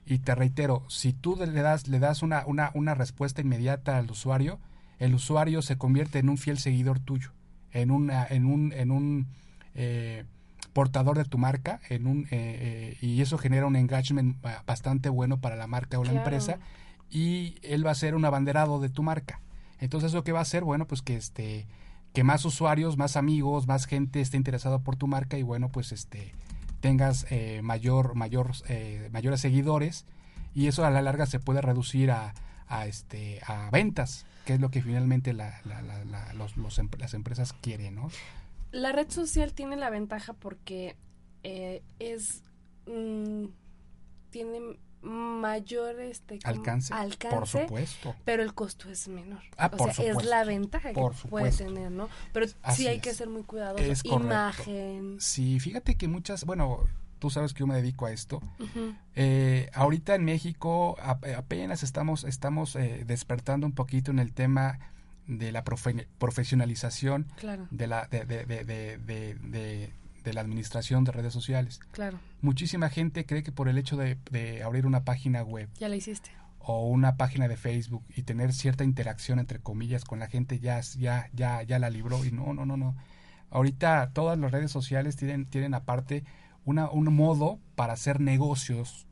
Y 0.05 0.19
te 0.19 0.35
reitero, 0.35 0.85
si 0.89 1.13
tú 1.13 1.37
le 1.37 1.63
das, 1.63 1.89
le 1.89 1.99
das 1.99 2.23
una, 2.23 2.45
una, 2.47 2.71
una 2.75 2.95
respuesta 2.95 3.41
inmediata 3.41 3.97
al 3.97 4.11
usuario, 4.11 4.59
el 4.99 5.15
usuario 5.15 5.63
se 5.63 5.79
convierte 5.79 6.19
en 6.19 6.29
un 6.29 6.39
fiel 6.39 6.59
seguidor 6.59 6.99
tuyo, 6.99 7.31
en, 7.73 7.91
una, 7.91 8.27
en 8.27 8.47
un, 8.47 8.73
en 8.73 8.91
un 8.91 9.27
eh, 9.75 10.25
portador 10.73 11.17
de 11.17 11.25
tu 11.25 11.39
marca, 11.39 11.81
en 11.89 12.07
un, 12.07 12.27
y 13.01 13.21
eso 13.21 13.39
genera 13.39 13.67
un 13.67 13.77
engagement 13.77 14.37
bastante 14.67 15.09
bueno 15.09 15.41
para 15.41 15.57
la 15.57 15.67
marca 15.67 15.99
o 15.99 16.05
la 16.05 16.13
empresa, 16.13 16.59
y 17.11 17.57
él 17.63 17.87
va 17.87 17.91
a 17.91 17.95
ser 17.95 18.15
un 18.15 18.25
abanderado 18.25 18.81
de 18.81 18.89
tu 18.89 19.03
marca. 19.03 19.41
Entonces, 19.81 20.13
¿eso 20.13 20.25
qué 20.25 20.33
va 20.33 20.39
a 20.39 20.43
hacer? 20.43 20.65
Bueno, 20.65 20.87
pues 20.87 21.03
que 21.03 21.17
este 21.17 21.67
que 22.13 22.25
más 22.25 22.45
usuarios, 22.45 22.97
más 22.97 23.17
amigos, 23.17 23.67
más 23.67 23.87
gente 23.87 24.21
esté 24.21 24.37
interesada 24.37 24.79
por 24.81 24.97
tu 24.97 25.07
marca 25.07 25.39
y 25.39 25.43
bueno, 25.43 25.71
pues 25.71 25.93
este 25.93 26.33
tengas 26.81 27.27
eh, 27.31 27.61
mayor, 27.63 28.15
mayor, 28.17 28.51
eh, 28.69 29.09
mayores 29.13 29.41
seguidores 29.41 30.05
y 30.55 30.67
eso 30.67 30.85
a 30.85 30.91
la 30.91 31.01
larga 31.01 31.27
se 31.27 31.39
puede 31.39 31.63
reducir 31.63 32.11
a, 32.11 32.35
a 32.67 32.87
este, 32.87 33.41
a 33.47 33.71
ventas, 33.71 34.27
que 34.45 34.55
es 34.55 34.61
lo 34.61 34.71
que 34.71 34.83
finalmente 34.83 35.33
la, 35.33 35.61
la, 35.65 35.81
la, 35.81 36.33
los, 36.35 36.57
los, 36.57 36.81
las 36.99 37.15
empresas 37.15 37.53
quieren, 37.53 37.95
¿no? 37.95 38.11
La 38.73 38.93
red 38.93 39.11
social 39.11 39.53
tiene 39.53 39.77
la 39.77 39.91
ventaja 39.91 40.33
porque 40.35 40.97
eh, 41.45 41.83
es... 41.99 42.43
Mm, 42.87 43.47
tiene 44.31 44.79
mayor 45.03 46.01
este 46.01 46.39
alcance, 46.45 46.95
por 47.29 47.47
supuesto. 47.47 48.15
pero 48.25 48.43
el 48.43 48.55
costo 48.55 48.89
es 48.89 49.09
menor. 49.09 49.43
Ah, 49.59 49.71
o 49.77 49.93
sea 49.93 50.11
es 50.11 50.25
la 50.25 50.45
ventaja 50.45 50.93
que 50.93 51.01
puede 51.29 51.51
tener 51.51 51.91
no 51.91 52.09
pero 52.33 52.47
sí 52.75 52.87
hay 52.87 53.01
que 53.01 53.13
ser 53.13 53.29
muy 53.29 53.43
cuidadoso. 53.43 53.85
Imagen. 54.05 55.17
Sí 55.21 55.59
fíjate 55.61 55.97
que 55.97 56.09
muchas 56.09 56.45
bueno 56.45 56.81
tú 57.19 57.31
sabes 57.31 57.53
que 57.55 57.61
yo 57.61 57.67
me 57.69 57.77
dedico 57.77 58.07
a 58.07 58.13
esto. 58.13 58.41
Eh, 59.15 59.71
ahorita 59.75 60.15
en 60.15 60.25
México 60.25 60.97
apenas 61.01 61.83
estamos 61.83 62.25
estamos 62.25 62.75
eh, 62.77 63.05
despertando 63.07 63.67
un 63.67 63.73
poquito 63.73 64.11
en 64.11 64.19
el 64.19 64.33
tema 64.33 64.79
de 65.27 65.53
la 65.53 65.63
profesionalización 65.63 67.27
de 67.71 67.87
la 67.87 68.07
de, 68.07 68.25
de, 68.25 68.45
de 68.45 68.99
de 68.99 69.93
la 70.33 70.41
administración 70.41 71.05
de 71.05 71.13
redes 71.13 71.33
sociales. 71.33 71.81
Claro. 71.91 72.19
Muchísima 72.41 72.89
gente 72.89 73.27
cree 73.27 73.43
que 73.43 73.53
por 73.53 73.69
el 73.69 73.79
hecho 73.79 73.97
de, 73.97 74.63
abrir 74.65 74.87
una 74.87 75.05
página 75.05 75.43
web. 75.43 75.69
Ya 75.79 75.89
la 75.89 75.97
hiciste. 75.97 76.31
O 76.59 76.89
una 76.89 77.17
página 77.17 77.49
de 77.49 77.57
Facebook 77.57 78.05
y 78.15 78.23
tener 78.23 78.53
cierta 78.53 78.85
interacción 78.85 79.39
entre 79.39 79.59
comillas 79.59 80.05
con 80.05 80.21
la 80.21 80.29
gente 80.29 80.61
ya, 80.61 80.81
ya, 80.97 81.29
ya, 81.33 81.63
ya 81.63 81.79
la 81.79 81.91
libró. 81.91 82.25
Y 82.25 82.31
no, 82.31 82.55
no, 82.55 82.65
no, 82.65 82.77
no. 82.77 82.95
Ahorita 83.51 84.11
todas 84.13 84.39
las 84.39 84.51
redes 84.53 84.71
sociales 84.71 85.17
tienen, 85.17 85.47
tienen 85.47 85.75
aparte 85.75 86.25
una, 86.65 86.89
un 86.91 87.13
modo 87.13 87.59
para 87.75 87.95
hacer 87.95 88.21
negocios 88.21 89.07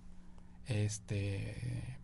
este, 0.67 1.99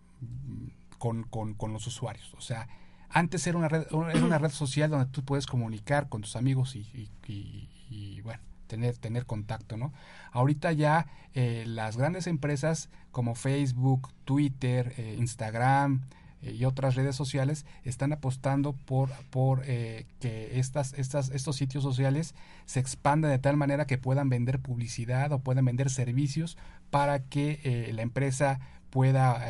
con, 0.98 1.22
con, 1.24 1.54
con 1.54 1.72
los 1.72 1.86
usuarios. 1.86 2.34
O 2.34 2.40
sea, 2.40 2.68
antes 3.09 3.46
era 3.46 3.57
una 3.57 3.68
red, 3.68 3.86
era 3.90 4.24
una 4.24 4.38
red 4.38 4.50
social 4.50 4.90
donde 4.90 5.07
tú 5.07 5.24
puedes 5.24 5.46
comunicar 5.46 6.09
con 6.09 6.22
tus 6.22 6.34
amigos 6.34 6.74
y, 6.74 7.09
y 7.28 8.20
bueno, 8.22 8.42
tener, 8.67 8.97
tener 8.97 9.27
contacto, 9.27 9.77
¿no? 9.77 9.93
Ahorita 10.33 10.73
ya 10.73 11.07
eh, 11.35 11.64
las 11.67 11.97
grandes 11.97 12.27
empresas 12.27 12.89
como 13.11 13.35
Facebook, 13.35 14.09
Twitter, 14.25 14.95
eh, 14.99 15.17
Instagram 15.19 16.03
eh, 16.43 16.53
y 16.53 16.64
otras 16.64 16.95
redes 16.95 17.17
sociales 17.17 17.64
están 17.85 18.12
apostando 18.12 18.73
por, 18.73 19.11
por 19.31 19.62
que 19.62 20.51
estas, 20.55 20.93
estas, 20.95 21.31
estos 21.31 21.57
sitios 21.57 21.83
sociales 21.83 22.35
se 22.67 22.81
expandan 22.81 23.31
de 23.31 23.39
tal 23.39 23.57
manera 23.57 23.87
que 23.87 23.99
puedan 23.99 24.29
vender 24.29 24.61
publicidad 24.61 25.33
o 25.33 25.39
puedan 25.39 25.64
vender 25.64 25.91
servicios 25.91 26.57
para 26.91 27.21
que 27.21 27.91
la 27.93 28.03
empresa 28.03 28.61
pueda 28.91 29.43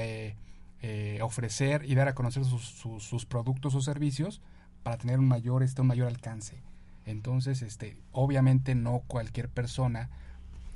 ofrecer 1.23 1.85
y 1.85 1.95
dar 1.95 2.09
a 2.09 2.15
conocer 2.15 2.45
sus, 2.45 2.63
sus, 2.63 3.03
sus 3.03 3.27
productos 3.27 3.75
o 3.75 3.81
servicios 3.81 4.41
para 4.83 4.99
tener 4.99 5.19
un 5.19 5.27
mayor, 5.27 5.65
este, 5.65 5.81
un 5.81 5.89
mayor 5.89 6.07
alcance. 6.07 6.63
Entonces, 7.07 7.63
este, 7.63 7.97
obviamente 8.13 8.75
no 8.75 9.03
cualquier 9.07 9.49
persona 9.49 10.11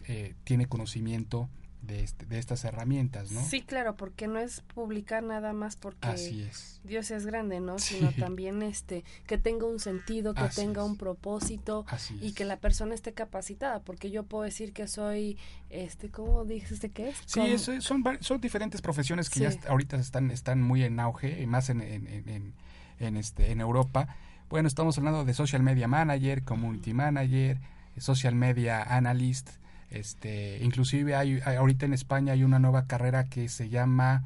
eh, 0.06 0.34
tiene 0.44 0.66
conocimiento 0.66 1.48
de, 1.82 2.04
este, 2.04 2.26
de 2.26 2.38
estas 2.38 2.64
herramientas, 2.64 3.30
¿no? 3.32 3.42
Sí, 3.42 3.62
claro, 3.62 3.96
porque 3.96 4.26
no 4.26 4.38
es 4.38 4.60
publicar 4.60 5.22
nada 5.22 5.52
más 5.52 5.76
porque 5.76 6.50
Dios 6.84 7.10
es 7.10 7.26
grande, 7.26 7.60
¿no? 7.60 7.78
Sino 7.78 8.12
también 8.12 8.62
este 8.62 9.04
que 9.26 9.38
tenga 9.38 9.66
un 9.66 9.80
sentido, 9.80 10.34
que 10.34 10.48
tenga 10.54 10.84
un 10.84 10.96
propósito 10.96 11.86
y 12.20 12.32
que 12.32 12.44
la 12.44 12.58
persona 12.58 12.94
esté 12.94 13.12
capacitada, 13.12 13.80
porque 13.80 14.10
yo 14.10 14.24
puedo 14.24 14.44
decir 14.44 14.72
que 14.72 14.86
soy, 14.88 15.38
este, 15.70 16.10
¿cómo 16.10 16.44
dijiste 16.44 16.90
que 16.90 17.08
es? 17.08 17.16
Sí, 17.26 17.58
son, 17.80 18.04
son 18.20 18.40
diferentes 18.40 18.82
profesiones 18.82 19.30
que 19.30 19.40
ya 19.40 19.52
ahorita 19.68 19.96
están, 19.96 20.30
están 20.30 20.62
muy 20.62 20.84
en 20.84 21.00
auge, 21.00 21.46
más 21.46 21.70
en, 21.70 21.80
en, 21.80 22.06
en, 22.06 22.54
en, 22.98 23.16
este, 23.16 23.52
en 23.52 23.60
Europa 23.60 24.16
bueno, 24.50 24.66
estamos 24.66 24.98
hablando 24.98 25.24
de 25.24 25.32
social 25.32 25.62
media 25.62 25.88
manager, 25.88 26.42
community 26.42 26.92
manager, 26.92 27.60
social 27.96 28.34
media 28.34 28.82
analyst, 28.82 29.48
este, 29.90 30.58
inclusive 30.62 31.14
hay, 31.14 31.40
ahorita 31.40 31.86
en 31.86 31.94
España 31.94 32.32
hay 32.32 32.44
una 32.44 32.58
nueva 32.58 32.86
carrera 32.86 33.24
que 33.24 33.48
se 33.48 33.68
llama, 33.68 34.24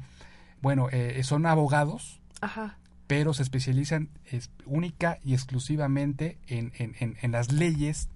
bueno, 0.61 0.89
eh, 0.91 1.21
son 1.23 1.45
abogados, 1.45 2.19
Ajá. 2.41 2.77
pero 3.07 3.33
se 3.33 3.43
especializan 3.43 4.09
es, 4.25 4.49
única 4.65 5.19
y 5.23 5.33
exclusivamente 5.33 6.39
en, 6.47 6.73
en, 6.77 6.95
en, 6.99 7.17
en 7.21 7.31
las 7.31 7.51
leyes 7.51 8.09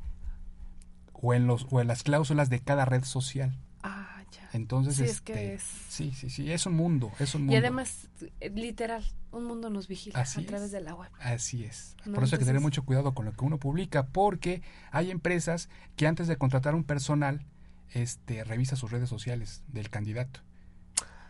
o 1.14 1.34
en, 1.34 1.48
los, 1.48 1.68
o 1.70 1.80
en 1.80 1.88
las 1.88 2.04
cláusulas 2.04 2.50
de 2.50 2.60
cada 2.60 2.86
red 2.86 3.04
social. 3.04 3.56
Entonces, 4.54 4.96
Sí, 4.98 5.04
es 5.04 5.10
este, 5.12 5.34
que 5.34 5.54
es- 5.56 5.64
sí, 5.90 6.12
sí, 6.16 6.30
sí, 6.30 6.52
es 6.52 6.66
un 6.66 6.74
mundo, 6.74 7.12
es 7.20 7.36
un 7.36 7.42
mundo. 7.42 7.54
Y 7.54 7.58
además, 7.58 8.08
eh, 8.40 8.50
literal, 8.50 9.04
un 9.32 9.46
mundo 9.46 9.70
nos 9.70 9.88
vigila 9.88 10.20
Así 10.20 10.42
a 10.44 10.46
través 10.48 10.68
es. 10.68 10.72
de 10.72 10.82
la 10.82 10.96
web. 10.96 11.10
Así 11.20 11.64
es. 11.64 11.96
No, 12.06 12.14
Por 12.16 12.24
eso 12.24 12.36
hay 12.36 12.40
que 12.40 12.46
tener 12.46 12.62
mucho 12.62 12.84
cuidado 12.84 13.14
con 13.14 13.26
lo 13.26 13.34
que 13.34 13.46
uno 13.46 13.58
publica, 13.60 14.08
porque 14.08 14.62
hay 14.92 15.12
empresas 15.12 15.70
que 15.96 16.08
antes 16.08 16.28
de 16.28 16.38
contratar 16.38 16.76
un 16.76 16.84
personal, 16.84 17.46
este, 17.92 18.44
revisa 18.44 18.76
sus 18.76 18.92
redes 18.92 19.10
sociales 19.10 19.64
del 19.68 19.90
candidato. 19.90 20.42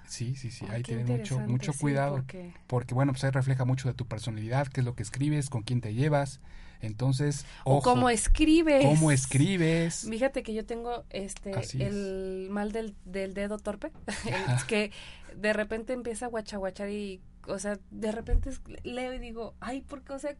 Sí, 0.09 0.35
sí, 0.35 0.51
sí, 0.51 0.65
Ah, 0.67 0.73
hay 0.73 0.83
qué 0.83 0.93
que 0.97 1.03
tener 1.03 1.19
mucho, 1.19 1.39
mucho 1.41 1.71
sí, 1.73 1.79
cuidado, 1.79 2.15
porque- 2.17 2.53
porque 2.67 2.93
bueno, 2.93 3.13
pues 3.13 3.23
ahí 3.23 3.31
refleja 3.31 3.63
mucho 3.65 3.87
de 3.87 3.93
tu 3.93 4.05
personalidad, 4.07 4.67
qué 4.67 4.81
es 4.81 4.85
lo 4.85 4.95
que 4.95 5.03
escribes, 5.03 5.49
con 5.49 5.61
quién 5.63 5.81
te 5.81 5.93
llevas, 5.93 6.39
entonces, 6.81 7.45
O 7.65 7.75
ojo, 7.77 7.81
cómo 7.91 8.09
escribes. 8.09 8.83
cómo 8.83 9.11
escribes, 9.11 10.07
Fíjate 10.09 10.43
que 10.43 10.53
yo 10.53 10.65
tengo 10.65 11.03
este 11.09 11.53
Así 11.53 11.81
el 11.81 12.47
mal 12.49 12.71
del, 12.71 12.95
del 13.05 13.33
dedo 13.33 13.57
torpe, 13.59 13.91
es 14.57 14.63
que 14.63 14.91
de 15.35 15.53
repente 15.53 15.93
empieza 15.93 16.25
a 16.25 16.29
guachaguachar 16.29 16.89
y, 16.89 17.21
o 17.47 17.59
sea, 17.59 17.77
de 17.91 18.11
repente 18.11 18.49
es- 18.49 18.61
leo 18.83 19.13
y 19.13 19.19
digo, 19.19 19.53
ay, 19.59 19.81
¿por 19.81 20.01
qué? 20.03 20.13
O 20.13 20.19
sea, 20.19 20.35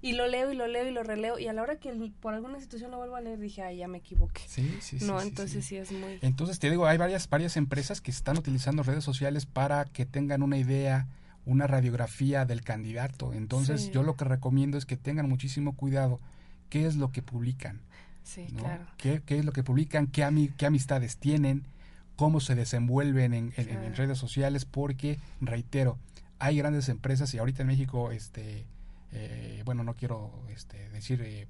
y 0.00 0.12
lo 0.12 0.26
leo 0.28 0.52
y 0.52 0.56
lo 0.56 0.66
leo 0.66 0.86
y 0.86 0.92
lo 0.92 1.02
releo 1.02 1.38
y 1.38 1.46
a 1.48 1.52
la 1.52 1.62
hora 1.62 1.76
que 1.80 1.88
el- 1.90 2.12
por 2.20 2.34
alguna 2.34 2.60
situación 2.60 2.90
lo 2.90 2.98
vuelvo 2.98 3.16
a 3.16 3.20
leer 3.20 3.38
dije, 3.40 3.62
ay, 3.62 3.78
ya 3.78 3.88
me 3.88 3.98
equivoqué. 3.98 4.42
sí, 4.46 4.78
sí, 4.80 4.98
sí, 5.00 5.04
no, 5.06 5.20
sí, 5.20 5.28
entonces 5.28 5.64
sí. 5.64 5.68
sí. 5.70 5.76
es 5.76 5.92
muy... 5.92 6.18
Entonces 6.22 6.58
te 6.58 6.70
digo, 6.70 6.86
hay 6.86 6.98
varias, 6.98 7.28
varias 7.28 7.56
empresas 7.56 8.00
que 8.00 8.10
están 8.10 8.38
utilizando 8.38 8.82
redes 8.82 9.02
sociales 9.04 9.46
para 9.46 9.84
que 9.86 10.06
tengan 10.06 10.42
una 10.42 10.56
idea, 10.56 11.06
una 11.46 11.66
radiografía 11.66 12.44
del 12.44 12.62
candidato. 12.62 13.32
Entonces 13.32 13.90
yo 13.90 14.02
lo 14.02 14.16
que 14.16 14.24
recomiendo 14.24 14.78
es 14.78 14.86
que 14.86 14.96
tengan 14.96 15.28
muchísimo 15.28 15.74
cuidado 15.74 16.20
qué 16.70 16.86
es 16.86 16.96
lo 16.96 17.10
que 17.10 17.22
publican, 17.22 17.80
Sí, 18.22 18.46
¿no? 18.52 18.58
claro. 18.62 18.86
¿Qué, 18.98 19.22
qué 19.24 19.38
es 19.38 19.44
lo 19.44 19.52
que 19.52 19.64
publican, 19.64 20.06
qué, 20.06 20.22
ami- 20.22 20.52
qué 20.56 20.66
amistades 20.66 21.16
tienen, 21.16 21.64
cómo 22.14 22.40
se 22.40 22.54
desenvuelven 22.54 23.32
en, 23.32 23.52
en- 23.56 23.94
redes 23.96 24.18
sociales, 24.18 24.64
porque, 24.66 25.18
reitero, 25.40 25.96
hay 26.38 26.58
grandes 26.58 26.88
empresas 26.90 27.32
y 27.32 27.38
ahorita 27.38 27.62
en 27.62 27.68
México, 27.68 28.10
este, 28.12 28.66
eh, 29.12 29.62
bueno, 29.64 29.84
no 29.84 29.94
quiero 29.94 30.42
este, 30.50 30.88
decir 30.90 31.20
eh, 31.22 31.48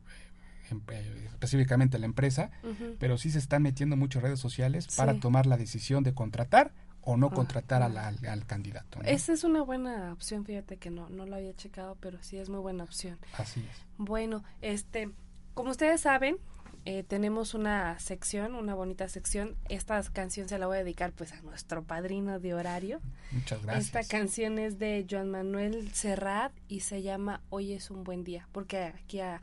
em- 0.70 0.82
eh, 0.90 1.24
específicamente 1.30 1.98
la 1.98 2.06
empresa, 2.06 2.50
pero 2.98 3.16
sí 3.18 3.30
se 3.30 3.38
están 3.38 3.62
metiendo 3.62 3.96
mucho 3.96 4.20
redes 4.20 4.38
sociales 4.40 4.86
para 4.96 5.18
tomar 5.20 5.46
la 5.46 5.56
decisión 5.56 6.02
de 6.04 6.14
contratar 6.14 6.72
o 7.00 7.16
no 7.16 7.28
Ah, 7.28 7.34
contratar 7.34 7.82
al, 7.82 7.96
ah. 7.96 8.08
al- 8.08 8.26
al 8.26 8.44
candidato. 8.46 8.98
¿no? 8.98 9.04
Esa 9.08 9.32
es 9.32 9.42
una 9.44 9.62
buena 9.62 10.12
opción, 10.12 10.44
fíjate 10.44 10.76
que 10.76 10.90
no, 10.90 11.08
no 11.08 11.24
lo 11.26 11.36
había 11.36 11.54
checado, 11.54 11.96
pero 12.00 12.18
sí 12.22 12.36
es 12.36 12.48
muy 12.50 12.60
buena 12.60 12.84
opción. 12.84 13.18
Así 13.38 13.60
es. 13.60 13.76
Bueno, 13.96 14.44
este, 14.60 15.10
como 15.54 15.70
ustedes 15.70 16.02
saben, 16.02 16.36
eh, 16.90 17.04
tenemos 17.06 17.52
una 17.52 17.98
sección, 17.98 18.54
una 18.54 18.74
bonita 18.74 19.10
sección. 19.10 19.56
Esta 19.68 20.02
canción 20.04 20.48
se 20.48 20.58
la 20.58 20.66
voy 20.66 20.78
a 20.78 20.84
dedicar 20.84 21.12
pues 21.12 21.34
a 21.34 21.42
nuestro 21.42 21.82
padrino 21.82 22.40
de 22.40 22.54
horario. 22.54 23.02
Muchas 23.30 23.62
gracias. 23.62 23.84
Esta 23.84 24.04
canción 24.04 24.58
es 24.58 24.78
de 24.78 25.06
Joan 25.06 25.30
Manuel 25.30 25.92
Serrat 25.92 26.50
y 26.66 26.80
se 26.80 27.02
llama 27.02 27.42
Hoy 27.50 27.74
es 27.74 27.90
un 27.90 28.04
buen 28.04 28.24
día, 28.24 28.48
porque 28.52 28.84
aquí 28.84 29.20
a, 29.20 29.42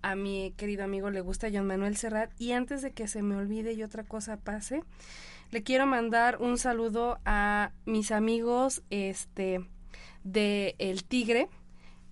a 0.00 0.14
mi 0.14 0.54
querido 0.56 0.84
amigo 0.84 1.10
le 1.10 1.20
gusta 1.20 1.50
Joan 1.52 1.66
Manuel 1.66 1.98
Serrat. 1.98 2.30
Y 2.40 2.52
antes 2.52 2.80
de 2.80 2.92
que 2.92 3.08
se 3.08 3.20
me 3.20 3.36
olvide 3.36 3.74
y 3.74 3.82
otra 3.82 4.02
cosa 4.02 4.38
pase, 4.38 4.82
le 5.50 5.62
quiero 5.62 5.84
mandar 5.84 6.38
un 6.40 6.56
saludo 6.56 7.18
a 7.26 7.72
mis 7.84 8.10
amigos 8.10 8.82
este 8.88 9.60
de 10.24 10.74
El 10.78 11.04
Tigre, 11.04 11.50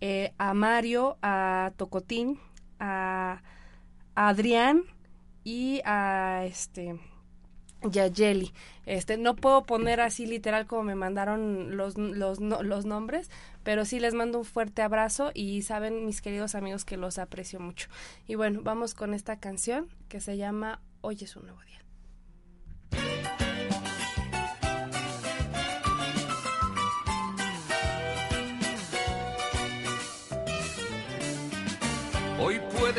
eh, 0.03 0.35
a 0.37 0.53
Mario, 0.53 1.16
a 1.22 1.72
Tocotín, 1.78 2.39
a, 2.78 3.41
a 4.15 4.29
Adrián 4.29 4.83
y 5.45 5.81
a 5.85 6.45
este 6.47 6.99
Yayeli. 7.83 8.53
Este, 8.87 9.17
no 9.19 9.37
puedo 9.37 9.65
poner 9.65 10.01
así 10.01 10.27
literal 10.27 10.67
como 10.67 10.85
me 10.85 10.95
mandaron 10.95 11.77
los, 11.77 11.99
los, 11.99 12.41
no- 12.41 12.62
los 12.62 12.87
nombres, 12.87 13.31
pero 13.62 13.85
sí 13.85 14.01
les 14.01 14.15
mando 14.15 14.39
un 14.39 14.45
fuerte 14.45 14.83
abrazo 14.83 15.31
y 15.35 15.62
saben 15.62 16.07
mis 16.07 16.23
queridos 16.23 16.55
amigos 16.55 16.85
que 16.85 16.97
los 16.97 17.19
aprecio 17.19 17.61
mucho. 17.61 17.89
Y 18.27 18.37
bueno, 18.37 18.61
vamos 18.62 18.95
con 18.95 19.12
esta 19.15 19.39
canción 19.39 19.89
que 20.09 20.21
se 20.21 20.37
llama 20.39 20.81
Hoy 21.03 21.19
es 21.21 21.37
un 21.37 21.45
nuevo 21.45 21.61
día. 21.62 21.84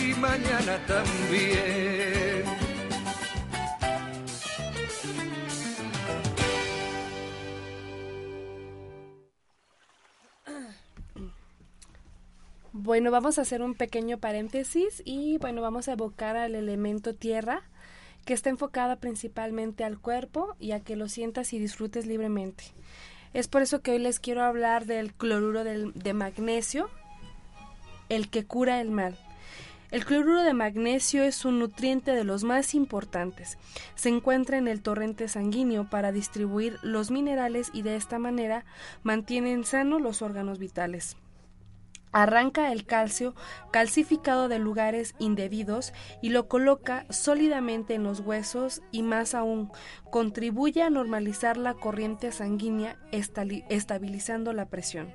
y 0.00 0.14
mañana 0.14 0.78
también. 0.86 2.44
Bueno, 12.72 13.10
vamos 13.10 13.38
a 13.38 13.42
hacer 13.42 13.60
un 13.60 13.74
pequeño 13.74 14.18
paréntesis 14.18 15.02
y 15.04 15.36
bueno, 15.38 15.60
vamos 15.60 15.88
a 15.88 15.92
evocar 15.92 16.36
al 16.36 16.54
elemento 16.54 17.14
tierra 17.14 17.62
que 18.24 18.34
está 18.34 18.50
enfocada 18.50 18.96
principalmente 18.96 19.84
al 19.84 19.98
cuerpo 19.98 20.54
y 20.58 20.72
a 20.72 20.80
que 20.80 20.96
lo 20.96 21.08
sientas 21.08 21.52
y 21.52 21.58
disfrutes 21.58 22.06
libremente. 22.06 22.64
Es 23.34 23.48
por 23.48 23.62
eso 23.62 23.82
que 23.82 23.90
hoy 23.90 23.98
les 23.98 24.20
quiero 24.20 24.42
hablar 24.42 24.86
del 24.86 25.12
cloruro 25.12 25.64
de 25.64 26.12
magnesio, 26.14 26.88
el 28.08 28.30
que 28.30 28.46
cura 28.46 28.80
el 28.80 28.90
mal. 28.90 29.18
El 29.90 30.04
cloruro 30.04 30.42
de 30.42 30.52
magnesio 30.52 31.22
es 31.22 31.46
un 31.46 31.58
nutriente 31.58 32.10
de 32.10 32.22
los 32.22 32.44
más 32.44 32.74
importantes. 32.74 33.56
Se 33.94 34.10
encuentra 34.10 34.58
en 34.58 34.68
el 34.68 34.82
torrente 34.82 35.28
sanguíneo 35.28 35.88
para 35.88 36.12
distribuir 36.12 36.78
los 36.82 37.10
minerales 37.10 37.70
y 37.72 37.80
de 37.80 37.96
esta 37.96 38.18
manera 38.18 38.66
mantienen 39.02 39.64
sanos 39.64 40.02
los 40.02 40.20
órganos 40.20 40.58
vitales. 40.58 41.16
Arranca 42.12 42.70
el 42.72 42.84
calcio 42.84 43.34
calcificado 43.70 44.48
de 44.48 44.58
lugares 44.58 45.14
indebidos 45.18 45.94
y 46.20 46.30
lo 46.30 46.48
coloca 46.48 47.06
sólidamente 47.08 47.94
en 47.94 48.02
los 48.02 48.20
huesos 48.20 48.82
y 48.92 49.02
más 49.02 49.34
aún 49.34 49.70
contribuye 50.10 50.82
a 50.82 50.90
normalizar 50.90 51.56
la 51.56 51.74
corriente 51.74 52.30
sanguínea 52.30 52.98
estabilizando 53.12 54.52
la 54.52 54.66
presión. 54.66 55.12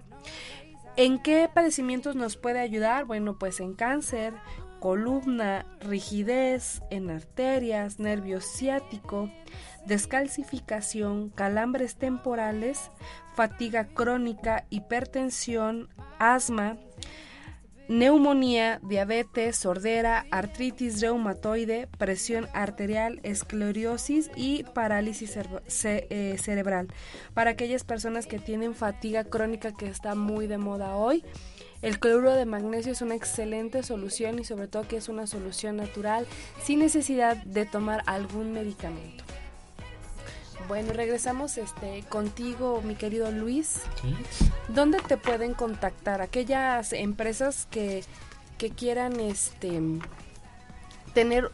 ¿En 0.95 1.17
qué 1.17 1.49
padecimientos 1.51 2.15
nos 2.15 2.38
puede 2.38 2.59
ayudar? 2.59 3.05
Bueno, 3.05 3.39
pues 3.39 3.59
en 3.59 3.74
cáncer, 3.74 4.36
columna, 4.84 5.65
rigidez 5.79 6.81
en 6.89 7.09
arterias, 7.09 7.99
nervio 7.99 8.41
ciático, 8.41 9.31
descalcificación, 9.86 11.29
calambres 11.29 11.95
temporales, 11.95 12.91
fatiga 13.34 13.86
crónica, 13.86 14.65
hipertensión, 14.69 15.88
asma, 16.19 16.75
neumonía, 17.88 18.81
diabetes, 18.84 19.55
sordera, 19.55 20.25
artritis 20.31 20.99
reumatoide, 20.99 21.88
presión 21.97 22.49
arterial, 22.53 23.21
esclerosis 23.23 24.31
y 24.36 24.63
parálisis 24.63 25.38
eh, 25.86 26.36
cerebral. 26.41 26.89
Para 27.34 27.51
aquellas 27.51 27.86
personas 27.86 28.27
que 28.27 28.38
tienen 28.38 28.75
fatiga 28.75 29.23
crónica 29.23 29.71
que 29.71 29.88
está 29.88 30.13
muy 30.13 30.47
de 30.47 30.57
moda 30.57 30.97
hoy, 30.97 31.23
el 31.84 31.99
cloruro 31.99 32.34
de 32.34 32.45
magnesio 32.45 32.93
es 32.93 33.01
una 33.01 33.13
excelente 33.13 33.84
solución 33.84 34.39
y 34.39 34.45
sobre 34.45 34.67
todo 34.67 34.88
que 34.88 34.95
es 34.97 35.09
una 35.09 35.27
solución 35.27 35.75
natural 35.75 36.25
sin 36.63 36.79
necesidad 36.79 37.38
de 37.43 37.65
tomar 37.65 38.03
algún 38.05 38.53
medicamento. 38.53 39.25
Bueno, 40.69 40.93
regresamos 40.93 41.57
este 41.57 42.03
contigo, 42.07 42.81
mi 42.86 42.95
querido 42.95 43.31
Luis. 43.31 43.81
¿Sí? 44.01 44.15
¿Dónde 44.69 44.99
te 44.99 45.17
pueden 45.17 45.53
contactar 45.53 46.21
aquellas 46.21 46.93
empresas 46.93 47.67
que, 47.69 48.05
que 48.57 48.69
quieran 48.69 49.19
este 49.19 49.81
tener 51.13 51.51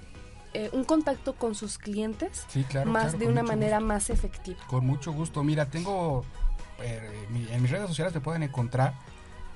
eh, 0.53 0.69
un 0.73 0.83
contacto 0.83 1.33
con 1.33 1.55
sus 1.55 1.79
clientes 1.79 2.45
sí, 2.49 2.63
claro, 2.65 2.91
más 2.91 3.17
de 3.17 3.27
una 3.27 3.41
manera 3.41 3.79
más 3.79 4.11
efectiva? 4.11 4.59
Con 4.67 4.85
mucho 4.85 5.11
gusto. 5.11 5.43
Mira, 5.43 5.65
tengo 5.71 6.23
eh, 6.83 7.27
en 7.51 7.61
mis 7.63 7.71
redes 7.71 7.87
sociales 7.87 8.13
te 8.13 8.21
pueden 8.21 8.43
encontrar. 8.43 8.93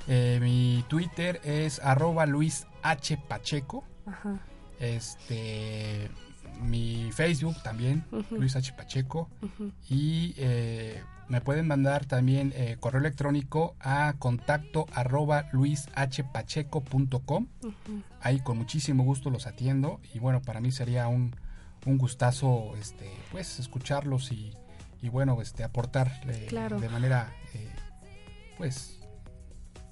Eh, 0.07 0.39
mi 0.41 0.83
Twitter 0.87 1.39
es 1.43 1.79
arroba 1.79 2.25
Luis 2.25 2.67
H. 2.81 3.17
Pacheco. 3.27 3.83
Ajá. 4.05 4.39
Este 4.79 6.09
mi 6.61 7.11
Facebook 7.11 7.61
también, 7.63 8.05
Luis 8.31 8.55
H. 8.55 8.73
Pacheco. 8.73 9.29
Y 9.89 10.33
eh, 10.37 11.01
me 11.27 11.41
pueden 11.41 11.67
mandar 11.67 12.05
también 12.05 12.53
eh, 12.55 12.77
correo 12.79 13.01
electrónico 13.01 13.75
a 13.79 14.13
contacto 14.19 14.85
arroba 14.93 15.49
luishpacheco.com. 15.51 17.47
Ahí 18.21 18.39
con 18.39 18.57
muchísimo 18.57 19.03
gusto 19.03 19.29
los 19.29 19.47
atiendo. 19.47 19.99
Y 20.13 20.19
bueno, 20.19 20.41
para 20.41 20.61
mí 20.61 20.71
sería 20.71 21.07
un, 21.07 21.35
un 21.85 21.97
gustazo 21.97 22.75
este, 22.79 23.11
pues 23.31 23.59
escucharlos 23.59 24.31
y, 24.31 24.53
y 25.01 25.09
bueno, 25.09 25.41
este, 25.41 25.63
aportar 25.63 26.11
eh, 26.27 26.47
de 26.79 26.89
manera 26.89 27.33
pues 28.57 29.02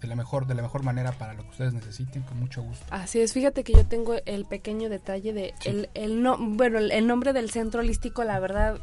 de 0.02 0.08
la 0.08 0.16
mejor 0.16 0.47
de 0.47 0.56
la 0.56 0.64
mejor 0.64 0.84
manera 0.84 1.12
para 1.12 1.34
lo 1.34 1.43
que 1.43 1.49
ustedes 1.49 1.74
necesiten 1.74 2.24
con 2.24 2.39
mucho 2.39 2.62
gusto. 2.64 2.84
Así 2.89 3.20
es 3.20 3.34
fíjate 3.34 3.64
que 3.64 3.74
yo 3.74 3.86
tengo 3.86 4.16
el 4.26 4.45
pequeño 4.45 4.89
detalle 4.89 5.32
de 5.32 5.54
el, 5.64 5.89
el 5.93 6.22
no 6.22 6.38
bueno 6.39 6.80
el, 6.80 7.08
nombre 7.08 7.34
del 7.34 7.52
centro 7.52 7.82
holístico 7.82 8.24
la 8.24 8.39
verdad 8.39 8.80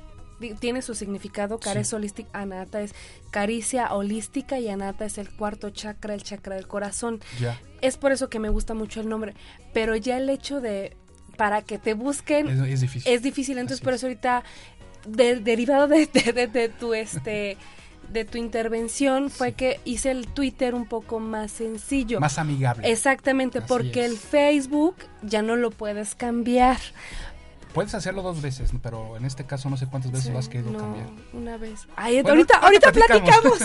tiene 0.61 0.83
su 0.83 0.95
significado 0.95 1.59
Cares 1.59 1.93
Holistic 1.93 2.29
Anata 2.33 2.81
es 2.81 2.95
caricia 3.33 3.93
holística 3.93 4.61
y 4.61 4.69
Anata 4.69 5.05
es 5.05 5.19
el 5.19 5.29
cuarto 5.29 5.71
chakra 5.71 6.15
el 6.15 6.23
chakra 6.23 6.55
del 6.55 6.69
corazón. 6.69 7.21
Ya. 7.41 7.61
es 7.81 7.97
por 7.97 8.13
eso 8.13 8.29
que 8.29 8.39
me 8.39 8.49
gusta 8.49 8.75
mucho 8.75 9.01
el 9.01 9.09
nombre 9.09 9.35
pero 9.75 9.97
ya 9.97 10.17
el 10.17 10.31
hecho 10.31 10.61
de 10.61 10.97
para 11.37 11.63
que 11.63 11.79
te 11.79 11.95
busquen 11.95 12.49
es, 12.49 12.81
difícil. 12.81 13.13
es 13.13 13.23
difícil 13.23 13.59
entonces 13.59 13.83
por 13.83 13.95
eso 13.95 14.07
ahorita 14.07 14.45
derivado 15.09 15.89
de, 15.89 16.07
de, 16.07 16.47
de 16.47 16.69
tu 16.69 16.95
este 16.95 17.57
de 18.11 18.25
tu 18.25 18.39
intervención 18.39 19.31
fue 19.31 19.53
que 19.53 19.81
hice 19.85 20.11
el 20.11 20.27
Twitter 20.27 20.75
un 20.75 20.87
poco 20.87 21.21
más 21.21 21.53
sencillo. 21.53 22.21
Más 22.21 22.39
amigable. 22.39 22.91
Exactamente, 22.91 23.61
porque 23.61 24.05
el 24.05 24.17
Facebook 24.17 24.97
ya 25.23 25.43
no 25.43 25.57
lo 25.57 25.71
puedes 25.71 26.15
cambiar. 26.15 26.79
Puedes 27.73 27.95
hacerlo 27.95 28.23
dos 28.23 28.41
veces, 28.41 28.71
pero 28.83 29.17
en 29.17 29.25
este 29.25 29.45
caso 29.45 29.69
no 29.69 29.77
sé 29.77 29.87
cuántas 29.87 30.11
veces 30.11 30.33
lo 30.33 30.39
has 30.39 30.49
querido 30.49 30.71
no, 30.73 30.79
cambiar. 30.79 31.07
Una 31.33 31.57
vez. 31.59 31.87
ahorita, 31.97 32.59
ahorita 32.59 32.93
platicamos. 32.93 33.59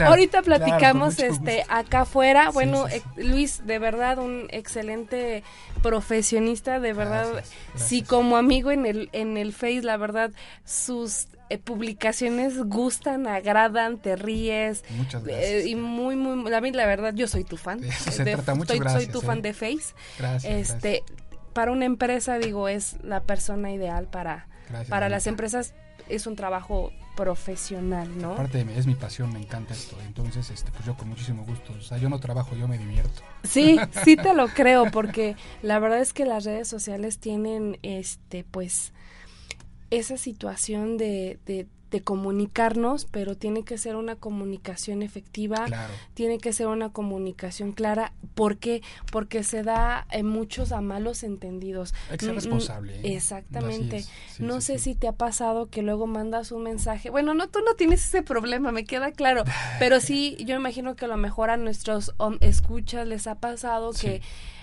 ahorita 0.04 0.42
platicamos 0.42 1.18
este 1.18 1.64
acá 1.68 2.00
afuera. 2.00 2.50
bueno, 2.50 2.88
eh, 2.88 3.02
Luis, 3.16 3.66
de 3.66 3.78
verdad 3.78 4.18
un 4.18 4.46
excelente 4.50 5.44
profesionista, 5.82 6.80
de 6.80 6.94
verdad. 6.94 7.44
Sí, 7.76 8.02
como 8.02 8.36
amigo 8.36 8.70
en 8.70 8.86
el 8.86 9.10
en 9.12 9.36
el 9.36 9.52
Face, 9.52 9.82
la 9.82 9.98
verdad 9.98 10.30
sus 10.64 11.28
eh, 11.50 11.58
publicaciones 11.58 12.58
gustan, 12.64 13.26
agradan, 13.26 13.98
te 13.98 14.16
ríes. 14.16 14.84
Muchas 14.90 15.24
gracias. 15.24 15.66
y 15.66 15.76
muy, 15.76 16.16
muy, 16.16 16.50
la, 16.50 16.60
la 16.60 16.86
verdad, 16.86 17.14
yo 17.14 17.26
soy 17.26 17.44
tu 17.44 17.56
fan. 17.56 17.80
se 17.90 18.24
trata 18.24 18.54
mucho, 18.54 18.74
soy, 18.90 19.06
tu 19.06 19.20
fan 19.20 19.42
de 19.42 19.52
Face. 19.54 19.94
Gracias. 20.18 20.44
Este, 20.44 21.02
para 21.52 21.72
una 21.72 21.86
empresa, 21.86 22.38
digo, 22.38 22.68
es 22.68 22.96
la 23.02 23.22
persona 23.22 23.72
ideal 23.72 24.06
para, 24.08 24.48
para 24.88 25.08
las 25.08 25.26
empresas. 25.26 25.74
Es 26.08 26.26
un 26.26 26.36
trabajo 26.36 26.92
profesional, 27.16 28.16
¿no? 28.16 28.34
Aparte 28.34 28.64
es 28.76 28.86
mi 28.86 28.94
pasión, 28.94 29.32
me 29.32 29.40
encanta 29.40 29.74
esto. 29.74 29.96
Entonces, 30.06 30.50
este, 30.50 30.70
pues 30.70 30.84
yo 30.84 30.96
con 30.96 31.08
muchísimo 31.08 31.44
gusto. 31.44 31.72
O 31.72 31.80
sea, 31.80 31.98
yo 31.98 32.08
no 32.08 32.20
trabajo, 32.20 32.54
yo 32.54 32.68
me 32.68 32.78
divierto. 32.78 33.22
Sí, 33.42 33.76
sí 34.04 34.16
te 34.22 34.34
lo 34.34 34.46
creo, 34.46 34.90
porque 34.92 35.34
la 35.60 35.80
verdad 35.80 35.98
es 35.98 36.12
que 36.12 36.24
las 36.24 36.44
redes 36.44 36.68
sociales 36.68 37.18
tienen, 37.18 37.78
este, 37.82 38.44
pues, 38.44 38.92
esa 39.90 40.16
situación 40.16 40.96
de, 40.96 41.38
de, 41.46 41.66
comunicarnos, 42.04 43.06
pero 43.06 43.34
tiene 43.34 43.64
que 43.64 43.78
ser 43.78 43.96
una 43.96 44.14
comunicación 44.14 45.02
efectiva, 45.02 45.64
tiene 46.12 46.38
que 46.38 46.52
ser 46.52 46.66
una 46.66 46.90
comunicación 46.90 47.72
clara. 47.72 48.12
¿Por 48.34 48.58
qué? 48.58 48.82
Porque 49.10 49.42
se 49.42 49.62
da 49.62 50.06
en 50.10 50.26
muchos 50.26 50.70
a 50.72 50.82
malos 50.82 51.22
entendidos. 51.22 51.94
Hay 52.10 52.18
que 52.18 52.26
ser 52.26 52.34
responsable. 52.34 52.96
¿eh? 52.96 53.16
Exactamente. 53.16 54.04
no 54.38 54.60
sé 54.60 54.78
si 54.78 54.94
te 54.94 55.08
ha 55.08 55.12
pasado 55.12 55.70
que 55.70 55.80
luego 55.80 56.06
mandas 56.06 56.52
un 56.52 56.62
mensaje. 56.62 57.08
Bueno, 57.08 57.32
no, 57.32 57.48
tú 57.48 57.60
no 57.64 57.74
tienes 57.74 58.04
ese 58.04 58.22
problema, 58.22 58.70
me 58.70 58.84
queda 58.84 59.10
claro. 59.10 59.44
pero 59.78 59.98
sí, 60.00 60.36
yo 60.44 60.56
imagino 60.56 60.94
que 60.94 61.06
a 61.06 61.08
lo 61.08 61.16
mejor 61.16 61.48
a 61.48 61.56
nuestros 61.56 62.14
escuchas 62.40 63.08
les 63.08 63.26
ha 63.26 63.36
pasado 63.36 63.92
que 63.92 64.20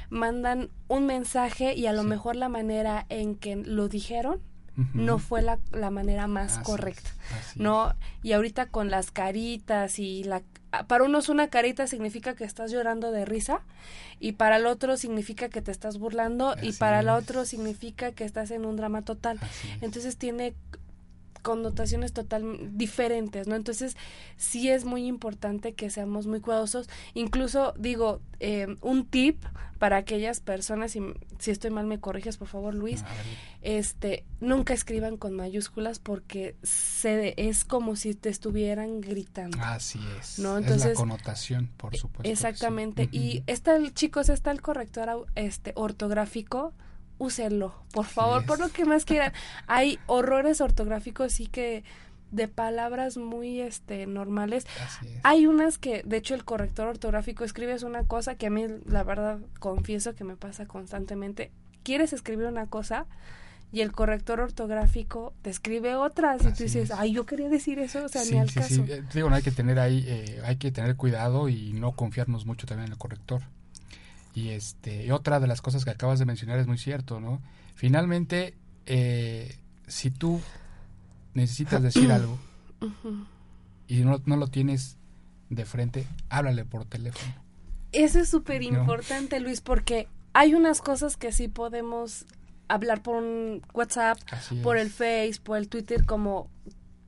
mandan 0.09 0.69
un 0.88 1.07
mensaje 1.07 1.73
y 1.73 1.88
a 1.88 1.93
lo 1.93 2.03
mejor 2.03 2.36
la 2.36 2.49
manera 2.49 3.07
en 3.09 3.36
que 3.36 3.55
lo 3.55 3.89
dijeron 3.89 4.41
no 4.93 5.19
fue 5.19 5.41
la, 5.41 5.59
la 5.71 5.89
manera 5.89 6.28
más 6.28 6.59
correcta, 6.59 7.09
¿no? 7.55 7.95
Y 8.23 8.34
ahorita 8.34 8.67
con 8.67 8.89
las 8.89 9.11
caritas 9.11 9.99
y 9.99 10.23
la... 10.23 10.41
Para 10.88 11.05
unos 11.05 11.30
una 11.30 11.47
carita 11.47 11.88
significa 11.88 12.36
que 12.36 12.43
estás 12.43 12.71
llorando 12.71 13.11
de 13.11 13.23
risa 13.23 13.61
y 14.19 14.34
para 14.34 14.57
el 14.57 14.65
otro 14.65 14.97
significa 14.97 15.47
que 15.47 15.61
te 15.61 15.71
estás 15.71 15.97
burlando 15.97 16.55
y 16.61 16.73
para 16.73 16.99
el 16.99 17.07
otro 17.07 17.45
significa 17.45 18.11
que 18.11 18.26
estás 18.26 18.51
en 18.51 18.65
un 18.65 18.76
drama 18.76 19.01
total. 19.01 19.39
Entonces 19.80 20.17
tiene 20.17 20.53
connotaciones 21.45 22.11
totalmente 22.11 22.71
diferentes, 22.73 23.47
¿no? 23.47 23.55
Entonces, 23.55 23.95
sí 24.35 24.69
es 24.69 24.83
muy 24.83 25.05
importante 25.05 25.75
que 25.75 25.91
seamos 25.91 26.25
muy 26.25 26.41
cuidadosos. 26.41 26.89
Incluso, 27.13 27.75
digo, 27.77 28.19
eh, 28.39 28.77
un 28.81 29.05
tip 29.05 29.45
para 29.77 29.97
aquellas 29.97 30.39
personas, 30.39 30.95
y 30.95 31.03
si 31.37 31.51
estoy 31.51 31.69
mal 31.69 31.85
me 31.85 31.99
corriges, 31.99 32.37
por 32.37 32.47
favor, 32.47 32.73
Luis, 32.73 33.03
este, 33.61 34.25
nunca 34.39 34.73
escriban 34.73 35.17
con 35.17 35.35
mayúsculas 35.35 35.99
porque 35.99 36.55
se, 36.63 37.35
es 37.37 37.63
como 37.63 37.95
si 37.95 38.15
te 38.15 38.29
estuvieran 38.29 38.99
gritando. 38.99 39.59
Así 39.61 39.99
es. 40.19 40.39
¿no? 40.39 40.57
Entonces, 40.57 40.93
es 40.93 40.93
la 40.93 40.95
connotación, 40.95 41.69
por 41.77 41.95
supuesto. 41.95 42.31
Exactamente. 42.31 43.07
Y 43.11 43.43
está 43.45 43.75
el, 43.75 43.93
chicos, 43.93 44.29
está 44.29 44.49
el 44.49 44.63
corrector 44.63 45.27
este, 45.35 45.73
ortográfico 45.75 46.73
úsenlo, 47.18 47.74
por 47.93 48.05
favor, 48.05 48.45
por 48.45 48.59
lo 48.59 48.70
que 48.70 48.86
más 48.86 49.05
quieran. 49.05 49.34
Hay 49.68 49.99
horrores 50.07 50.61
ortográficos, 50.61 51.34
sí 51.34 51.47
que 51.47 51.84
de 52.32 52.47
palabras 52.47 53.18
muy 53.18 53.61
este 53.61 54.07
normales. 54.07 54.66
Hay 55.24 55.47
unas 55.47 55.78
que, 55.78 56.03
de 56.03 56.18
hecho, 56.18 56.36
el 56.36 56.43
corrector 56.43 56.88
ortográfico 56.88 57.43
escribes 57.43 57.84
una 57.84 58.03
cosa 58.03 58.36
que 58.36 58.47
a 58.47 58.49
mí, 58.49 58.66
la 58.86 59.03
verdad, 59.03 59.39
confieso 59.59 60.16
que 60.16 60.24
me 60.24 60.36
pasa 60.36 60.66
constantemente. 60.66 61.51
Quieres 61.84 62.13
escribir 62.13 62.47
una 62.47 62.68
cosa 62.68 63.05
y 63.72 63.82
el 63.82 63.91
corrector 63.91 64.39
ortográfico 64.39 65.34
te 65.41 65.49
escribe 65.49 65.95
otras 65.95 66.41
y 66.43 66.51
tú 66.53 66.63
dices, 66.63 66.91
ay, 66.91 67.13
yo 67.13 67.26
quería 67.26 67.49
decir 67.49 67.80
eso, 67.80 68.05
o 68.05 68.09
sea, 68.09 68.24
ni 68.24 68.38
al 68.38 68.51
caso. 68.51 68.68
Sí. 68.68 68.84
Eh, 68.88 69.03
digo, 69.13 69.30
no 69.30 69.36
hay 69.36 69.43
que 69.43 69.51
tener 69.51 69.80
ahí, 69.80 70.03
eh, 70.07 70.41
hay 70.45 70.57
que 70.57 70.72
tener 70.72 70.95
cuidado 70.95 71.49
y 71.49 71.74
no 71.74 71.93
confiarnos 71.93 72.45
mucho 72.45 72.68
también 72.68 72.88
en 72.88 72.93
el 72.93 72.97
corrector. 72.97 73.41
Y 74.36 74.49
este, 74.49 75.05
y 75.05 75.11
otra 75.11 75.39
de 75.39 75.47
las 75.47 75.61
cosas 75.61 75.86
que 75.86 75.91
acabas 75.91 76.19
de 76.19 76.25
mencionar 76.25 76.59
es 76.59 76.67
muy 76.67 76.77
cierto, 76.77 77.19
¿no? 77.19 77.41
Finalmente, 77.73 78.53
eh, 78.86 79.57
si 79.88 80.11
tú 80.11 80.41
necesitas 81.33 81.81
decir 81.81 82.11
algo 82.11 82.38
y 83.88 84.03
no, 84.03 84.21
no 84.25 84.36
lo 84.36 84.47
tienes 84.47 84.97
de 85.49 85.65
frente, 85.65 86.07
háblale 86.29 86.65
por 86.65 86.86
teléfono. 86.86 87.33
Eso 87.91 88.19
es 88.19 88.29
súper 88.29 88.61
importante, 88.61 89.39
Luis, 89.39 89.61
porque 89.61 90.09
hay 90.33 90.53
unas 90.53 90.81
cosas 90.81 91.15
que 91.15 91.31
sí 91.31 91.47
podemos 91.47 92.25
hablar 92.67 93.01
por 93.01 93.15
un 93.15 93.61
WhatsApp, 93.73 94.17
por 94.63 94.77
el 94.77 94.89
Face, 94.89 95.36
por 95.41 95.57
el 95.57 95.69
Twitter, 95.69 96.05
como 96.05 96.49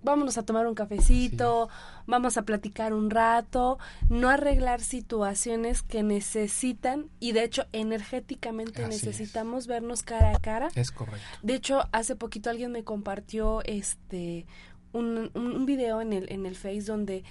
vámonos 0.07 0.37
a 0.37 0.43
tomar 0.43 0.67
un 0.67 0.75
cafecito, 0.75 1.69
vamos 2.05 2.37
a 2.37 2.43
platicar 2.43 2.93
un 2.93 3.09
rato, 3.09 3.77
no 4.09 4.29
arreglar 4.29 4.81
situaciones 4.81 5.81
que 5.83 6.03
necesitan 6.03 7.09
y 7.19 7.31
de 7.31 7.43
hecho 7.43 7.65
energéticamente 7.71 8.87
necesitamos 8.87 9.67
vernos 9.67 10.03
cara 10.03 10.31
a 10.31 10.39
cara. 10.39 10.69
Es 10.75 10.91
correcto. 10.91 11.21
De 11.43 11.55
hecho, 11.55 11.87
hace 11.91 12.15
poquito 12.15 12.49
alguien 12.49 12.71
me 12.71 12.83
compartió 12.83 13.63
este 13.63 14.45
un, 14.93 15.31
un 15.35 15.65
video 15.65 16.01
en 16.01 16.13
el 16.13 16.31
en 16.31 16.45
el 16.45 16.55
Face 16.55 16.81
donde 16.81 17.23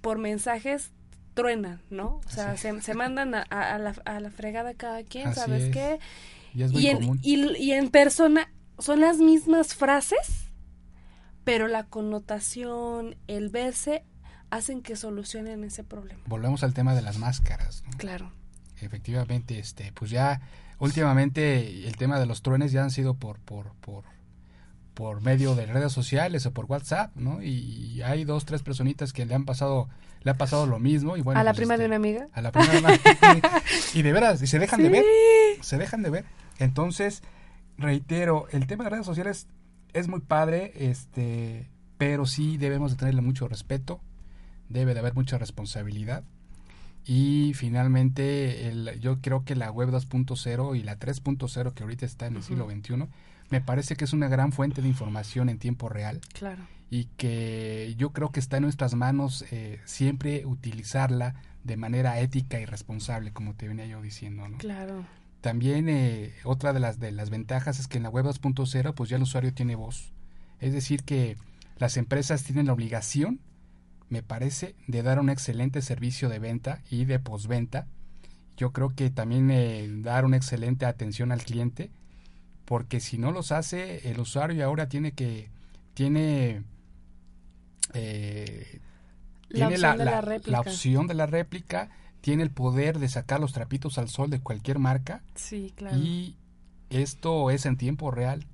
por 0.00 0.18
mensajes 0.18 0.90
truenan, 1.34 1.80
¿no? 1.90 2.20
O 2.26 2.30
sea, 2.30 2.56
se, 2.56 2.80
se, 2.82 2.94
mandan 2.94 3.34
a, 3.34 3.42
a, 3.42 3.78
la, 3.78 3.94
a, 4.04 4.20
la, 4.20 4.30
fregada 4.30 4.74
cada 4.74 5.02
quien, 5.02 5.34
¿sabes 5.34 5.72
qué? 5.72 5.98
Y, 6.54 6.88
en, 6.88 7.18
y, 7.22 7.72
en 7.72 7.88
persona 7.88 8.52
son 8.78 9.00
las 9.00 9.18
mismas 9.18 9.74
frases, 9.74 10.51
pero 11.44 11.68
la 11.68 11.84
connotación, 11.84 13.16
el 13.26 13.48
verse, 13.48 14.04
hacen 14.50 14.82
que 14.82 14.96
solucionen 14.96 15.64
ese 15.64 15.82
problema. 15.82 16.20
Volvemos 16.26 16.62
al 16.62 16.74
tema 16.74 16.94
de 16.94 17.02
las 17.02 17.18
máscaras. 17.18 17.82
¿no? 17.90 17.96
Claro. 17.96 18.32
Efectivamente, 18.80 19.58
este, 19.58 19.92
pues 19.92 20.10
ya 20.10 20.40
últimamente 20.78 21.86
el 21.86 21.96
tema 21.96 22.18
de 22.18 22.26
los 22.26 22.42
truenes 22.42 22.72
ya 22.72 22.82
han 22.82 22.90
sido 22.90 23.14
por, 23.14 23.38
por, 23.38 23.72
por, 23.76 24.04
por 24.94 25.20
medio 25.22 25.54
de 25.54 25.66
redes 25.66 25.92
sociales 25.92 26.44
o 26.46 26.52
por 26.52 26.66
WhatsApp, 26.66 27.14
¿no? 27.16 27.42
Y 27.42 28.02
hay 28.02 28.24
dos, 28.24 28.44
tres 28.44 28.62
personitas 28.62 29.12
que 29.12 29.24
le 29.24 29.34
han 29.34 29.44
pasado, 29.44 29.88
le 30.22 30.32
ha 30.32 30.34
pasado 30.34 30.66
lo 30.66 30.78
mismo. 30.78 31.16
Y 31.16 31.22
bueno, 31.22 31.40
a 31.40 31.44
la 31.44 31.52
pues, 31.52 31.58
prima 31.58 31.74
este, 31.74 31.82
de 31.82 31.86
una 31.86 31.96
amiga. 31.96 32.28
A 32.32 32.42
la 32.42 32.52
prima 32.52 32.72
de 32.72 32.78
una 32.78 33.00
Y 33.94 34.02
de 34.02 34.12
veras, 34.12 34.42
y 34.42 34.46
se 34.46 34.58
dejan 34.58 34.82
de 34.82 34.88
ver. 34.88 35.04
Se 35.60 35.78
dejan 35.78 36.02
de 36.02 36.10
ver. 36.10 36.24
Entonces, 36.58 37.22
reitero, 37.78 38.48
el 38.50 38.66
tema 38.66 38.84
de 38.84 38.90
redes 38.90 39.06
sociales 39.06 39.46
es 39.92 40.08
muy 40.08 40.20
padre, 40.20 40.72
este, 40.76 41.68
pero 41.98 42.26
sí 42.26 42.56
debemos 42.56 42.92
de 42.92 42.96
tenerle 42.96 43.20
mucho 43.20 43.48
respeto, 43.48 44.00
debe 44.68 44.94
de 44.94 45.00
haber 45.00 45.14
mucha 45.14 45.38
responsabilidad. 45.38 46.24
Y 47.04 47.52
finalmente, 47.54 48.68
el, 48.68 49.00
yo 49.00 49.20
creo 49.20 49.44
que 49.44 49.56
la 49.56 49.70
web 49.70 49.90
2.0 49.90 50.76
y 50.76 50.82
la 50.82 50.98
3.0 50.98 51.74
que 51.74 51.82
ahorita 51.82 52.06
está 52.06 52.26
en 52.26 52.36
el 52.36 52.42
siglo 52.42 52.70
XXI, 52.70 53.08
me 53.50 53.60
parece 53.60 53.96
que 53.96 54.04
es 54.04 54.12
una 54.12 54.28
gran 54.28 54.52
fuente 54.52 54.82
de 54.82 54.88
información 54.88 55.48
en 55.48 55.58
tiempo 55.58 55.88
real. 55.88 56.20
Claro. 56.32 56.62
Y 56.90 57.06
que 57.16 57.94
yo 57.98 58.12
creo 58.12 58.30
que 58.30 58.40
está 58.40 58.58
en 58.58 58.64
nuestras 58.64 58.94
manos 58.94 59.44
eh, 59.50 59.80
siempre 59.84 60.46
utilizarla 60.46 61.34
de 61.64 61.76
manera 61.76 62.20
ética 62.20 62.60
y 62.60 62.66
responsable, 62.66 63.32
como 63.32 63.54
te 63.54 63.68
venía 63.68 63.86
yo 63.86 64.00
diciendo, 64.00 64.48
¿no? 64.48 64.58
Claro. 64.58 65.04
También 65.42 65.88
eh, 65.88 66.32
otra 66.44 66.72
de 66.72 66.78
las, 66.78 67.00
de 67.00 67.10
las 67.10 67.28
ventajas 67.28 67.80
es 67.80 67.88
que 67.88 67.96
en 67.96 68.04
la 68.04 68.10
web 68.10 68.24
2.0 68.24 68.94
pues 68.94 69.10
ya 69.10 69.16
el 69.16 69.24
usuario 69.24 69.52
tiene 69.52 69.74
voz. 69.74 70.12
Es 70.60 70.72
decir, 70.72 71.02
que 71.02 71.36
las 71.78 71.96
empresas 71.96 72.44
tienen 72.44 72.66
la 72.66 72.72
obligación, 72.72 73.40
me 74.08 74.22
parece, 74.22 74.76
de 74.86 75.02
dar 75.02 75.18
un 75.18 75.30
excelente 75.30 75.82
servicio 75.82 76.28
de 76.28 76.38
venta 76.38 76.80
y 76.90 77.06
de 77.06 77.18
postventa. 77.18 77.88
Yo 78.56 78.72
creo 78.72 78.94
que 78.94 79.10
también 79.10 79.50
eh, 79.50 79.88
dar 79.90 80.24
una 80.24 80.36
excelente 80.36 80.86
atención 80.86 81.32
al 81.32 81.42
cliente, 81.42 81.90
porque 82.64 83.00
si 83.00 83.18
no 83.18 83.32
los 83.32 83.50
hace, 83.50 84.08
el 84.08 84.20
usuario 84.20 84.64
ahora 84.64 84.88
tiene 84.88 85.10
que, 85.10 85.50
tiene, 85.94 86.62
eh, 87.94 88.78
La 89.48 89.68
tiene 89.68 89.78
la 89.78 90.60
opción 90.60 91.08
de 91.08 91.14
la 91.14 91.26
réplica, 91.26 91.90
tiene 92.22 92.42
el 92.42 92.50
poder 92.50 92.98
de 92.98 93.08
sacar 93.08 93.38
los 93.40 93.52
trapitos 93.52 93.98
al 93.98 94.08
sol 94.08 94.30
de 94.30 94.40
cualquier 94.40 94.78
marca 94.78 95.22
Sí, 95.34 95.72
claro. 95.76 95.98
y 95.98 96.36
esto 96.88 97.50
es 97.50 97.66
en 97.66 97.76
tiempo 97.76 98.10
real 98.10 98.46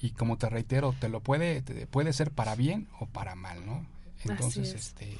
y 0.00 0.10
como 0.10 0.38
te 0.38 0.48
reitero 0.48 0.94
te 0.98 1.08
lo 1.10 1.20
puede 1.20 1.60
te- 1.62 1.86
puede 1.86 2.12
ser 2.14 2.30
para 2.30 2.54
bien 2.54 2.88
o 3.00 3.06
para 3.06 3.34
mal 3.34 3.64
no 3.66 3.84
entonces 4.24 4.68
es. 4.70 4.74
este 4.86 5.18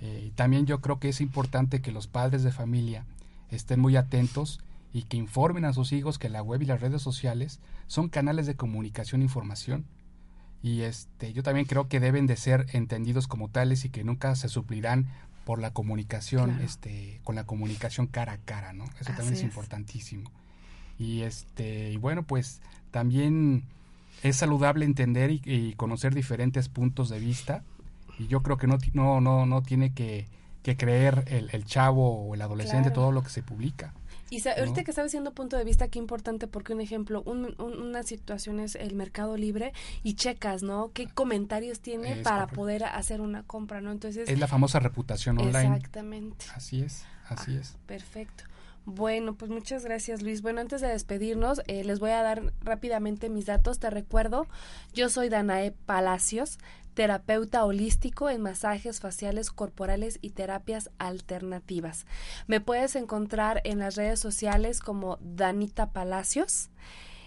eh, 0.00 0.32
también 0.36 0.66
yo 0.66 0.80
creo 0.80 0.98
que 0.98 1.08
es 1.08 1.20
importante 1.20 1.80
que 1.80 1.92
los 1.92 2.06
padres 2.06 2.42
de 2.42 2.52
familia 2.52 3.04
estén 3.50 3.80
muy 3.80 3.96
atentos 3.96 4.60
y 4.92 5.02
que 5.04 5.16
informen 5.16 5.64
a 5.64 5.72
sus 5.72 5.92
hijos 5.92 6.18
que 6.18 6.28
la 6.28 6.42
web 6.42 6.62
y 6.62 6.66
las 6.66 6.80
redes 6.80 7.00
sociales 7.02 7.60
son 7.86 8.08
canales 8.08 8.46
de 8.46 8.54
comunicación 8.56 9.22
e 9.22 9.24
información 9.24 9.86
y 10.62 10.82
este 10.82 11.32
yo 11.32 11.42
también 11.42 11.66
creo 11.66 11.88
que 11.88 12.00
deben 12.00 12.26
de 12.26 12.36
ser 12.36 12.66
entendidos 12.72 13.26
como 13.26 13.48
tales 13.48 13.84
y 13.84 13.88
que 13.90 14.04
nunca 14.04 14.34
se 14.36 14.48
suplirán 14.48 15.08
por 15.48 15.60
la 15.60 15.70
comunicación 15.72 16.50
Claro. 16.50 16.62
este 16.62 17.20
con 17.24 17.34
la 17.34 17.44
comunicación 17.44 18.06
cara 18.06 18.34
a 18.34 18.36
cara 18.36 18.74
no 18.74 18.84
eso 19.00 19.12
también 19.16 19.32
es 19.32 19.38
es. 19.38 19.44
importantísimo 19.44 20.30
y 20.98 21.22
este 21.22 21.90
y 21.90 21.96
bueno 21.96 22.22
pues 22.22 22.60
también 22.90 23.62
es 24.22 24.36
saludable 24.36 24.84
entender 24.84 25.30
y, 25.30 25.40
y 25.46 25.72
conocer 25.72 26.14
diferentes 26.14 26.68
puntos 26.68 27.08
de 27.08 27.18
vista 27.18 27.62
y 28.18 28.26
yo 28.26 28.42
creo 28.42 28.58
que 28.58 28.66
no 28.66 28.76
no 28.92 29.22
no 29.22 29.46
no 29.46 29.62
tiene 29.62 29.94
que, 29.94 30.26
que 30.62 30.76
creer 30.76 31.24
el, 31.28 31.48
el 31.54 31.64
chavo 31.64 32.26
o 32.28 32.34
el 32.34 32.42
adolescente 32.42 32.88
Claro. 32.90 33.00
todo 33.00 33.12
lo 33.12 33.22
que 33.22 33.30
se 33.30 33.42
publica 33.42 33.94
Y 34.30 34.40
sa- 34.40 34.52
ahorita 34.52 34.80
¿no? 34.80 34.84
que 34.84 34.90
estaba 34.90 35.04
diciendo 35.06 35.32
punto 35.32 35.56
de 35.56 35.64
vista, 35.64 35.88
qué 35.88 35.98
importante, 35.98 36.46
porque 36.46 36.72
un 36.74 36.80
ejemplo, 36.80 37.22
un- 37.24 37.54
un- 37.58 37.80
una 37.80 38.02
situación 38.02 38.60
es 38.60 38.74
el 38.74 38.94
mercado 38.94 39.36
libre 39.36 39.72
y 40.02 40.14
checas, 40.14 40.62
¿no? 40.62 40.90
¿Qué 40.92 41.06
comentarios 41.06 41.80
tiene 41.80 42.12
Es 42.12 42.18
para 42.22 42.42
correcto. 42.44 42.56
poder 42.56 42.84
hacer 42.84 43.20
una 43.20 43.42
compra, 43.42 43.80
¿no? 43.80 43.90
Entonces, 43.92 44.28
es 44.28 44.38
la 44.38 44.46
famosa 44.48 44.80
reputación 44.80 45.38
online 45.38 45.76
exactamente. 45.76 46.46
así 46.54 46.82
es 46.82 47.04
así 47.28 47.56
Ah, 47.56 47.60
es 47.60 47.76
Perfecto. 47.86 48.44
Bueno, 48.90 49.34
pues 49.34 49.50
muchas 49.50 49.84
gracias 49.84 50.22
Luis. 50.22 50.40
Bueno, 50.40 50.62
antes 50.62 50.80
de 50.80 50.88
despedirnos, 50.88 51.60
eh, 51.66 51.84
les 51.84 51.98
voy 52.00 52.10
a 52.12 52.22
dar 52.22 52.54
rápidamente 52.62 53.28
mis 53.28 53.44
datos. 53.44 53.78
Te 53.78 53.90
recuerdo, 53.90 54.46
yo 54.94 55.10
soy 55.10 55.28
Danae 55.28 55.72
Palacios, 55.72 56.58
terapeuta 56.98 57.64
holístico 57.64 58.28
en 58.28 58.42
masajes 58.42 58.98
faciales 58.98 59.52
corporales 59.52 60.18
y 60.20 60.30
terapias 60.30 60.90
alternativas. 60.98 62.06
Me 62.48 62.60
puedes 62.60 62.96
encontrar 62.96 63.60
en 63.62 63.78
las 63.78 63.94
redes 63.94 64.18
sociales 64.18 64.80
como 64.80 65.16
Danita 65.20 65.92
Palacios 65.92 66.70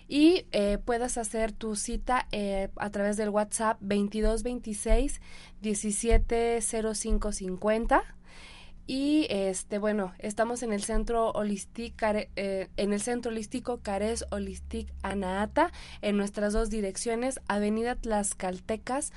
y 0.10 0.46
eh, 0.52 0.78
puedas 0.84 1.18
hacer 1.18 1.54
tu 1.54 1.78
cita 1.78 2.28
eh, 2.34 2.68
a 2.76 2.90
través 2.90 3.16
del 3.16 3.30
WhatsApp 3.30 3.78
2226 3.80 5.22
170550 5.62 8.04
y 8.88 9.26
este 9.30 9.78
bueno 9.78 10.14
estamos 10.20 10.64
en 10.64 10.74
el 10.74 10.84
centro 10.84 11.32
holístico 11.32 12.08
eh, 12.36 12.68
en 12.76 12.92
el 12.92 13.00
centro 13.00 13.32
holístico 13.32 13.80
Cares 13.80 14.26
Holistic 14.32 14.94
Anaata 15.02 15.72
en 16.02 16.18
nuestras 16.18 16.52
dos 16.52 16.70
direcciones 16.70 17.40
Avenida 17.48 17.96
Tlaxcaltecas 17.96 19.14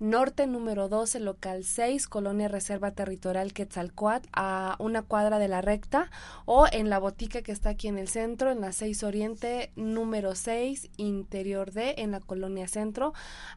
Norte 0.00 0.46
número 0.46 0.88
12, 0.88 1.18
local 1.18 1.64
6, 1.64 2.06
Colonia 2.06 2.46
Reserva 2.46 2.92
Territorial 2.92 3.52
Quetzalcoatl, 3.52 4.28
a 4.32 4.76
una 4.78 5.02
cuadra 5.02 5.40
de 5.40 5.48
la 5.48 5.60
recta, 5.60 6.08
o 6.44 6.66
en 6.70 6.88
la 6.88 7.00
botica 7.00 7.42
que 7.42 7.50
está 7.50 7.70
aquí 7.70 7.88
en 7.88 7.98
el 7.98 8.06
centro, 8.06 8.52
en 8.52 8.60
la 8.60 8.70
6 8.70 9.02
Oriente, 9.02 9.72
número 9.74 10.36
6, 10.36 10.88
interior 10.98 11.72
D, 11.72 11.96
en 11.98 12.12
la 12.12 12.20
Colonia 12.20 12.68
Centro, 12.68 13.12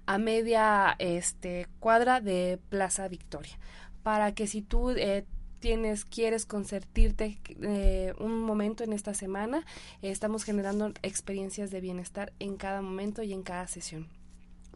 a 0.07 0.17
media 0.17 0.95
este, 0.97 1.67
cuadra 1.79 2.21
de 2.21 2.59
Plaza 2.69 3.07
Victoria. 3.07 3.59
Para 4.01 4.33
que 4.33 4.47
si 4.47 4.63
tú 4.63 4.89
eh, 4.89 5.25
tienes, 5.59 6.05
quieres 6.05 6.47
consentirte 6.47 7.39
eh, 7.61 8.15
un 8.17 8.39
momento 8.39 8.83
en 8.83 8.93
esta 8.93 9.13
semana, 9.13 9.63
estamos 10.01 10.43
generando 10.43 10.91
experiencias 11.03 11.69
de 11.69 11.81
bienestar 11.81 12.33
en 12.39 12.57
cada 12.57 12.81
momento 12.81 13.21
y 13.21 13.31
en 13.31 13.43
cada 13.43 13.67
sesión. 13.67 14.20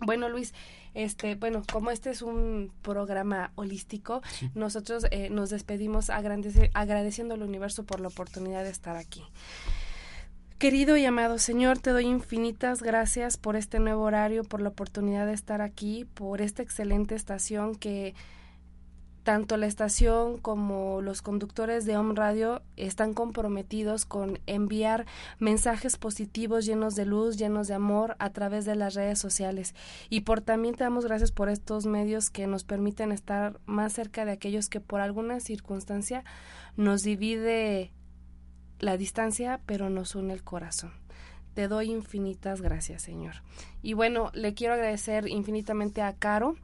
Bueno, 0.02 0.30
Luis, 0.30 0.54
este, 0.93 1.36
bueno, 1.36 1.64
como 1.72 1.91
este 1.91 2.10
es 2.10 2.22
un 2.22 2.72
programa 2.82 3.52
holístico, 3.56 4.22
Sí. 4.30 4.50
nosotros 4.56 5.06
eh, 5.12 5.30
nos 5.30 5.50
despedimos 5.50 6.10
agradece- 6.10 6.70
agradeciendo 6.74 7.34
al 7.34 7.43
universo 7.43 7.84
por 7.86 8.00
la 8.00 8.08
oportunidad 8.10 8.64
de 8.64 8.70
estar 8.72 8.96
aquí. 8.98 9.24
Querido 10.58 10.96
y 10.96 11.06
amado 11.06 11.38
Señor, 11.38 11.80
te 11.80 11.89
doy 11.91 12.06
infinitas 12.06 12.82
gracias 12.82 13.36
por 13.36 13.56
este 13.58 13.80
nuevo 13.80 14.04
horario, 14.04 14.43
por 14.46 14.62
la 14.62 14.70
oportunidad 14.70 15.26
de 15.26 15.34
estar 15.34 15.62
aquí, 15.62 16.06
por 16.14 16.41
esta 16.41 16.64
excelente 16.64 17.14
estación 17.14 17.76
que 17.76 18.14
tanto 19.26 19.57
la 19.57 19.65
estación 19.65 20.38
como 20.38 21.01
los 21.01 21.23
conductores 21.23 21.86
de 21.86 21.97
Home 21.97 22.13
Radio 22.13 22.61
están 22.78 23.15
comprometidos 23.15 24.05
con 24.05 24.39
enviar 24.45 25.07
mensajes 25.39 25.97
positivos 25.97 26.67
llenos 26.67 26.93
de 26.95 27.05
luz, 27.05 27.36
llenos 27.36 27.67
de 27.67 27.73
amor 27.73 28.15
a 28.19 28.30
través 28.30 28.65
de 28.65 28.76
las 28.76 28.93
redes 28.93 29.17
sociales. 29.17 29.73
Y 30.11 30.21
por 30.21 30.41
también 30.41 30.76
te 30.76 30.84
damos 30.84 31.05
gracias 31.05 31.32
por 31.32 31.49
estos 31.49 31.88
medios 31.88 32.30
que 32.30 32.45
nos 32.45 32.63
permiten 32.63 33.11
estar 33.11 33.59
más 33.65 33.93
cerca 33.93 34.26
de 34.26 34.32
aquellos 34.32 34.69
que 34.69 34.80
por 34.80 35.01
alguna 35.01 35.39
circunstancia 35.39 36.23
nos 36.78 37.01
divide 37.01 37.91
la 38.78 38.95
distancia, 38.95 39.59
pero 39.65 39.89
nos 39.89 40.13
une 40.13 40.34
el 40.34 40.43
corazón. 40.43 41.05
Te 41.56 41.70
doy 41.70 41.89
infinitas 41.89 42.62
gracias, 42.62 43.01
Señor. 43.01 43.36
Y 43.82 43.93
bueno, 43.93 44.30
le 44.34 44.53
quiero 44.53 44.74
agradecer 44.74 45.30
infinitamente 45.30 46.01
a 46.01 46.12
Caro, 46.14 46.58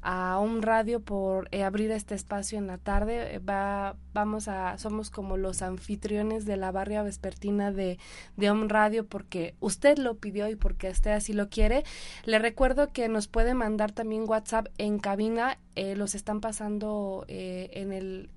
a 0.00 0.38
un 0.38 0.62
radio 0.62 1.00
por 1.00 1.48
eh, 1.50 1.64
abrir 1.64 1.90
este 1.90 2.14
espacio 2.14 2.56
en 2.56 2.66
la 2.66 2.78
tarde. 2.78 3.34
Eh, 3.34 3.38
va, 3.40 3.96
vamos 4.14 4.48
a, 4.48 4.78
somos 4.78 5.10
como 5.10 5.36
los 5.36 5.60
anfitriones 5.60 6.46
de 6.46 6.56
la 6.56 6.72
barria 6.72 7.02
vespertina 7.02 7.72
de, 7.72 7.98
de 8.38 8.50
Om 8.50 8.68
Radio 8.68 9.06
porque 9.06 9.54
usted 9.60 9.98
lo 9.98 10.16
pidió 10.16 10.48
y 10.48 10.56
porque 10.56 10.88
usted 10.88 11.10
así 11.10 11.34
lo 11.34 11.50
quiere. 11.50 11.84
Le 12.24 12.38
recuerdo 12.38 12.90
que 12.90 13.06
nos 13.08 13.28
puede 13.28 13.52
mandar 13.52 13.92
también 13.92 14.24
WhatsApp 14.26 14.68
en 14.78 14.98
cabina. 14.98 15.58
Eh, 15.74 15.94
los 15.94 16.14
están 16.14 16.40
pasando 16.40 17.26
en 17.28 17.92
el 17.92 18.30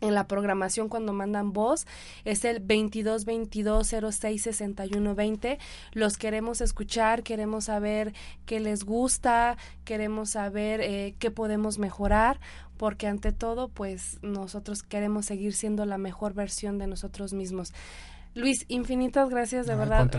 en 0.00 0.14
la 0.14 0.26
programación 0.26 0.88
cuando 0.88 1.12
mandan 1.12 1.52
voz 1.52 1.86
es 2.24 2.44
el 2.44 2.60
22 2.60 3.24
22 3.24 3.94
06 4.10 4.42
61 4.42 5.14
20 5.14 5.58
los 5.92 6.16
queremos 6.16 6.60
escuchar 6.60 7.22
queremos 7.22 7.64
saber 7.64 8.12
qué 8.46 8.60
les 8.60 8.84
gusta 8.84 9.56
queremos 9.84 10.30
saber 10.30 10.80
eh, 10.80 11.14
qué 11.18 11.30
podemos 11.30 11.78
mejorar 11.78 12.40
porque 12.76 13.06
ante 13.06 13.32
todo 13.32 13.68
pues 13.68 14.18
nosotros 14.22 14.82
queremos 14.82 15.26
seguir 15.26 15.52
siendo 15.52 15.84
la 15.84 15.98
mejor 15.98 16.32
versión 16.32 16.78
de 16.78 16.86
nosotros 16.86 17.34
mismos 17.34 17.74
Luis, 18.34 18.64
infinitas 18.68 19.28
gracias, 19.28 19.66
de 19.66 19.74
verdad. 19.74 20.10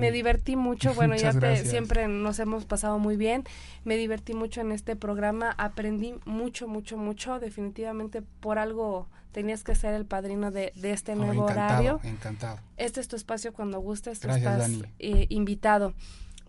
Me, 0.00 0.10
divertí 0.10 0.56
mucho. 0.56 0.94
Bueno, 1.00 1.16
ya 1.16 1.32
te, 1.32 1.64
siempre 1.64 2.08
nos 2.08 2.38
hemos 2.38 2.64
pasado 2.64 2.98
muy 2.98 3.16
bien. 3.16 3.44
Me 3.84 3.96
divertí 3.96 4.34
mucho 4.34 4.60
en 4.60 4.72
este 4.72 4.96
programa. 4.96 5.54
Aprendí 5.56 6.14
mucho, 6.24 6.68
mucho, 6.68 6.96
mucho. 6.96 7.38
Definitivamente 7.38 8.22
por 8.40 8.58
algo 8.58 9.08
tenías 9.32 9.62
que 9.62 9.74
ser 9.74 9.94
el 9.94 10.04
padrino 10.04 10.50
de, 10.50 10.72
este 10.82 11.14
nuevo 11.14 11.44
horario. 11.44 12.00
Encantado. 12.02 12.58
Este 12.76 13.00
es 13.00 13.08
tu 13.08 13.16
espacio 13.16 13.52
cuando 13.52 13.80
gustes. 13.80 14.24
estás 14.24 14.70
eh, 14.98 15.26
invitado. 15.28 15.94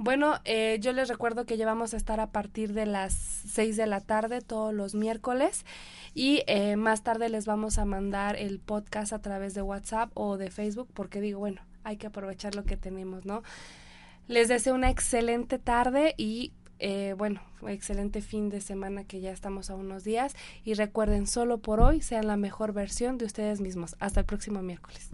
Bueno, 0.04 0.40
eh, 0.46 0.80
yo 0.82 0.94
les 0.94 1.10
recuerdo 1.10 1.46
que 1.46 1.58
ya 1.58 1.68
vamos 1.68 1.94
a 1.94 1.98
estar 1.98 2.20
a 2.20 2.32
partir 2.32 2.74
de 2.74 2.88
las 2.88 3.14
6 3.14 3.78
de 3.78 3.86
la 3.86 4.02
tarde 4.02 4.42
todos 4.42 4.74
los 4.74 4.96
miércoles 4.96 5.64
y 6.16 6.42
eh, 6.48 6.76
más 6.76 7.04
tarde 7.04 7.30
les 7.30 7.46
vamos 7.46 7.78
a 7.78 7.86
mandar 7.86 8.36
el 8.36 8.58
podcast 8.58 9.14
a 9.14 9.22
través 9.22 9.54
de 9.54 9.62
WhatsApp 9.62 10.10
o 10.16 10.38
de 10.38 10.50
Facebook 10.50 10.90
porque 10.96 11.22
digo, 11.22 11.38
bueno, 11.38 11.62
hay 11.84 11.98
que 11.98 12.08
aprovechar 12.08 12.56
lo 12.56 12.64
que 12.64 12.78
tenemos, 12.78 13.28
¿no? 13.28 13.44
Les 14.28 14.48
deseo 14.48 14.74
una 14.74 14.90
excelente 14.90 15.60
tarde 15.60 16.16
y 16.18 16.52
eh, 16.80 17.14
bueno, 17.16 17.40
excelente 17.68 18.24
fin 18.24 18.50
de 18.50 18.60
semana 18.60 19.04
que 19.04 19.22
ya 19.22 19.32
estamos 19.32 19.70
a 19.70 19.76
unos 19.76 20.04
días 20.04 20.36
y 20.64 20.74
recuerden 20.74 21.28
solo 21.28 21.60
por 21.60 21.80
hoy 21.80 22.02
sean 22.02 22.26
la 22.26 22.38
mejor 22.38 22.74
versión 22.74 23.20
de 23.20 23.26
ustedes 23.26 23.62
mismos. 23.62 23.96
Hasta 24.00 24.22
el 24.22 24.26
próximo 24.26 24.64
miércoles. 24.64 25.12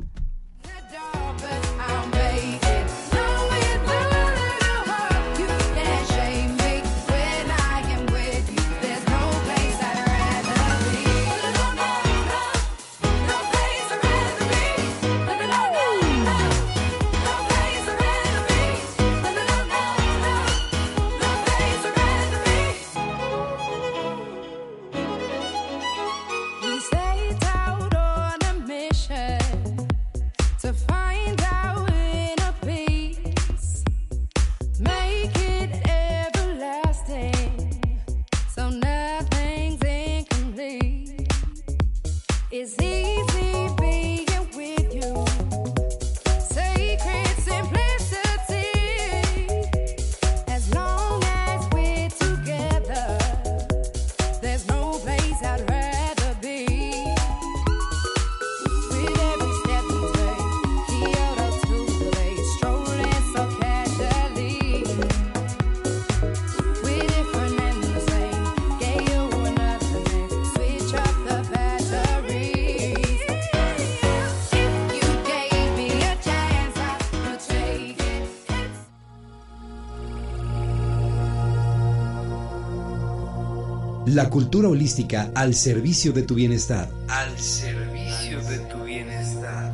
La 84.18 84.32
cultura 84.32 84.68
holística 84.68 85.30
al 85.36 85.54
servicio 85.54 86.12
de 86.12 86.24
tu 86.24 86.34
bienestar. 86.34 86.90
Al 87.08 87.38
servicio 87.38 88.42
de 88.42 88.58
tu 88.66 88.84
bienestar. 88.84 89.72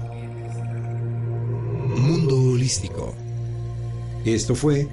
Mundo 1.96 2.52
holístico. 2.52 3.16
Esto 4.26 4.54
fue 4.54 4.90